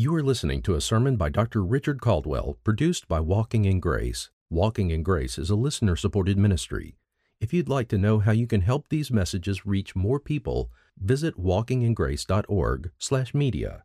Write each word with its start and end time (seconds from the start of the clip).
You 0.00 0.14
are 0.14 0.22
listening 0.22 0.62
to 0.62 0.76
a 0.76 0.80
sermon 0.80 1.16
by 1.16 1.28
Dr. 1.28 1.64
Richard 1.64 2.00
Caldwell, 2.00 2.56
produced 2.62 3.08
by 3.08 3.18
Walking 3.18 3.64
in 3.64 3.80
Grace. 3.80 4.30
Walking 4.48 4.92
in 4.92 5.02
Grace 5.02 5.38
is 5.38 5.50
a 5.50 5.56
listener 5.56 5.96
supported 5.96 6.38
ministry. 6.38 6.94
If 7.40 7.52
you'd 7.52 7.68
like 7.68 7.88
to 7.88 7.98
know 7.98 8.20
how 8.20 8.30
you 8.30 8.46
can 8.46 8.60
help 8.60 8.90
these 8.90 9.10
messages 9.10 9.66
reach 9.66 9.96
more 9.96 10.20
people, 10.20 10.70
visit 10.96 11.36
walkingingrace.org/media. 11.36 13.82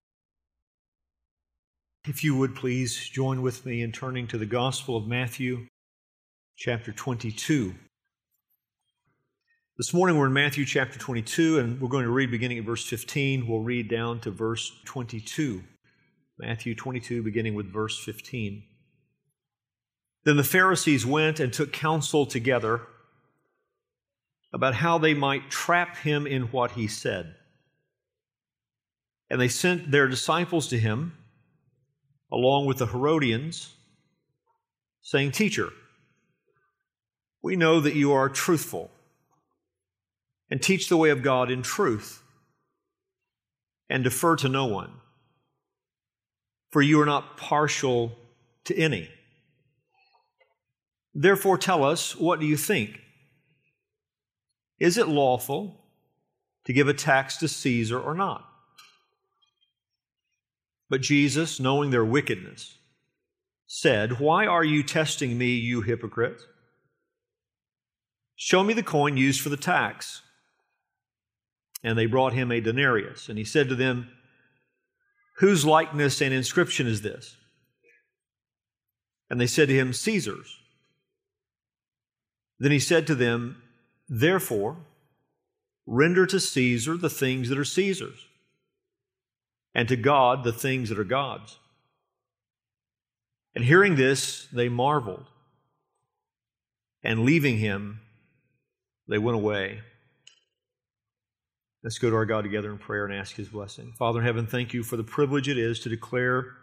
If 2.08 2.24
you 2.24 2.38
would 2.38 2.56
please 2.56 3.10
join 3.10 3.42
with 3.42 3.66
me 3.66 3.82
in 3.82 3.92
turning 3.92 4.28
to 4.28 4.38
the 4.38 4.46
Gospel 4.46 4.96
of 4.96 5.08
Matthew, 5.08 5.66
chapter 6.56 6.92
22. 6.92 7.74
This 9.78 9.96
morning 9.96 10.20
we're 10.20 10.28
in 10.28 10.34
Matthew 10.34 10.66
chapter 10.66 11.00
22, 11.00 11.58
and 11.58 11.82
we're 11.82 11.90
going 11.90 12.06
to 12.06 12.12
read 12.12 12.30
beginning 12.30 12.60
at 12.60 12.66
verse 12.66 12.86
15. 12.86 13.48
We'll 13.48 13.62
read 13.62 13.90
down 13.90 14.20
to 14.20 14.30
verse 14.30 14.80
22. 14.86 15.64
Matthew 16.40 16.74
22, 16.74 17.22
beginning 17.22 17.54
with 17.54 17.72
verse 17.72 18.00
15. 18.00 18.64
Then 20.24 20.38
the 20.38 20.44
Pharisees 20.44 21.06
went 21.06 21.40
and 21.40 21.54
took 21.54 21.72
counsel 21.72 22.26
together 22.26 22.82
about 24.52 24.76
how 24.76 24.98
they 24.98 25.14
might 25.14 25.52
trap 25.52 25.98
him 25.98 26.26
in 26.26 26.44
what 26.44 26.72
he 26.72 26.88
said. 26.88 27.36
And 29.30 29.40
they 29.40 29.48
sent 29.48 29.92
their 29.92 30.08
disciples 30.08 30.68
to 30.70 30.80
him, 30.80 31.18
along 32.32 32.66
with 32.66 32.78
the 32.78 32.88
Herodians, 32.88 33.76
saying, 35.02 35.32
Teacher, 35.32 35.70
we 37.42 37.56
know 37.56 37.80
that 37.80 37.96
you 37.96 38.14
are 38.14 38.30
truthful 38.30 38.90
and 40.50 40.62
teach 40.62 40.88
the 40.88 40.98
way 40.98 41.10
of 41.10 41.22
God 41.22 41.52
in 41.52 41.62
truth 41.62 42.24
and 43.90 44.04
defer 44.04 44.36
to 44.38 44.50
no 44.50 44.66
one 44.66 44.94
for 46.74 46.82
you 46.82 47.00
are 47.00 47.06
not 47.06 47.38
partial 47.38 48.18
to 48.64 48.76
any. 48.76 49.08
Therefore, 51.14 51.56
tell 51.56 51.84
us, 51.84 52.16
what 52.16 52.40
do 52.40 52.48
you 52.48 52.58
think? 52.58 53.00
Is 54.80 54.98
it 54.98 55.08
lawful 55.08 55.86
to 56.66 56.74
give 56.74 56.88
a 56.88 56.94
tax 56.96 57.38
to 57.38 57.48
Caesar 57.48 58.00
or 58.00 58.16
not? 58.16 58.50
But 60.90 61.02
Jesus, 61.02 61.60
knowing 61.60 61.92
their 61.92 62.04
wickedness, 62.04 62.80
said, 63.68 64.20
Why 64.20 64.48
are 64.48 64.64
you 64.64 64.82
testing 64.82 65.38
me, 65.38 65.54
you 65.54 65.82
hypocrites? 65.82 66.44
Show 68.36 68.64
me 68.64 68.74
the 68.74 68.82
coin 68.82 69.16
used 69.16 69.42
for 69.42 69.50
the 69.50 69.58
tax. 69.58 70.24
And 71.84 71.96
they 72.00 72.08
brought 72.08 72.34
him 72.34 72.52
a 72.52 72.62
denarius. 72.62 73.30
And 73.30 73.38
he 73.38 73.44
said 73.44 73.70
to 73.70 73.76
them, 73.76 74.10
Whose 75.38 75.66
likeness 75.66 76.22
and 76.22 76.34
inscription 76.34 76.88
is 76.88 77.02
this? 77.02 77.36
And 79.30 79.42
they 79.42 79.48
said 79.48 79.68
to 79.70 79.74
him, 79.74 79.94
Caesar's. 79.94 80.60
Then 82.60 82.72
he 82.72 82.80
said 82.80 83.08
to 83.08 83.16
them, 83.16 83.62
Therefore, 84.08 84.78
render 85.86 86.26
to 86.28 86.40
Caesar 86.40 86.98
the 86.98 87.10
things 87.10 87.50
that 87.50 87.58
are 87.58 87.66
Caesar's, 87.66 88.28
and 89.74 89.88
to 89.88 89.96
God 89.96 90.44
the 90.44 90.54
things 90.54 90.90
that 90.90 91.00
are 91.00 91.04
God's. 91.04 91.58
And 93.56 93.64
hearing 93.64 93.96
this, 93.96 94.48
they 94.54 94.70
marveled. 94.70 95.26
And 97.04 97.26
leaving 97.26 97.58
him, 97.58 98.00
they 99.08 99.18
went 99.18 99.36
away. 99.36 99.82
Let's 101.84 102.00
go 102.00 102.10
to 102.10 102.16
our 102.16 102.26
God 102.26 102.44
together 102.44 102.72
in 102.72 102.78
prayer 102.78 103.06
and 103.06 103.14
ask 103.14 103.36
His 103.36 103.50
blessing. 103.50 103.94
Father 103.98 104.20
in 104.20 104.26
heaven, 104.26 104.48
thank 104.48 104.74
you 104.74 104.84
for 104.84 104.96
the 104.96 105.04
privilege 105.04 105.50
it 105.50 105.58
is 105.58 105.82
to 105.82 105.90
declare 105.90 106.56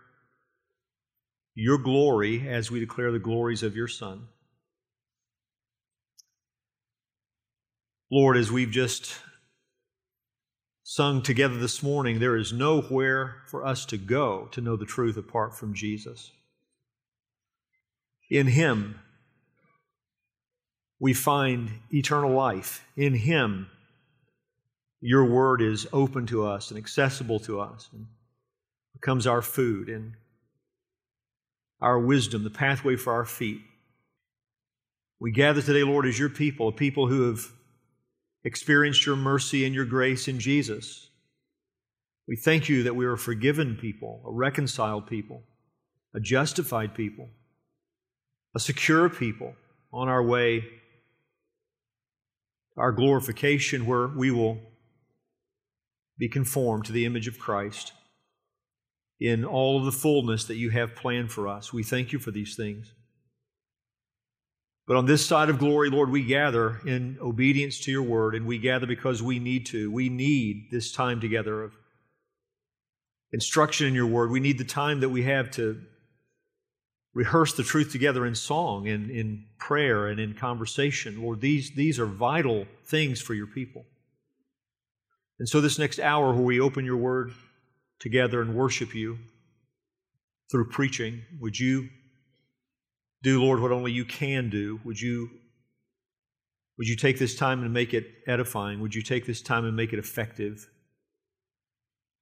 your 1.54 1.77
glory 1.77 2.48
as 2.48 2.70
we 2.70 2.80
declare 2.80 3.12
the 3.12 3.18
glories 3.18 3.62
of 3.62 3.77
your 3.77 3.88
Son. 3.88 4.28
Lord, 8.11 8.39
as 8.39 8.50
we've 8.50 8.70
just 8.70 9.14
sung 10.83 11.20
together 11.20 11.58
this 11.58 11.83
morning, 11.83 12.18
there 12.18 12.36
is 12.36 12.52
nowhere 12.52 13.42
for 13.46 13.66
us 13.66 13.84
to 13.86 13.98
go 13.98 14.48
to 14.52 14.62
know 14.62 14.74
the 14.74 14.86
truth 14.86 15.18
apart 15.18 15.55
from 15.55 15.74
Jesus. 15.74 16.33
In 18.30 18.46
Him, 18.46 18.98
we 20.98 21.12
find 21.12 21.70
eternal 21.92 22.33
life. 22.33 22.86
In 22.96 23.12
Him, 23.12 23.68
your 25.00 25.24
word 25.24 25.62
is 25.62 25.86
open 25.92 26.27
to 26.27 26.46
us 26.46 26.70
and 26.70 26.78
accessible 26.78 27.40
to 27.40 27.61
us 27.61 27.88
and 27.92 28.06
becomes 28.92 29.27
our 29.27 29.42
food 29.42 29.88
and 29.88 30.12
our 31.80 31.98
wisdom, 31.98 32.44
the 32.44 32.50
pathway 32.50 32.96
for 32.96 33.12
our 33.12 33.24
feet. 33.24 33.62
We 35.18 35.33
gather 35.33 35.62
today, 35.62 35.83
Lord, 35.83 36.06
as 36.06 36.18
your 36.18 36.28
people, 36.28 36.68
a 36.68 36.72
people 36.72 37.06
who 37.06 37.28
have 37.28 37.46
experienced 38.44 39.06
your 39.06 39.16
mercy 39.16 39.64
and 39.64 39.74
your 39.74 39.86
grace 39.86 40.28
in 40.28 40.39
Jesus. 40.39 41.08
We 42.28 42.36
thank 42.36 42.68
you 42.68 42.83
that 42.84 42.96
we 42.96 43.06
are 43.06 43.14
a 43.14 43.18
forgiven 43.18 43.77
people, 43.80 44.22
a 44.27 44.30
reconciled 44.30 45.06
people, 45.06 45.42
a 46.14 46.20
justified 46.20 46.94
people, 46.94 47.28
a 48.55 48.60
secure 48.60 49.08
people 49.08 49.55
on 49.92 50.08
our 50.08 50.22
way 50.22 50.60
to 50.60 50.66
our 52.77 52.92
glorification 52.92 53.86
where 53.86 54.06
we 54.06 54.30
will 54.30 54.58
be 56.20 56.29
conformed 56.29 56.85
to 56.85 56.92
the 56.92 57.07
image 57.07 57.27
of 57.27 57.39
Christ 57.39 57.95
in 59.19 59.42
all 59.42 59.79
of 59.79 59.86
the 59.86 59.92
fullness 59.92 60.45
that 60.45 60.57
you 60.57 60.69
have 60.69 60.95
planned 60.95 61.33
for 61.33 61.48
us. 61.48 61.73
We 61.73 61.83
thank 61.83 62.13
you 62.13 62.19
for 62.19 62.31
these 62.31 62.55
things. 62.55 62.92
But 64.86 64.98
on 64.98 65.07
this 65.07 65.25
side 65.25 65.48
of 65.48 65.58
glory, 65.58 65.89
Lord, 65.89 66.11
we 66.11 66.23
gather 66.23 66.81
in 66.85 67.17
obedience 67.23 67.81
to 67.81 67.91
your 67.91 68.03
word, 68.03 68.35
and 68.35 68.45
we 68.45 68.58
gather 68.58 68.86
because 68.86 69.23
we 69.23 69.39
need 69.39 69.64
to. 69.67 69.91
We 69.91 70.11
need 70.11 70.69
this 70.70 70.92
time 70.92 71.20
together 71.20 71.63
of 71.63 71.73
instruction 73.33 73.87
in 73.87 73.95
your 73.95 74.07
word. 74.07 74.31
We 74.31 74.41
need 74.41 74.58
the 74.58 74.64
time 74.64 75.01
that 75.01 75.08
we 75.08 75.23
have 75.23 75.51
to 75.52 75.81
rehearse 77.14 77.55
the 77.55 77.63
truth 77.63 77.92
together 77.92 78.27
in 78.27 78.35
song 78.35 78.89
and 78.89 79.11
in 79.11 79.47
prayer 79.58 80.08
and 80.08 80.20
in 80.20 80.35
conversation. 80.35 81.23
Lord, 81.23 81.41
these, 81.41 81.70
these 81.70 81.98
are 81.98 82.07
vital 82.07 82.67
things 82.85 83.23
for 83.23 83.33
your 83.33 83.47
people. 83.47 83.87
And 85.40 85.48
so, 85.48 85.62
this 85.62 85.78
next 85.78 85.98
hour 85.98 86.34
where 86.34 86.42
we 86.42 86.61
open 86.61 86.84
your 86.84 86.98
word 86.98 87.33
together 87.98 88.42
and 88.42 88.55
worship 88.55 88.95
you 88.95 89.18
through 90.51 90.68
preaching, 90.68 91.23
would 91.40 91.58
you 91.58 91.89
do, 93.23 93.42
Lord, 93.42 93.61
what 93.61 93.73
only 93.73 93.90
you 93.90 94.05
can 94.05 94.51
do? 94.51 94.80
Would 94.84 95.01
you, 95.01 95.30
would 96.77 96.86
you 96.86 96.95
take 96.95 97.18
this 97.18 97.34
time 97.34 97.62
and 97.62 97.73
make 97.73 97.95
it 97.95 98.06
edifying? 98.27 98.80
Would 98.80 98.95
you 98.95 99.01
take 99.01 99.24
this 99.24 99.40
time 99.40 99.64
and 99.64 99.74
make 99.74 99.95
it 99.95 99.98
effective? 99.98 100.68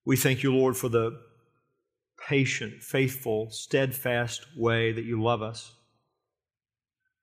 We 0.04 0.16
thank 0.16 0.44
you, 0.44 0.54
Lord, 0.54 0.76
for 0.76 0.88
the 0.88 1.18
patient, 2.28 2.84
faithful, 2.84 3.50
steadfast 3.50 4.46
way 4.56 4.92
that 4.92 5.04
you 5.04 5.20
love 5.20 5.42
us. 5.42 5.72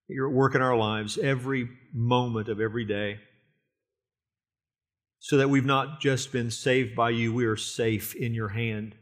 You're 0.09 0.27
at 0.27 0.35
work 0.35 0.55
in 0.55 0.61
our 0.61 0.75
lives 0.75 1.17
every 1.17 1.69
moment 1.93 2.49
of 2.49 2.59
every 2.59 2.83
day 2.83 3.19
so 5.25 5.37
that 5.37 5.49
we've 5.49 5.65
not 5.65 5.99
just 5.99 6.31
been 6.31 6.51
saved 6.51 6.95
by 6.95 7.09
you, 7.09 7.33
we 7.33 7.45
are 7.45 7.55
safe 7.55 8.13
in 8.13 8.35
your 8.35 8.49
hand. 8.49 8.93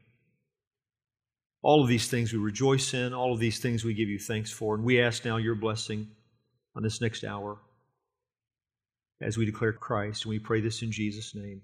All 1.61 1.83
of 1.83 1.89
these 1.89 2.07
things 2.07 2.31
we 2.31 2.39
rejoice 2.39 2.93
in, 2.93 3.13
all 3.13 3.33
of 3.33 3.41
these 3.41 3.59
things 3.59 3.83
we 3.83 3.93
give 3.93 4.07
you 4.07 4.17
thanks 4.17 4.49
for, 4.49 4.73
and 4.73 4.85
we 4.85 5.01
ask 5.01 5.25
now 5.25 5.35
your 5.35 5.55
blessing 5.55 6.07
on 6.77 6.83
this 6.83 7.01
next 7.01 7.25
hour 7.25 7.57
as 9.21 9.37
we 9.37 9.45
declare 9.45 9.73
Christ, 9.73 10.23
and 10.23 10.29
we 10.29 10.39
pray 10.39 10.61
this 10.61 10.81
in 10.81 10.93
Jesus' 10.93 11.35
name. 11.35 11.61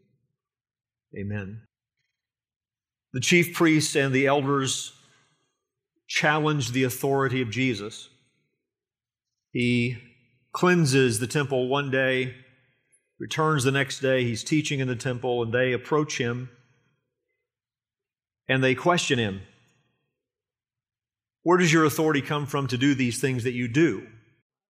Amen. 1.17 1.61
The 3.13 3.21
chief 3.21 3.53
priests 3.53 3.95
and 3.95 4.13
the 4.13 4.27
elders 4.27 4.91
challenged 6.05 6.73
the 6.73 6.83
authority 6.83 7.41
of 7.41 7.49
Jesus. 7.49 8.09
He 9.53 9.99
cleanses 10.51 11.21
the 11.21 11.27
temple 11.27 11.69
one 11.69 11.91
day 11.91 12.35
returns 13.19 13.63
the 13.63 13.71
next 13.71 13.99
day. 13.99 14.23
He's 14.23 14.43
teaching 14.43 14.79
in 14.79 14.87
the 14.87 14.95
temple, 14.95 15.43
and 15.43 15.53
they 15.53 15.73
approach 15.73 16.17
him 16.17 16.49
and 18.49 18.63
they 18.63 18.75
question 18.75 19.19
him 19.19 19.41
Where 21.43 21.57
does 21.57 21.71
your 21.71 21.85
authority 21.85 22.21
come 22.21 22.47
from 22.47 22.67
to 22.67 22.77
do 22.77 22.95
these 22.95 23.21
things 23.21 23.43
that 23.43 23.53
you 23.53 23.67
do? 23.67 24.07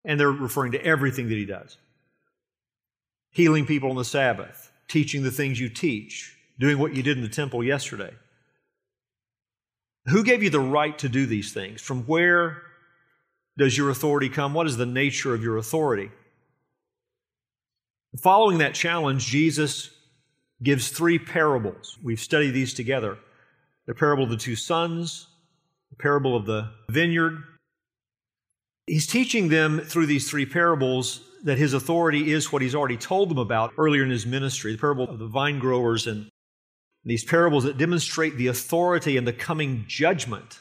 And 0.04 0.18
they're 0.18 0.30
referring 0.30 0.72
to 0.72 0.84
everything 0.84 1.28
that 1.28 1.36
he 1.36 1.46
does 1.46 1.78
healing 3.30 3.66
people 3.66 3.90
on 3.90 3.96
the 3.96 4.04
Sabbath, 4.04 4.72
teaching 4.88 5.22
the 5.22 5.30
things 5.30 5.60
you 5.60 5.68
teach, 5.68 6.36
doing 6.58 6.78
what 6.78 6.94
you 6.94 7.02
did 7.02 7.16
in 7.16 7.22
the 7.22 7.28
temple 7.28 7.62
yesterday. 7.62 8.12
Who 10.06 10.24
gave 10.24 10.42
you 10.42 10.50
the 10.50 10.58
right 10.58 10.98
to 10.98 11.08
do 11.08 11.26
these 11.26 11.52
things? 11.52 11.82
From 11.82 12.04
where 12.04 12.62
does 13.58 13.76
your 13.76 13.90
authority 13.90 14.28
come? 14.28 14.54
What 14.54 14.66
is 14.66 14.76
the 14.76 14.86
nature 14.86 15.34
of 15.34 15.42
your 15.42 15.58
authority? 15.58 16.10
Following 18.16 18.58
that 18.58 18.74
challenge, 18.74 19.26
Jesus 19.26 19.90
gives 20.62 20.88
three 20.88 21.18
parables. 21.18 21.98
We've 22.02 22.20
studied 22.20 22.50
these 22.50 22.74
together. 22.74 23.18
the 23.86 23.94
parable 23.94 24.24
of 24.24 24.30
the 24.30 24.36
two 24.36 24.56
sons, 24.56 25.28
the 25.90 25.96
parable 25.96 26.36
of 26.36 26.44
the 26.44 26.68
vineyard. 26.90 27.42
He's 28.86 29.06
teaching 29.06 29.48
them 29.48 29.80
through 29.80 30.06
these 30.06 30.28
three 30.28 30.44
parables 30.44 31.22
that 31.44 31.56
his 31.56 31.72
authority 31.72 32.32
is 32.32 32.52
what 32.52 32.60
he's 32.60 32.74
already 32.74 32.96
told 32.96 33.30
them 33.30 33.38
about 33.38 33.72
earlier 33.78 34.02
in 34.02 34.10
his 34.10 34.26
ministry 34.26 34.72
the 34.72 34.78
parable 34.78 35.08
of 35.08 35.18
the 35.18 35.26
vine 35.26 35.58
growers 35.58 36.06
and 36.06 36.28
these 37.04 37.24
parables 37.24 37.64
that 37.64 37.78
demonstrate 37.78 38.36
the 38.36 38.48
authority 38.48 39.16
and 39.16 39.26
the 39.26 39.32
coming 39.32 39.84
judgment 39.86 40.60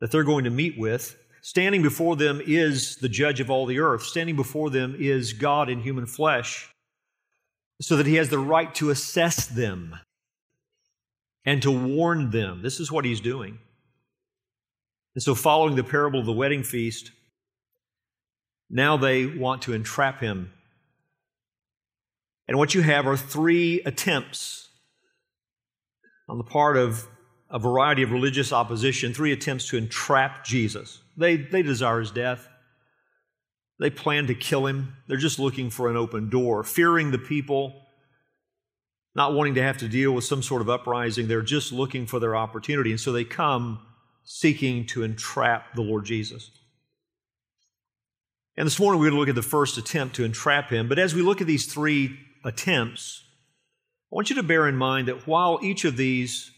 that 0.00 0.10
they're 0.10 0.24
going 0.24 0.44
to 0.44 0.50
meet 0.50 0.78
with. 0.78 1.16
Standing 1.40 1.82
before 1.82 2.16
them 2.16 2.40
is 2.44 2.96
the 2.96 3.08
judge 3.08 3.40
of 3.40 3.50
all 3.50 3.66
the 3.66 3.78
earth. 3.78 4.02
Standing 4.02 4.36
before 4.36 4.70
them 4.70 4.96
is 4.98 5.32
God 5.32 5.68
in 5.68 5.80
human 5.80 6.06
flesh, 6.06 6.68
so 7.80 7.96
that 7.96 8.06
he 8.06 8.16
has 8.16 8.28
the 8.28 8.38
right 8.38 8.74
to 8.76 8.90
assess 8.90 9.46
them 9.46 9.96
and 11.44 11.62
to 11.62 11.70
warn 11.70 12.30
them. 12.30 12.62
This 12.62 12.80
is 12.80 12.90
what 12.90 13.04
he's 13.04 13.20
doing. 13.20 13.58
And 15.14 15.22
so, 15.22 15.34
following 15.34 15.76
the 15.76 15.84
parable 15.84 16.20
of 16.20 16.26
the 16.26 16.32
wedding 16.32 16.62
feast, 16.62 17.12
now 18.70 18.96
they 18.96 19.26
want 19.26 19.62
to 19.62 19.72
entrap 19.72 20.20
him. 20.20 20.52
And 22.46 22.58
what 22.58 22.74
you 22.74 22.82
have 22.82 23.06
are 23.06 23.16
three 23.16 23.80
attempts 23.82 24.68
on 26.28 26.38
the 26.38 26.44
part 26.44 26.76
of 26.76 27.06
a 27.50 27.58
variety 27.58 28.02
of 28.02 28.12
religious 28.12 28.52
opposition, 28.52 29.14
three 29.14 29.32
attempts 29.32 29.68
to 29.68 29.76
entrap 29.76 30.44
Jesus. 30.44 31.00
They, 31.18 31.36
they 31.36 31.62
desire 31.62 31.98
his 31.98 32.12
death. 32.12 32.48
They 33.80 33.90
plan 33.90 34.28
to 34.28 34.34
kill 34.34 34.66
him. 34.66 34.96
They're 35.08 35.16
just 35.16 35.38
looking 35.38 35.68
for 35.68 35.90
an 35.90 35.96
open 35.96 36.30
door, 36.30 36.62
fearing 36.62 37.10
the 37.10 37.18
people, 37.18 37.82
not 39.14 39.34
wanting 39.34 39.56
to 39.56 39.62
have 39.62 39.78
to 39.78 39.88
deal 39.88 40.12
with 40.12 40.24
some 40.24 40.42
sort 40.42 40.62
of 40.62 40.70
uprising. 40.70 41.26
They're 41.26 41.42
just 41.42 41.72
looking 41.72 42.06
for 42.06 42.20
their 42.20 42.36
opportunity. 42.36 42.90
And 42.90 43.00
so 43.00 43.12
they 43.12 43.24
come 43.24 43.80
seeking 44.24 44.86
to 44.86 45.02
entrap 45.02 45.74
the 45.74 45.82
Lord 45.82 46.04
Jesus. 46.04 46.50
And 48.56 48.66
this 48.66 48.78
morning 48.78 49.00
we're 49.00 49.06
going 49.06 49.14
to 49.14 49.20
look 49.20 49.28
at 49.28 49.34
the 49.34 49.42
first 49.42 49.78
attempt 49.78 50.16
to 50.16 50.24
entrap 50.24 50.70
him. 50.70 50.88
But 50.88 50.98
as 50.98 51.14
we 51.14 51.22
look 51.22 51.40
at 51.40 51.46
these 51.46 51.72
three 51.72 52.18
attempts, 52.44 53.22
I 54.10 54.16
want 54.16 54.30
you 54.30 54.36
to 54.36 54.42
bear 54.42 54.68
in 54.68 54.76
mind 54.76 55.08
that 55.08 55.26
while 55.26 55.60
each 55.62 55.84
of 55.84 55.96
these 55.96 56.50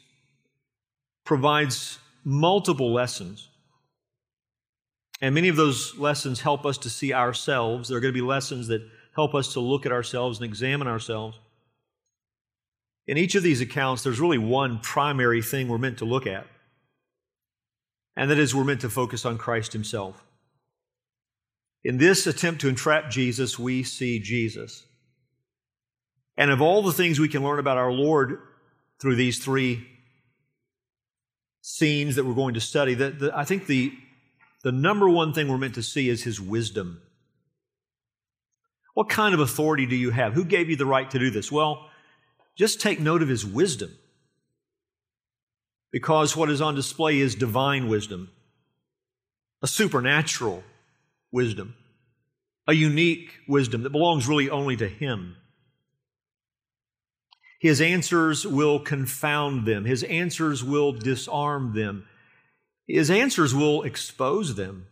provides 1.24 1.98
multiple 2.24 2.92
lessons, 2.92 3.50
and 5.20 5.34
many 5.34 5.49
of 5.49 5.56
those 5.56 5.96
lessons 5.99 6.40
help 6.40 6.64
us 6.64 6.78
to 6.78 6.90
see 6.90 7.12
ourselves, 7.12 7.88
there 7.88 7.99
are 7.99 8.00
going 8.00 8.12
to 8.12 8.19
be 8.20 8.26
lessons 8.26 8.69
that 8.69 8.82
help 9.14 9.34
us 9.34 9.52
to 9.52 9.61
look 9.61 9.84
at 9.84 9.93
ourselves 9.93 10.38
and 10.38 10.46
examine 10.46 10.88
ourselves. 10.88 11.38
In 13.06 13.19
each 13.19 13.34
of 13.34 13.43
these 13.43 13.61
accounts, 13.61 14.02
there's 14.02 14.20
really 14.20 14.38
one 14.38 14.78
primary 14.78 15.43
thing 15.43 15.69
we're 15.69 15.78
meant 15.78 15.99
to 15.99 16.05
look 16.05 16.26
at, 16.26 16.46
and 18.17 18.31
that 18.31 18.38
is 18.38 18.55
we're 18.55 18.64
meant 18.64 18.81
to 18.82 18.90
focus 18.90 19.26
on 19.26 19.37
Christ 19.37 19.72
Himself. 19.72 20.25
In 21.82 21.99
this 21.99 22.26
attempt 22.26 22.61
to 22.61 22.69
entrap 22.69 23.11
Jesus, 23.11 23.58
we 23.58 23.82
see 23.82 24.19
Jesus. 24.20 24.84
And 26.37 26.50
of 26.50 26.61
all 26.62 26.82
the 26.82 26.93
things 26.93 27.19
we 27.19 27.28
can 27.28 27.43
learn 27.43 27.58
about 27.58 27.78
our 27.78 27.93
Lord 27.93 28.38
through 28.99 29.16
these 29.16 29.43
three 29.43 29.87
scenes 31.62 32.16
that 32.16 32.25
we're 32.25 32.34
going 32.34 32.55
to 32.55 32.61
study, 32.61 32.94
the, 32.94 33.32
I 33.34 33.44
think 33.44 33.66
the, 33.66 33.93
the 34.62 34.72
number 34.72 35.08
one 35.08 35.32
thing 35.32 35.48
we're 35.48 35.58
meant 35.58 35.74
to 35.74 35.82
see 35.82 36.08
is 36.08 36.22
his 36.22 36.40
wisdom. 36.40 37.00
What 38.94 39.08
kind 39.08 39.34
of 39.34 39.40
authority 39.40 39.86
do 39.86 39.96
you 39.96 40.10
have? 40.10 40.34
Who 40.34 40.44
gave 40.44 40.68
you 40.68 40.76
the 40.76 40.86
right 40.86 41.10
to 41.10 41.18
do 41.18 41.30
this? 41.30 41.50
Well, 41.50 41.88
just 42.56 42.80
take 42.80 43.00
note 43.00 43.22
of 43.22 43.28
his 43.28 43.46
wisdom. 43.46 43.90
Because 45.90 46.36
what 46.36 46.50
is 46.50 46.60
on 46.60 46.74
display 46.74 47.18
is 47.18 47.34
divine 47.34 47.88
wisdom, 47.88 48.30
a 49.62 49.66
supernatural 49.66 50.62
wisdom, 51.32 51.74
a 52.66 52.72
unique 52.72 53.32
wisdom 53.48 53.82
that 53.82 53.90
belongs 53.90 54.28
really 54.28 54.48
only 54.48 54.76
to 54.76 54.88
Him. 54.88 55.36
His 57.58 57.80
answers 57.80 58.46
will 58.46 58.78
confound 58.78 59.66
them, 59.66 59.84
His 59.84 60.04
answers 60.04 60.62
will 60.62 60.92
disarm 60.92 61.74
them, 61.74 62.06
His 62.92 63.10
answers 63.10 63.54
will 63.54 63.82
expose 63.82 64.56
them. 64.56 64.87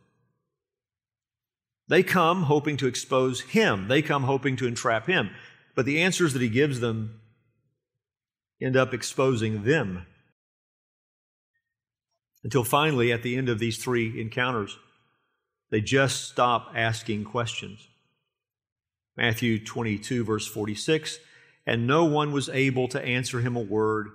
They 1.89 2.03
come 2.03 2.45
hoping 2.45 2.77
to 2.79 2.87
expose 2.87 3.41
Him, 3.41 3.89
they 3.89 4.03
come 4.03 4.25
hoping 4.25 4.57
to 4.57 4.67
entrap 4.67 5.07
Him, 5.07 5.31
but 5.75 5.85
the 5.85 6.01
answers 6.01 6.33
that 6.33 6.43
He 6.43 6.49
gives 6.49 6.81
them 6.81 7.21
end 8.61 8.77
up 8.77 8.95
exposing 8.95 9.65
them. 9.65 10.07
Until 12.45 12.63
finally, 12.63 13.11
at 13.13 13.23
the 13.23 13.37
end 13.37 13.49
of 13.49 13.59
these 13.59 13.79
three 13.79 14.21
encounters, 14.21 14.79
they 15.71 15.81
just 15.81 16.29
stop 16.29 16.73
asking 16.75 17.25
questions. 17.25 17.89
Matthew 19.17 19.65
22, 19.65 20.25
verse 20.25 20.47
46 20.47 21.19
And 21.67 21.87
no 21.87 22.05
one 22.05 22.33
was 22.33 22.49
able 22.49 22.87
to 22.89 23.03
answer 23.03 23.41
him 23.41 23.57
a 23.57 23.61
word, 23.61 24.11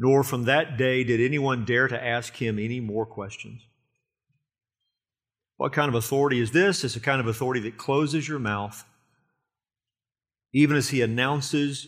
nor 0.00 0.24
from 0.24 0.44
that 0.44 0.78
day 0.78 1.04
did 1.04 1.20
anyone 1.20 1.66
dare 1.66 1.86
to 1.86 2.02
ask 2.02 2.34
him 2.34 2.58
any 2.58 2.80
more 2.80 3.04
questions. 3.04 3.60
What 5.58 5.74
kind 5.74 5.90
of 5.90 5.94
authority 5.94 6.40
is 6.40 6.52
this? 6.52 6.82
It's 6.84 6.96
a 6.96 7.00
kind 7.00 7.20
of 7.20 7.26
authority 7.26 7.60
that 7.60 7.76
closes 7.76 8.26
your 8.26 8.38
mouth, 8.38 8.82
even 10.54 10.74
as 10.74 10.88
he 10.88 11.02
announces 11.02 11.86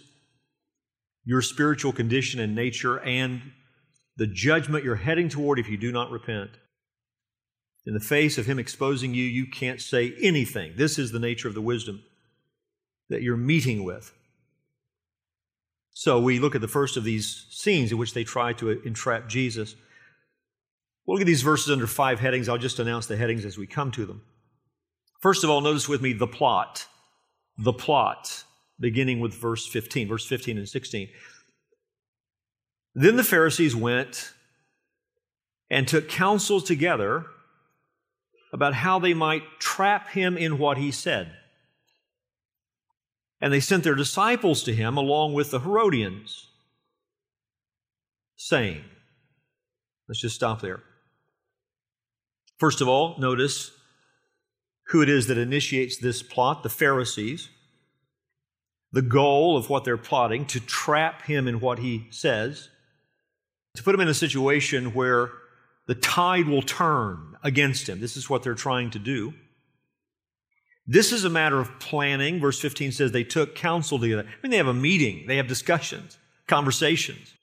your 1.25 1.41
spiritual 1.41 1.95
condition 1.95 2.39
and 2.39 2.55
nature 2.55 3.01
and 3.01 3.41
the 4.19 4.27
judgment 4.27 4.85
you're 4.85 4.97
heading 4.97 5.31
toward 5.31 5.59
if 5.59 5.71
you 5.71 5.79
do 5.79 5.91
not 5.91 6.11
repent. 6.11 6.51
In 7.87 7.95
the 7.95 8.01
face 8.01 8.37
of 8.37 8.45
him 8.45 8.59
exposing 8.59 9.15
you, 9.15 9.25
you 9.25 9.47
can't 9.47 9.81
say 9.81 10.15
anything. 10.21 10.75
This 10.77 10.99
is 10.99 11.13
the 11.13 11.19
nature 11.19 11.49
of 11.49 11.55
the 11.55 11.63
wisdom 11.63 12.05
that 13.09 13.23
you're 13.23 13.39
meeting 13.39 13.85
with. 13.85 14.13
So 15.95 16.21
we 16.21 16.39
look 16.39 16.55
at 16.55 16.61
the 16.61 16.69
first 16.69 16.97
of 16.97 17.05
these 17.05 17.47
scenes 17.51 17.93
in 17.93 17.99
which 17.99 18.15
they 18.15 18.25
try 18.25 18.53
to 18.55 18.71
entrap 18.71 19.29
Jesus. 19.29 19.77
We'll 21.05 21.17
look 21.17 21.23
at 21.23 21.27
these 21.27 21.43
verses 21.43 21.71
under 21.71 21.87
five 21.87 22.21
headings. 22.21 22.49
I'll 22.49 22.59
just 22.59 22.79
announce 22.79 23.07
the 23.07 23.17
headings 23.17 23.45
as 23.45 23.59
we 23.59 23.67
come 23.67 23.91
to 23.93 24.07
them. 24.07 24.23
First 25.21 25.45
of 25.45 25.51
all, 25.51 25.61
notice 25.61 25.89
with 25.89 26.01
me 26.01 26.13
the 26.13 26.27
plot. 26.27 26.87
The 27.59 27.73
plot, 27.73 28.45
beginning 28.81 29.21
with 29.21 29.35
verse 29.35 29.67
15, 29.67 30.09
verse 30.09 30.27
15 30.27 30.59
and 30.59 30.69
16. 30.69 31.09
Then 32.95 33.17
the 33.17 33.25
Pharisees 33.25 33.77
went 33.77 34.33
and 35.71 35.87
took 35.87 36.09
counsel 36.09 36.61
together 36.61 37.27
about 38.53 38.75
how 38.75 38.99
they 38.99 39.15
might 39.15 39.43
trap 39.59 40.09
him 40.11 40.37
in 40.37 40.59
what 40.59 40.79
he 40.79 40.91
said. 40.91 41.33
And 43.43 43.53
they 43.53 43.61
sent 43.61 43.83
their 43.83 43.97
disciples 43.97 44.63
to 44.63 44.75
him 44.75 44.97
along 44.97 45.35
with 45.35 45.51
the 45.51 45.61
Herodians, 45.61 46.49
saying, 48.37 48.85
Let's 50.09 50.21
just 50.21 50.37
stop 50.37 50.61
there. 50.61 50.83
First 52.59 52.81
of 52.81 52.89
all, 52.89 53.17
notice 53.19 53.73
who 54.89 55.03
it 55.03 55.09
is 55.09 55.27
that 55.27 55.39
initiates 55.39 55.99
this 55.99 56.23
plot 56.23 56.63
the 56.63 56.69
Pharisees. 56.69 57.49
The 58.93 59.03
goal 59.03 59.57
of 59.57 59.71
what 59.71 59.85
they're 59.85 59.97
plotting 59.97 60.45
to 60.47 60.61
trap 60.61 61.23
him 61.23 61.49
in 61.49 61.61
what 61.61 61.79
he 61.79 62.07
says, 62.11 62.69
to 63.75 63.83
put 63.83 63.95
him 63.95 64.03
in 64.03 64.09
a 64.09 64.15
situation 64.15 64.93
where 64.93 65.31
the 65.87 65.95
tide 65.95 66.47
will 66.47 66.63
turn 66.63 67.37
against 67.43 67.89
him. 67.89 68.01
This 68.01 68.17
is 68.17 68.29
what 68.29 68.43
they're 68.43 68.55
trying 68.55 68.91
to 68.91 68.99
do. 68.99 69.33
This 70.87 71.13
is 71.13 71.25
a 71.25 71.31
matter 71.31 71.61
of 71.61 71.79
planning. 71.79 72.41
Verse 72.41 72.61
15 72.61 72.93
says 72.93 73.13
they 73.13 73.25
took 73.25 73.55
counsel 73.55 73.99
together. 73.99 74.23
I 74.27 74.35
mean, 74.43 74.51
they 74.51 74.57
have 74.57 74.67
a 74.67 74.75
meeting, 74.75 75.27
they 75.27 75.37
have 75.37 75.47
discussions, 75.47 76.19
conversations. 76.47 77.35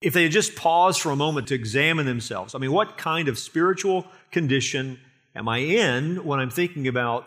If 0.00 0.12
they 0.12 0.24
had 0.24 0.32
just 0.32 0.56
paused 0.56 1.00
for 1.00 1.10
a 1.10 1.16
moment 1.16 1.48
to 1.48 1.54
examine 1.54 2.06
themselves, 2.06 2.54
I 2.54 2.58
mean, 2.58 2.72
what 2.72 2.98
kind 2.98 3.28
of 3.28 3.38
spiritual 3.38 4.06
condition 4.30 4.98
am 5.34 5.48
I 5.48 5.58
in 5.58 6.24
when 6.24 6.38
I'm 6.38 6.50
thinking 6.50 6.86
about 6.86 7.26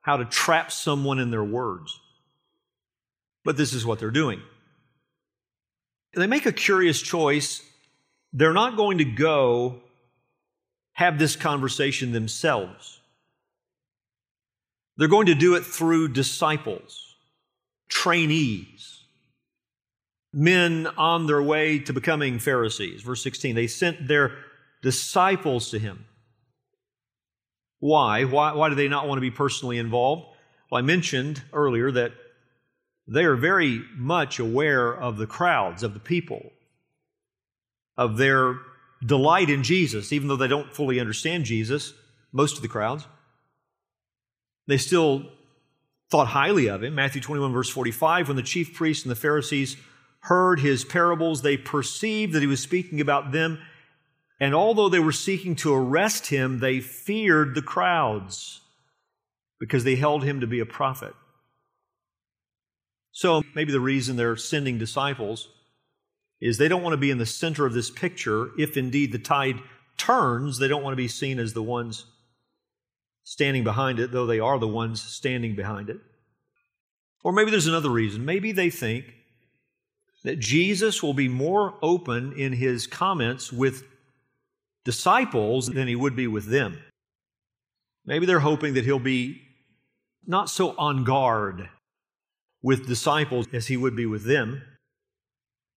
how 0.00 0.18
to 0.18 0.24
trap 0.24 0.70
someone 0.70 1.18
in 1.18 1.30
their 1.30 1.44
words? 1.44 1.98
But 3.42 3.56
this 3.56 3.72
is 3.72 3.86
what 3.86 3.98
they're 3.98 4.10
doing. 4.10 4.42
They 6.14 6.26
make 6.26 6.46
a 6.46 6.52
curious 6.52 7.00
choice 7.00 7.62
they're 8.34 8.52
not 8.52 8.76
going 8.76 8.98
to 8.98 9.04
go 9.04 9.80
have 10.92 11.18
this 11.18 11.36
conversation 11.36 12.12
themselves. 12.12 13.00
They're 14.96 15.08
going 15.08 15.26
to 15.26 15.34
do 15.34 15.54
it 15.54 15.64
through 15.64 16.08
disciples, 16.08 17.16
trainees, 17.88 19.04
men 20.32 20.86
on 20.96 21.26
their 21.26 21.42
way 21.42 21.78
to 21.80 21.92
becoming 21.92 22.38
Pharisees. 22.38 23.02
Verse 23.02 23.22
16, 23.22 23.54
they 23.54 23.66
sent 23.66 24.08
their 24.08 24.32
disciples 24.82 25.70
to 25.70 25.78
him. 25.78 26.04
Why? 27.80 28.24
Why, 28.24 28.52
why 28.52 28.68
do 28.68 28.74
they 28.74 28.88
not 28.88 29.08
want 29.08 29.18
to 29.18 29.22
be 29.22 29.30
personally 29.30 29.78
involved? 29.78 30.26
Well, 30.70 30.78
I 30.78 30.82
mentioned 30.82 31.42
earlier 31.52 31.90
that 31.92 32.12
they 33.06 33.24
are 33.24 33.36
very 33.36 33.82
much 33.96 34.38
aware 34.38 34.94
of 34.94 35.18
the 35.18 35.26
crowds, 35.26 35.82
of 35.82 35.92
the 35.94 36.00
people 36.00 36.50
of 37.96 38.16
their 38.16 38.56
delight 39.04 39.50
in 39.50 39.62
Jesus, 39.62 40.12
even 40.12 40.28
though 40.28 40.36
they 40.36 40.48
don't 40.48 40.72
fully 40.72 41.00
understand 41.00 41.44
Jesus, 41.44 41.92
most 42.32 42.56
of 42.56 42.62
the 42.62 42.68
crowds. 42.68 43.06
They 44.66 44.78
still 44.78 45.24
thought 46.10 46.28
highly 46.28 46.68
of 46.68 46.82
him. 46.82 46.94
Matthew 46.94 47.20
21, 47.20 47.52
verse 47.52 47.68
45 47.68 48.28
when 48.28 48.36
the 48.36 48.42
chief 48.42 48.74
priests 48.74 49.04
and 49.04 49.10
the 49.10 49.16
Pharisees 49.16 49.76
heard 50.20 50.60
his 50.60 50.84
parables, 50.84 51.42
they 51.42 51.56
perceived 51.56 52.32
that 52.32 52.40
he 52.40 52.46
was 52.46 52.60
speaking 52.60 53.00
about 53.00 53.32
them. 53.32 53.58
And 54.40 54.54
although 54.54 54.88
they 54.88 54.98
were 54.98 55.12
seeking 55.12 55.54
to 55.56 55.74
arrest 55.74 56.26
him, 56.26 56.60
they 56.60 56.80
feared 56.80 57.54
the 57.54 57.62
crowds 57.62 58.60
because 59.60 59.84
they 59.84 59.96
held 59.96 60.24
him 60.24 60.40
to 60.40 60.46
be 60.46 60.60
a 60.60 60.66
prophet. 60.66 61.14
So 63.12 63.42
maybe 63.54 63.70
the 63.70 63.80
reason 63.80 64.16
they're 64.16 64.36
sending 64.36 64.76
disciples 64.76 65.48
is 66.40 66.58
they 66.58 66.68
don't 66.68 66.82
want 66.82 66.94
to 66.94 66.98
be 66.98 67.10
in 67.10 67.18
the 67.18 67.26
center 67.26 67.64
of 67.64 67.72
this 67.72 67.90
picture. 67.90 68.50
If 68.58 68.76
indeed 68.76 69.12
the 69.12 69.18
tide 69.18 69.60
turns, 69.96 70.58
they 70.58 70.68
don't 70.68 70.82
want 70.82 70.92
to 70.92 70.96
be 70.96 71.08
seen 71.08 71.38
as 71.38 71.52
the 71.52 71.62
ones 71.62 72.06
standing 73.24 73.64
behind 73.64 73.98
it, 73.98 74.12
though 74.12 74.26
they 74.26 74.38
are 74.38 74.58
the 74.58 74.68
ones 74.68 75.02
standing 75.02 75.56
behind 75.56 75.90
it. 75.90 75.98
Or 77.24 77.32
maybe 77.32 77.50
there's 77.50 77.66
another 77.66 77.90
reason. 77.90 78.24
Maybe 78.24 78.52
they 78.52 78.70
think 78.70 79.06
that 80.22 80.38
Jesus 80.38 81.02
will 81.02 81.14
be 81.14 81.28
more 81.28 81.74
open 81.82 82.32
in 82.34 82.52
his 82.52 82.86
comments 82.86 83.52
with 83.52 83.84
disciples 84.84 85.68
than 85.68 85.88
he 85.88 85.96
would 85.96 86.14
be 86.14 86.26
with 86.26 86.46
them. 86.46 86.78
Maybe 88.06 88.26
they're 88.26 88.40
hoping 88.40 88.74
that 88.74 88.84
he'll 88.84 88.98
be 88.98 89.40
not 90.26 90.50
so 90.50 90.74
on 90.76 91.04
guard 91.04 91.68
with 92.62 92.86
disciples 92.86 93.46
as 93.52 93.66
he 93.66 93.76
would 93.76 93.96
be 93.96 94.06
with 94.06 94.24
them. 94.24 94.62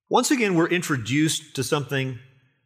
Once 0.10 0.32
again, 0.32 0.56
we're 0.56 0.68
introduced 0.68 1.56
to 1.56 1.64
something 1.64 2.20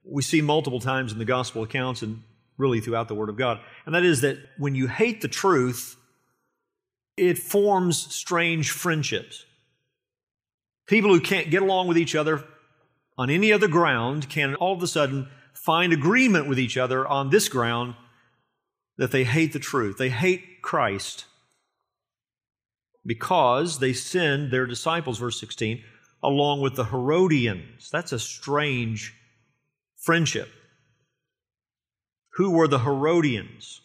we 0.03 0.21
see 0.21 0.41
multiple 0.41 0.79
times 0.79 1.11
in 1.11 1.19
the 1.19 1.25
gospel 1.25 1.63
accounts 1.63 2.01
and 2.01 2.23
really 2.61 2.79
throughout 2.79 3.07
the 3.07 3.15
Word 3.15 3.29
of 3.29 3.35
God. 3.35 3.59
And 3.85 3.93
that 3.95 4.05
is 4.05 4.21
that 4.21 4.37
when 4.57 4.75
you 4.75 4.87
hate 4.87 5.21
the 5.21 5.27
truth, 5.27 5.97
it 7.17 7.37
forms 7.37 8.13
strange 8.13 8.71
friendships. 8.71 9.45
People 10.87 11.11
who 11.11 11.19
can't 11.19 11.49
get 11.49 11.61
along 11.61 11.87
with 11.87 11.97
each 11.97 12.15
other 12.15 12.43
on 13.17 13.29
any 13.29 13.51
other 13.51 13.67
ground 13.67 14.29
can 14.29 14.55
all 14.55 14.73
of 14.73 14.83
a 14.83 14.87
sudden 14.87 15.27
find 15.53 15.91
agreement 15.91 16.47
with 16.47 16.59
each 16.59 16.77
other 16.77 17.05
on 17.05 17.29
this 17.29 17.49
ground 17.49 17.95
that 18.97 19.11
they 19.11 19.23
hate 19.23 19.53
the 19.53 19.59
truth. 19.59 19.97
They 19.97 20.09
hate 20.09 20.61
Christ 20.61 21.25
because 23.05 23.79
they 23.79 23.93
send 23.93 24.51
their 24.51 24.65
disciples, 24.65 25.17
verse 25.17 25.39
16, 25.39 25.83
along 26.23 26.61
with 26.61 26.75
the 26.75 26.85
Herodians. 26.85 27.89
That's 27.89 28.11
a 28.11 28.19
strange 28.19 29.13
friendship. 29.97 30.49
Who 32.35 32.51
were 32.51 32.67
the 32.67 32.79
Herodians? 32.79 33.81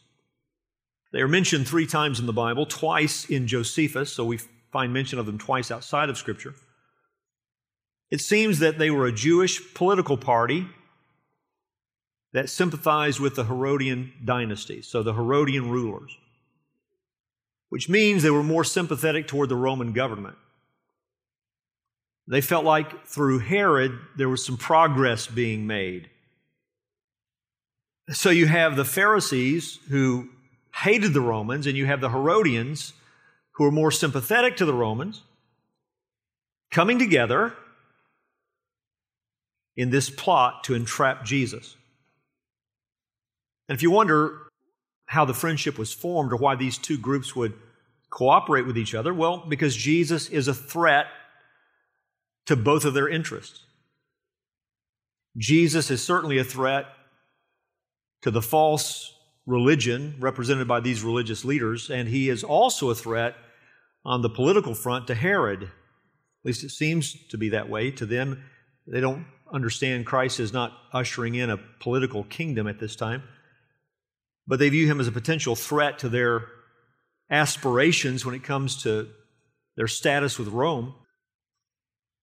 They 1.12 1.20
are 1.20 1.28
mentioned 1.28 1.66
three 1.66 1.86
times 1.86 2.20
in 2.20 2.26
the 2.26 2.32
Bible, 2.32 2.66
twice 2.66 3.24
in 3.24 3.46
Josephus, 3.46 4.12
so 4.12 4.24
we 4.24 4.38
find 4.72 4.92
mention 4.92 5.18
of 5.18 5.26
them 5.26 5.38
twice 5.38 5.70
outside 5.70 6.10
of 6.10 6.18
Scripture. 6.18 6.54
It 8.10 8.20
seems 8.20 8.58
that 8.60 8.78
they 8.78 8.90
were 8.90 9.06
a 9.06 9.12
Jewish 9.12 9.74
political 9.74 10.16
party 10.16 10.66
that 12.32 12.50
sympathized 12.50 13.18
with 13.18 13.34
the 13.34 13.44
Herodian 13.44 14.12
dynasty, 14.24 14.82
so 14.82 15.02
the 15.02 15.14
Herodian 15.14 15.70
rulers, 15.70 16.16
which 17.70 17.88
means 17.88 18.22
they 18.22 18.30
were 18.30 18.42
more 18.42 18.64
sympathetic 18.64 19.26
toward 19.26 19.48
the 19.48 19.56
Roman 19.56 19.92
government. 19.92 20.36
They 22.28 22.40
felt 22.40 22.64
like 22.64 23.06
through 23.06 23.38
Herod 23.38 23.98
there 24.16 24.28
was 24.28 24.44
some 24.44 24.56
progress 24.56 25.26
being 25.26 25.66
made. 25.66 26.10
So 28.10 28.30
you 28.30 28.46
have 28.46 28.76
the 28.76 28.84
Pharisees 28.84 29.78
who 29.88 30.28
hated 30.74 31.12
the 31.12 31.20
Romans, 31.20 31.66
and 31.66 31.76
you 31.76 31.86
have 31.86 32.00
the 32.00 32.10
Herodians 32.10 32.92
who 33.52 33.64
are 33.64 33.70
more 33.70 33.90
sympathetic 33.90 34.56
to 34.58 34.64
the 34.64 34.74
Romans 34.74 35.22
coming 36.70 36.98
together 36.98 37.54
in 39.76 39.90
this 39.90 40.10
plot 40.10 40.64
to 40.64 40.74
entrap 40.74 41.24
Jesus. 41.24 41.76
And 43.68 43.76
if 43.76 43.82
you 43.82 43.90
wonder 43.90 44.42
how 45.06 45.24
the 45.24 45.34
friendship 45.34 45.78
was 45.78 45.92
formed 45.92 46.32
or 46.32 46.36
why 46.36 46.56
these 46.56 46.78
two 46.78 46.98
groups 46.98 47.34
would 47.34 47.54
cooperate 48.10 48.66
with 48.66 48.78
each 48.78 48.94
other, 48.94 49.12
well, 49.12 49.44
because 49.48 49.74
Jesus 49.74 50.28
is 50.28 50.48
a 50.48 50.54
threat 50.54 51.06
to 52.46 52.56
both 52.56 52.84
of 52.84 52.94
their 52.94 53.08
interests. 53.08 53.64
Jesus 55.36 55.90
is 55.90 56.02
certainly 56.02 56.38
a 56.38 56.44
threat 56.44 56.86
to 58.26 58.32
the 58.32 58.42
false 58.42 59.14
religion 59.46 60.16
represented 60.18 60.66
by 60.66 60.80
these 60.80 61.04
religious 61.04 61.44
leaders, 61.44 61.90
and 61.90 62.08
he 62.08 62.28
is 62.28 62.42
also 62.42 62.90
a 62.90 62.94
threat 62.94 63.36
on 64.04 64.20
the 64.20 64.28
political 64.28 64.74
front 64.74 65.06
to 65.06 65.14
Herod. 65.14 65.62
At 65.62 65.70
least 66.42 66.64
it 66.64 66.70
seems 66.70 67.14
to 67.28 67.38
be 67.38 67.50
that 67.50 67.68
way. 67.68 67.92
To 67.92 68.04
them, 68.04 68.42
they 68.84 69.00
don't 69.00 69.26
understand 69.54 70.06
Christ 70.06 70.40
is 70.40 70.52
not 70.52 70.72
ushering 70.92 71.36
in 71.36 71.50
a 71.50 71.60
political 71.78 72.24
kingdom 72.24 72.66
at 72.66 72.80
this 72.80 72.96
time, 72.96 73.22
but 74.44 74.58
they 74.58 74.70
view 74.70 74.88
him 74.88 74.98
as 74.98 75.06
a 75.06 75.12
potential 75.12 75.54
threat 75.54 76.00
to 76.00 76.08
their 76.08 76.48
aspirations 77.30 78.26
when 78.26 78.34
it 78.34 78.42
comes 78.42 78.82
to 78.82 79.08
their 79.76 79.86
status 79.86 80.36
with 80.36 80.48
Rome. 80.48 80.96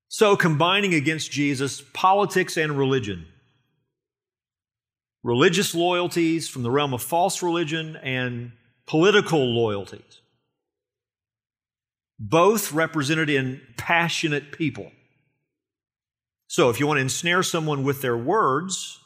So, 0.10 0.36
combining 0.36 0.93
against 0.93 1.31
Jesus 1.31 1.81
politics 1.93 2.57
and 2.57 2.77
religion 2.77 3.25
religious 5.24 5.74
loyalties 5.74 6.50
from 6.50 6.63
the 6.63 6.72
realm 6.72 6.94
of 6.94 7.01
false 7.01 7.42
religion 7.42 7.96
and 7.98 8.51
political 8.86 9.39
loyalties, 9.39 10.22
both 12.20 12.72
represented 12.74 13.30
in 13.30 13.62
passionate 13.77 14.51
people. 14.51 14.92
So, 16.48 16.70
if 16.70 16.80
you 16.80 16.86
want 16.86 16.98
to 16.98 17.01
ensnare 17.01 17.42
someone 17.42 17.84
with 17.84 18.01
their 18.01 18.18
words, 18.18 19.00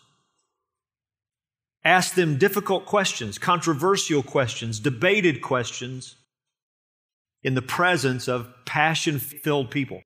ask 1.86 2.16
them 2.16 2.38
difficult 2.38 2.86
questions, 2.86 3.38
controversial 3.38 4.24
questions, 4.24 4.80
debated 4.80 5.42
questions 5.42 6.16
in 7.44 7.54
the 7.54 7.62
presence 7.62 8.28
of 8.28 8.52
passion 8.66 9.20
filled 9.20 9.72
people. 9.72 10.02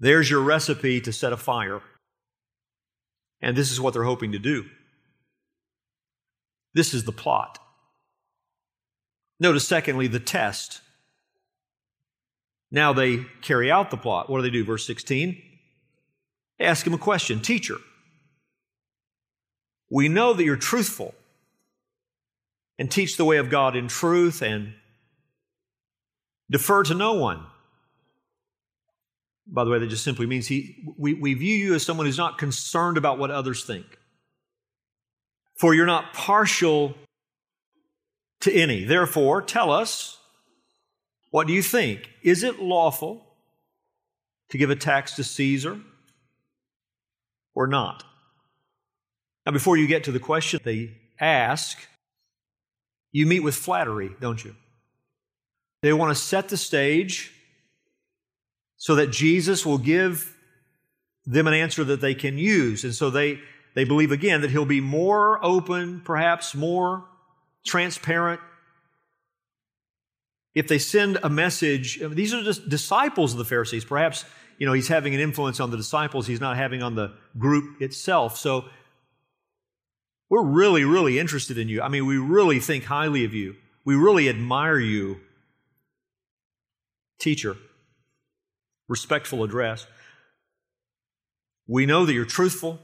There's 0.00 0.30
your 0.30 0.40
recipe 0.40 1.00
to 1.02 1.12
set 1.12 1.32
a 1.32 1.36
fire. 1.36 1.82
And 3.42 3.56
this 3.56 3.70
is 3.70 3.80
what 3.80 3.92
they're 3.92 4.04
hoping 4.04 4.32
to 4.32 4.38
do. 4.38 4.64
This 6.74 6.94
is 6.94 7.04
the 7.04 7.12
plot. 7.12 7.58
Notice, 9.38 9.66
secondly, 9.66 10.06
the 10.06 10.20
test. 10.20 10.80
Now 12.70 12.92
they 12.92 13.26
carry 13.42 13.70
out 13.70 13.90
the 13.90 13.96
plot. 13.96 14.30
What 14.30 14.38
do 14.38 14.42
they 14.42 14.50
do? 14.50 14.64
Verse 14.64 14.86
16. 14.86 15.40
They 16.58 16.64
ask 16.64 16.86
him 16.86 16.94
a 16.94 16.98
question 16.98 17.40
Teacher, 17.40 17.76
we 19.90 20.08
know 20.08 20.32
that 20.32 20.44
you're 20.44 20.56
truthful 20.56 21.14
and 22.78 22.90
teach 22.90 23.16
the 23.16 23.24
way 23.24 23.36
of 23.36 23.50
God 23.50 23.76
in 23.76 23.88
truth 23.88 24.42
and 24.42 24.74
defer 26.50 26.82
to 26.84 26.94
no 26.94 27.12
one. 27.12 27.44
By 29.46 29.64
the 29.64 29.70
way, 29.70 29.78
that 29.78 29.88
just 29.88 30.04
simply 30.04 30.26
means 30.26 30.46
he, 30.46 30.76
we, 30.96 31.14
we 31.14 31.34
view 31.34 31.54
you 31.54 31.74
as 31.74 31.82
someone 31.82 32.06
who's 32.06 32.16
not 32.16 32.38
concerned 32.38 32.96
about 32.96 33.18
what 33.18 33.30
others 33.30 33.64
think 33.64 33.98
for 35.62 35.74
you're 35.74 35.86
not 35.86 36.12
partial 36.12 36.92
to 38.40 38.52
any. 38.52 38.82
Therefore, 38.82 39.40
tell 39.40 39.70
us, 39.70 40.18
what 41.30 41.46
do 41.46 41.52
you 41.52 41.62
think? 41.62 42.10
Is 42.20 42.42
it 42.42 42.58
lawful 42.58 43.24
to 44.50 44.58
give 44.58 44.70
a 44.70 44.74
tax 44.74 45.14
to 45.14 45.22
Caesar 45.22 45.78
or 47.54 47.68
not? 47.68 48.02
Now, 49.46 49.52
before 49.52 49.76
you 49.76 49.86
get 49.86 50.02
to 50.02 50.10
the 50.10 50.18
question 50.18 50.58
they 50.64 50.96
ask, 51.20 51.78
you 53.12 53.24
meet 53.24 53.44
with 53.44 53.54
flattery, 53.54 54.16
don't 54.20 54.44
you? 54.44 54.56
They 55.82 55.92
want 55.92 56.10
to 56.10 56.20
set 56.20 56.48
the 56.48 56.56
stage 56.56 57.32
so 58.78 58.96
that 58.96 59.12
Jesus 59.12 59.64
will 59.64 59.78
give 59.78 60.36
them 61.24 61.46
an 61.46 61.54
answer 61.54 61.84
that 61.84 62.00
they 62.00 62.16
can 62.16 62.36
use. 62.36 62.82
And 62.82 62.92
so 62.92 63.10
they, 63.10 63.38
they 63.74 63.84
believe 63.84 64.12
again 64.12 64.42
that 64.42 64.50
he'll 64.50 64.64
be 64.64 64.80
more 64.80 65.42
open, 65.44 66.00
perhaps 66.00 66.54
more 66.54 67.04
transparent. 67.64 68.40
If 70.54 70.68
they 70.68 70.78
send 70.78 71.18
a 71.22 71.30
message, 71.30 72.00
these 72.10 72.34
are 72.34 72.42
just 72.42 72.68
disciples 72.68 73.32
of 73.32 73.38
the 73.38 73.44
Pharisees. 73.44 73.84
Perhaps, 73.84 74.24
you 74.58 74.66
know, 74.66 74.74
he's 74.74 74.88
having 74.88 75.14
an 75.14 75.20
influence 75.20 75.60
on 75.60 75.70
the 75.70 75.78
disciples 75.78 76.26
he's 76.26 76.40
not 76.40 76.56
having 76.56 76.82
on 76.82 76.94
the 76.94 77.14
group 77.38 77.80
itself. 77.80 78.36
So 78.36 78.66
we're 80.28 80.44
really, 80.44 80.84
really 80.84 81.18
interested 81.18 81.56
in 81.56 81.68
you. 81.68 81.80
I 81.80 81.88
mean, 81.88 82.06
we 82.06 82.18
really 82.18 82.60
think 82.60 82.84
highly 82.84 83.24
of 83.24 83.32
you. 83.32 83.56
We 83.84 83.94
really 83.94 84.28
admire 84.28 84.78
you. 84.78 85.20
Teacher, 87.18 87.56
respectful 88.88 89.44
address. 89.44 89.86
We 91.66 91.86
know 91.86 92.04
that 92.04 92.12
you're 92.12 92.24
truthful 92.24 92.80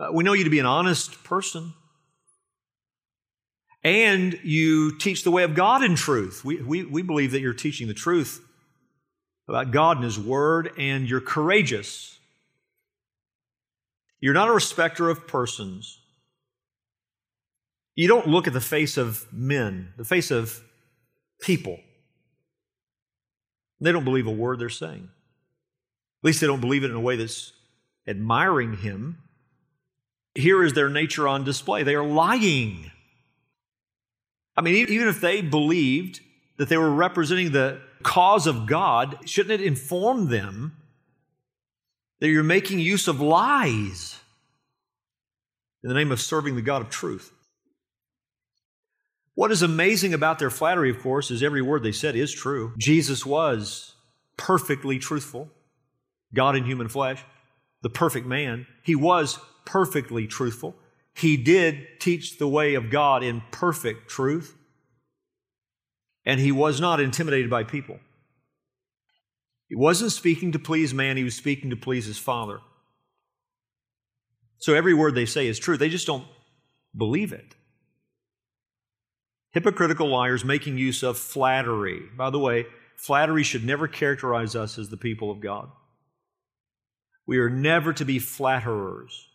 Uh, 0.00 0.10
we 0.12 0.24
know 0.24 0.32
you 0.32 0.44
to 0.44 0.50
be 0.50 0.58
an 0.58 0.66
honest 0.66 1.24
person. 1.24 1.72
And 3.84 4.38
you 4.42 4.98
teach 4.98 5.24
the 5.24 5.30
way 5.30 5.44
of 5.44 5.54
God 5.54 5.82
in 5.82 5.94
truth. 5.94 6.44
We, 6.44 6.60
we, 6.60 6.84
we 6.84 7.02
believe 7.02 7.32
that 7.32 7.40
you're 7.40 7.52
teaching 7.52 7.88
the 7.88 7.94
truth 7.94 8.44
about 9.48 9.70
God 9.70 9.96
and 9.98 10.04
His 10.04 10.18
Word, 10.18 10.72
and 10.76 11.08
you're 11.08 11.20
courageous. 11.20 12.18
You're 14.20 14.34
not 14.34 14.48
a 14.48 14.52
respecter 14.52 15.08
of 15.08 15.26
persons. 15.26 16.00
You 17.94 18.08
don't 18.08 18.26
look 18.26 18.46
at 18.46 18.52
the 18.52 18.60
face 18.60 18.96
of 18.96 19.26
men, 19.32 19.92
the 19.96 20.04
face 20.04 20.30
of 20.30 20.62
people. 21.40 21.78
They 23.80 23.92
don't 23.92 24.04
believe 24.04 24.26
a 24.26 24.32
word 24.32 24.58
they're 24.58 24.68
saying. 24.68 25.08
At 25.08 26.24
least 26.24 26.40
they 26.40 26.46
don't 26.46 26.60
believe 26.60 26.84
it 26.84 26.90
in 26.90 26.96
a 26.96 27.00
way 27.00 27.16
that's 27.16 27.52
admiring 28.06 28.76
Him. 28.76 29.18
Here 30.38 30.62
is 30.62 30.72
their 30.72 30.88
nature 30.88 31.26
on 31.26 31.42
display. 31.42 31.82
They 31.82 31.96
are 31.96 32.06
lying. 32.06 32.92
I 34.56 34.60
mean, 34.60 34.86
even 34.88 35.08
if 35.08 35.20
they 35.20 35.40
believed 35.40 36.20
that 36.58 36.68
they 36.68 36.76
were 36.76 36.92
representing 36.92 37.50
the 37.50 37.80
cause 38.04 38.46
of 38.46 38.66
God, 38.66 39.18
shouldn't 39.24 39.60
it 39.60 39.66
inform 39.66 40.28
them 40.28 40.76
that 42.20 42.28
you're 42.28 42.44
making 42.44 42.78
use 42.78 43.08
of 43.08 43.20
lies 43.20 44.16
in 45.82 45.88
the 45.88 45.94
name 45.94 46.12
of 46.12 46.20
serving 46.20 46.54
the 46.54 46.62
God 46.62 46.82
of 46.82 46.88
truth? 46.88 47.32
What 49.34 49.50
is 49.50 49.62
amazing 49.62 50.14
about 50.14 50.38
their 50.38 50.50
flattery, 50.50 50.90
of 50.90 51.00
course, 51.00 51.32
is 51.32 51.42
every 51.42 51.62
word 51.62 51.82
they 51.82 51.90
said 51.90 52.14
is 52.14 52.32
true. 52.32 52.74
Jesus 52.78 53.26
was 53.26 53.96
perfectly 54.36 55.00
truthful, 55.00 55.50
God 56.32 56.54
in 56.54 56.64
human 56.64 56.88
flesh, 56.88 57.24
the 57.82 57.90
perfect 57.90 58.26
man. 58.26 58.68
He 58.84 58.94
was 58.94 59.40
perfectly 59.68 60.26
truthful. 60.26 60.74
He 61.14 61.36
did 61.36 62.00
teach 62.00 62.38
the 62.38 62.48
way 62.48 62.74
of 62.74 62.90
God 62.90 63.22
in 63.22 63.42
perfect 63.50 64.08
truth 64.08 64.56
and 66.24 66.40
he 66.40 66.52
was 66.52 66.80
not 66.80 67.00
intimidated 67.00 67.50
by 67.50 67.64
people. 67.64 67.98
He 69.68 69.74
wasn't 69.74 70.12
speaking 70.12 70.52
to 70.52 70.58
please 70.58 70.94
man, 70.94 71.18
he 71.18 71.24
was 71.24 71.36
speaking 71.36 71.70
to 71.70 71.76
please 71.76 72.06
his 72.06 72.18
Father. 72.18 72.60
So 74.58 74.74
every 74.74 74.94
word 74.94 75.14
they 75.14 75.26
say 75.26 75.46
is 75.46 75.58
true, 75.58 75.76
they 75.76 75.90
just 75.90 76.06
don't 76.06 76.26
believe 76.96 77.32
it. 77.32 77.54
Hypocritical 79.50 80.08
liars 80.08 80.44
making 80.44 80.78
use 80.78 81.02
of 81.02 81.18
flattery. 81.18 82.02
By 82.16 82.30
the 82.30 82.38
way, 82.38 82.66
flattery 82.96 83.42
should 83.42 83.64
never 83.64 83.86
characterize 83.86 84.56
us 84.56 84.78
as 84.78 84.88
the 84.88 84.96
people 84.96 85.30
of 85.30 85.40
God. 85.40 85.70
We 87.26 87.38
are 87.38 87.50
never 87.50 87.92
to 87.92 88.06
be 88.06 88.18
flatterers. 88.18 89.27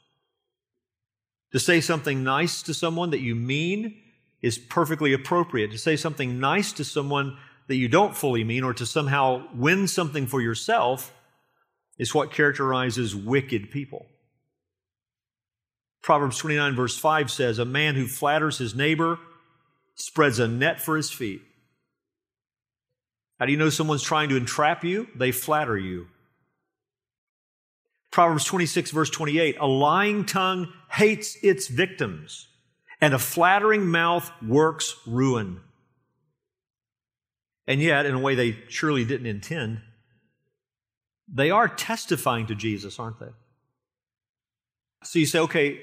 To 1.54 1.60
say 1.60 1.82
something 1.82 2.24
nice 2.24 2.62
to 2.64 2.74
someone 2.74 3.12
that 3.12 3.22
you 3.22 3.36
mean 3.36 3.96
is 4.42 4.58
perfectly 4.58 5.14
appropriate. 5.14 5.72
To 5.72 5.78
say 5.78 5.96
something 5.96 6.40
nice 6.40 6.74
to 6.74 6.84
someone 6.84 7.38
that 7.68 7.76
you 7.76 7.88
don't 7.88 8.16
fully 8.16 8.44
mean 8.44 8.64
or 8.64 8.74
to 8.74 8.86
somehow 8.86 9.48
win 9.56 9.88
something 9.88 10.28
for 10.28 10.42
yourself 10.42 11.14
is 11.98 12.14
what 12.14 12.32
characterizes 12.32 13.16
wicked 13.16 13.72
people. 13.72 14.06
Proverbs 16.02 16.38
29, 16.40 16.76
verse 16.76 16.98
5 16.98 17.32
says, 17.32 17.60
A 17.60 17.66
man 17.66 17.96
who 17.96 18.08
flatters 18.08 18.58
his 18.58 18.76
neighbor 18.76 19.20
spreads 19.96 20.40
a 20.40 20.48
net 20.48 20.82
for 20.82 20.98
his 20.98 21.12
feet. 21.12 21.42
How 23.40 23.46
do 23.46 23.52
you 23.52 23.58
know 23.58 23.70
someone's 23.70 24.04
trying 24.04 24.30
to 24.30 24.36
entrap 24.36 24.84
you? 24.84 25.08
They 25.16 25.32
flatter 25.32 25.78
you. 25.78 26.08
Proverbs 28.14 28.46
26, 28.46 28.92
verse 28.92 29.10
28 29.10 29.58
A 29.60 29.66
lying 29.66 30.24
tongue 30.26 30.72
hates 30.88 31.36
its 31.42 31.68
victims 31.68 32.48
and 33.02 33.12
a 33.16 33.20
flattering 33.20 33.88
mouth 33.88 34.32
works 34.48 34.96
ruin. 35.08 35.60
And 37.66 37.82
yet, 37.82 38.06
in 38.06 38.14
a 38.14 38.20
way 38.20 38.36
they 38.36 38.60
surely 38.70 39.04
didn't 39.04 39.26
intend, 39.26 39.82
they 41.28 41.50
are 41.50 41.68
testifying 41.68 42.46
to 42.48 42.56
Jesus, 42.56 43.00
aren't 43.00 43.20
they? 43.20 43.32
So 45.04 45.18
you 45.18 45.26
say, 45.26 45.40
okay, 45.40 45.82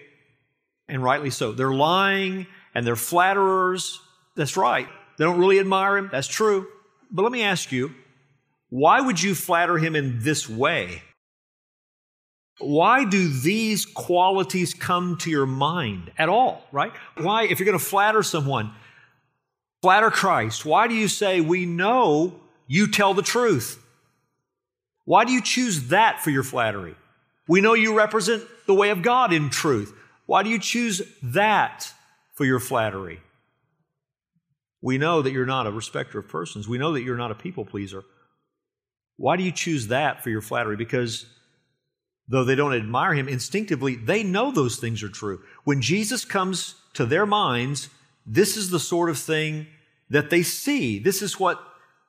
and 0.88 1.02
rightly 1.02 1.30
so. 1.30 1.50
They're 1.50 1.72
lying 1.72 2.46
and 2.76 2.86
they're 2.86 2.94
flatterers. 2.94 4.00
That's 4.36 4.56
right. 4.56 4.88
They 5.18 5.24
don't 5.24 5.40
really 5.40 5.58
admire 5.58 5.98
him. 5.98 6.10
That's 6.12 6.28
true. 6.28 6.68
But 7.10 7.22
let 7.22 7.32
me 7.32 7.42
ask 7.42 7.72
you, 7.72 7.92
why 8.68 9.00
would 9.00 9.20
you 9.20 9.34
flatter 9.34 9.78
him 9.78 9.96
in 9.96 10.20
this 10.20 10.48
way? 10.48 11.02
Why 12.60 13.04
do 13.04 13.28
these 13.28 13.86
qualities 13.86 14.74
come 14.74 15.16
to 15.18 15.30
your 15.30 15.46
mind 15.46 16.12
at 16.18 16.28
all, 16.28 16.66
right? 16.72 16.92
Why, 17.16 17.44
if 17.44 17.58
you're 17.58 17.66
going 17.66 17.78
to 17.78 17.84
flatter 17.84 18.22
someone, 18.22 18.72
flatter 19.82 20.10
Christ, 20.10 20.64
why 20.64 20.86
do 20.86 20.94
you 20.94 21.08
say, 21.08 21.40
We 21.40 21.66
know 21.66 22.38
you 22.66 22.86
tell 22.86 23.14
the 23.14 23.22
truth? 23.22 23.82
Why 25.04 25.24
do 25.24 25.32
you 25.32 25.42
choose 25.42 25.88
that 25.88 26.22
for 26.22 26.30
your 26.30 26.42
flattery? 26.42 26.94
We 27.48 27.60
know 27.60 27.74
you 27.74 27.96
represent 27.96 28.44
the 28.66 28.74
way 28.74 28.90
of 28.90 29.02
God 29.02 29.32
in 29.32 29.50
truth. 29.50 29.92
Why 30.26 30.44
do 30.44 30.50
you 30.50 30.60
choose 30.60 31.02
that 31.22 31.92
for 32.34 32.44
your 32.44 32.60
flattery? 32.60 33.20
We 34.82 34.98
know 34.98 35.20
that 35.22 35.32
you're 35.32 35.46
not 35.46 35.66
a 35.66 35.72
respecter 35.72 36.20
of 36.20 36.28
persons. 36.28 36.68
We 36.68 36.78
know 36.78 36.92
that 36.92 37.02
you're 37.02 37.16
not 37.16 37.32
a 37.32 37.34
people 37.34 37.64
pleaser. 37.64 38.04
Why 39.16 39.36
do 39.36 39.42
you 39.42 39.52
choose 39.52 39.88
that 39.88 40.22
for 40.22 40.30
your 40.30 40.40
flattery? 40.40 40.76
Because 40.76 41.26
though 42.30 42.44
they 42.44 42.54
don't 42.54 42.74
admire 42.74 43.12
him 43.12 43.28
instinctively, 43.28 43.96
they 43.96 44.22
know 44.22 44.52
those 44.52 44.76
things 44.76 45.02
are 45.02 45.08
true. 45.08 45.42
When 45.64 45.82
Jesus 45.82 46.24
comes 46.24 46.76
to 46.94 47.04
their 47.04 47.26
minds, 47.26 47.90
this 48.24 48.56
is 48.56 48.70
the 48.70 48.78
sort 48.78 49.10
of 49.10 49.18
thing 49.18 49.66
that 50.10 50.30
they 50.30 50.42
see. 50.42 51.00
This 51.00 51.22
is 51.22 51.40
what 51.40 51.60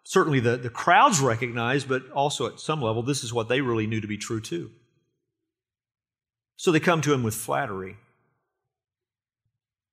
certainly 0.03 0.39
the, 0.39 0.57
the 0.57 0.69
crowds 0.69 1.19
recognize, 1.19 1.83
but 1.85 2.09
also 2.11 2.45
at 2.45 2.59
some 2.59 2.81
level, 2.81 3.01
this 3.01 3.23
is 3.23 3.33
what 3.33 3.49
they 3.49 3.61
really 3.61 3.87
knew 3.87 3.99
to 3.99 4.07
be 4.07 4.17
true 4.17 4.39
too. 4.39 4.69
So 6.55 6.71
they 6.71 6.79
come 6.79 7.01
to 7.01 7.13
him 7.13 7.23
with 7.23 7.33
flattery. 7.33 7.97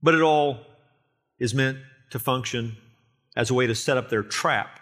But 0.02 0.14
it 0.14 0.20
all 0.20 0.60
is 1.38 1.54
meant 1.54 1.78
to 2.10 2.18
function 2.18 2.76
as 3.34 3.48
a 3.48 3.54
way 3.54 3.66
to 3.66 3.74
set 3.74 3.96
up 3.96 4.10
their 4.10 4.22
trap. 4.22 4.78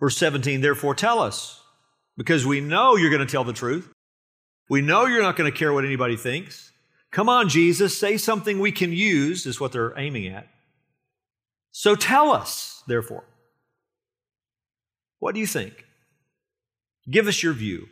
Verse 0.00 0.16
17, 0.16 0.60
therefore 0.60 0.96
tell 0.96 1.20
us 1.20 1.62
because 2.16 2.46
we 2.46 2.60
know 2.60 2.96
you're 2.96 3.10
going 3.10 3.26
to 3.26 3.30
tell 3.30 3.44
the 3.44 3.52
truth. 3.52 3.92
We 4.68 4.80
know 4.80 5.06
you're 5.06 5.22
not 5.22 5.36
going 5.36 5.50
to 5.50 5.56
care 5.56 5.72
what 5.72 5.84
anybody 5.84 6.16
thinks. 6.16 6.72
Come 7.10 7.28
on, 7.28 7.48
Jesus, 7.48 7.96
say 7.96 8.16
something 8.16 8.58
we 8.58 8.72
can 8.72 8.92
use, 8.92 9.46
is 9.46 9.60
what 9.60 9.72
they're 9.72 9.98
aiming 9.98 10.26
at. 10.28 10.48
So 11.70 11.94
tell 11.94 12.32
us, 12.32 12.82
therefore. 12.86 13.24
What 15.18 15.34
do 15.34 15.40
you 15.40 15.46
think? 15.46 15.84
Give 17.08 17.26
us 17.26 17.42
your 17.42 17.52
view. 17.52 17.88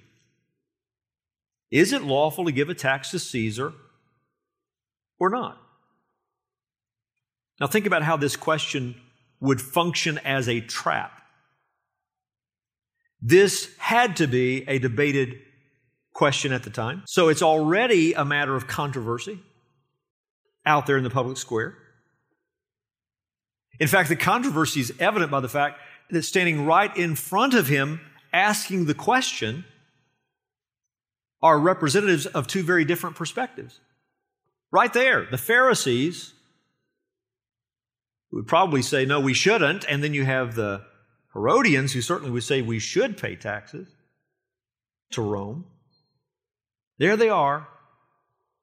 Is 1.71 1.93
it 1.93 2.03
lawful 2.03 2.45
to 2.45 2.53
give 2.53 2.69
a 2.69 2.75
tax 2.75 3.11
to 3.11 3.19
Caesar 3.19 3.73
or 5.19 5.31
not? 5.31 5.59
Now, 7.61 7.67
think 7.67 7.87
about 7.87 8.03
how 8.03 8.17
this 8.17 8.37
question 8.37 9.01
would 9.41 9.61
function 9.61 10.19
as 10.19 10.49
a 10.49 10.61
trap. 10.61 11.24
This 13.27 13.75
had 13.79 14.17
to 14.17 14.27
be 14.27 14.69
a 14.69 14.79
debated 14.79 15.41
question 16.13 16.53
at 16.53 16.63
the 16.63 16.69
time. 16.69 17.03
So 17.07 17.31
it's 17.31 17.41
already 17.41 18.13
a 18.13 18.23
matter 18.23 18.55
of 18.55 18.67
controversy 18.67 19.41
out 20.67 20.85
there 20.85 20.99
in 20.99 21.05
the 21.05 21.11
public 21.11 21.39
square. 21.39 21.75
In 23.81 23.89
fact, 23.89 24.11
the 24.11 24.17
controversy 24.17 24.81
is 24.81 24.93
evident 25.01 25.31
by 25.31 25.41
the 25.41 25.49
fact 25.49 25.81
that 26.11 26.23
standing 26.23 26.67
right 26.67 26.95
in 26.95 27.17
front 27.17 27.55
of 27.55 27.67
him, 27.67 27.99
asking 28.31 28.85
the 28.85 28.95
question, 28.95 29.65
are 31.43 31.59
representatives 31.59 32.27
of 32.27 32.47
two 32.47 32.63
very 32.63 32.85
different 32.85 33.17
perspectives. 33.17 33.81
Right 34.71 34.93
there, 34.93 35.27
the 35.31 35.39
Pharisees 35.39 36.35
would 38.33 38.47
probably 38.47 38.83
say, 38.83 39.07
no, 39.07 39.19
we 39.19 39.33
shouldn't. 39.33 39.87
And 39.89 40.05
then 40.05 40.13
you 40.13 40.27
have 40.27 40.55
the 40.55 40.83
Herodians, 41.35 41.93
who 41.93 42.01
certainly 42.01 42.31
would 42.31 42.45
say 42.45 42.63
we 42.63 42.79
should 42.79 43.19
pay 43.19 43.37
taxes 43.37 43.89
to 45.11 45.21
Rome. 45.21 45.67
There 46.99 47.17
they 47.17 47.29
are, 47.29 47.69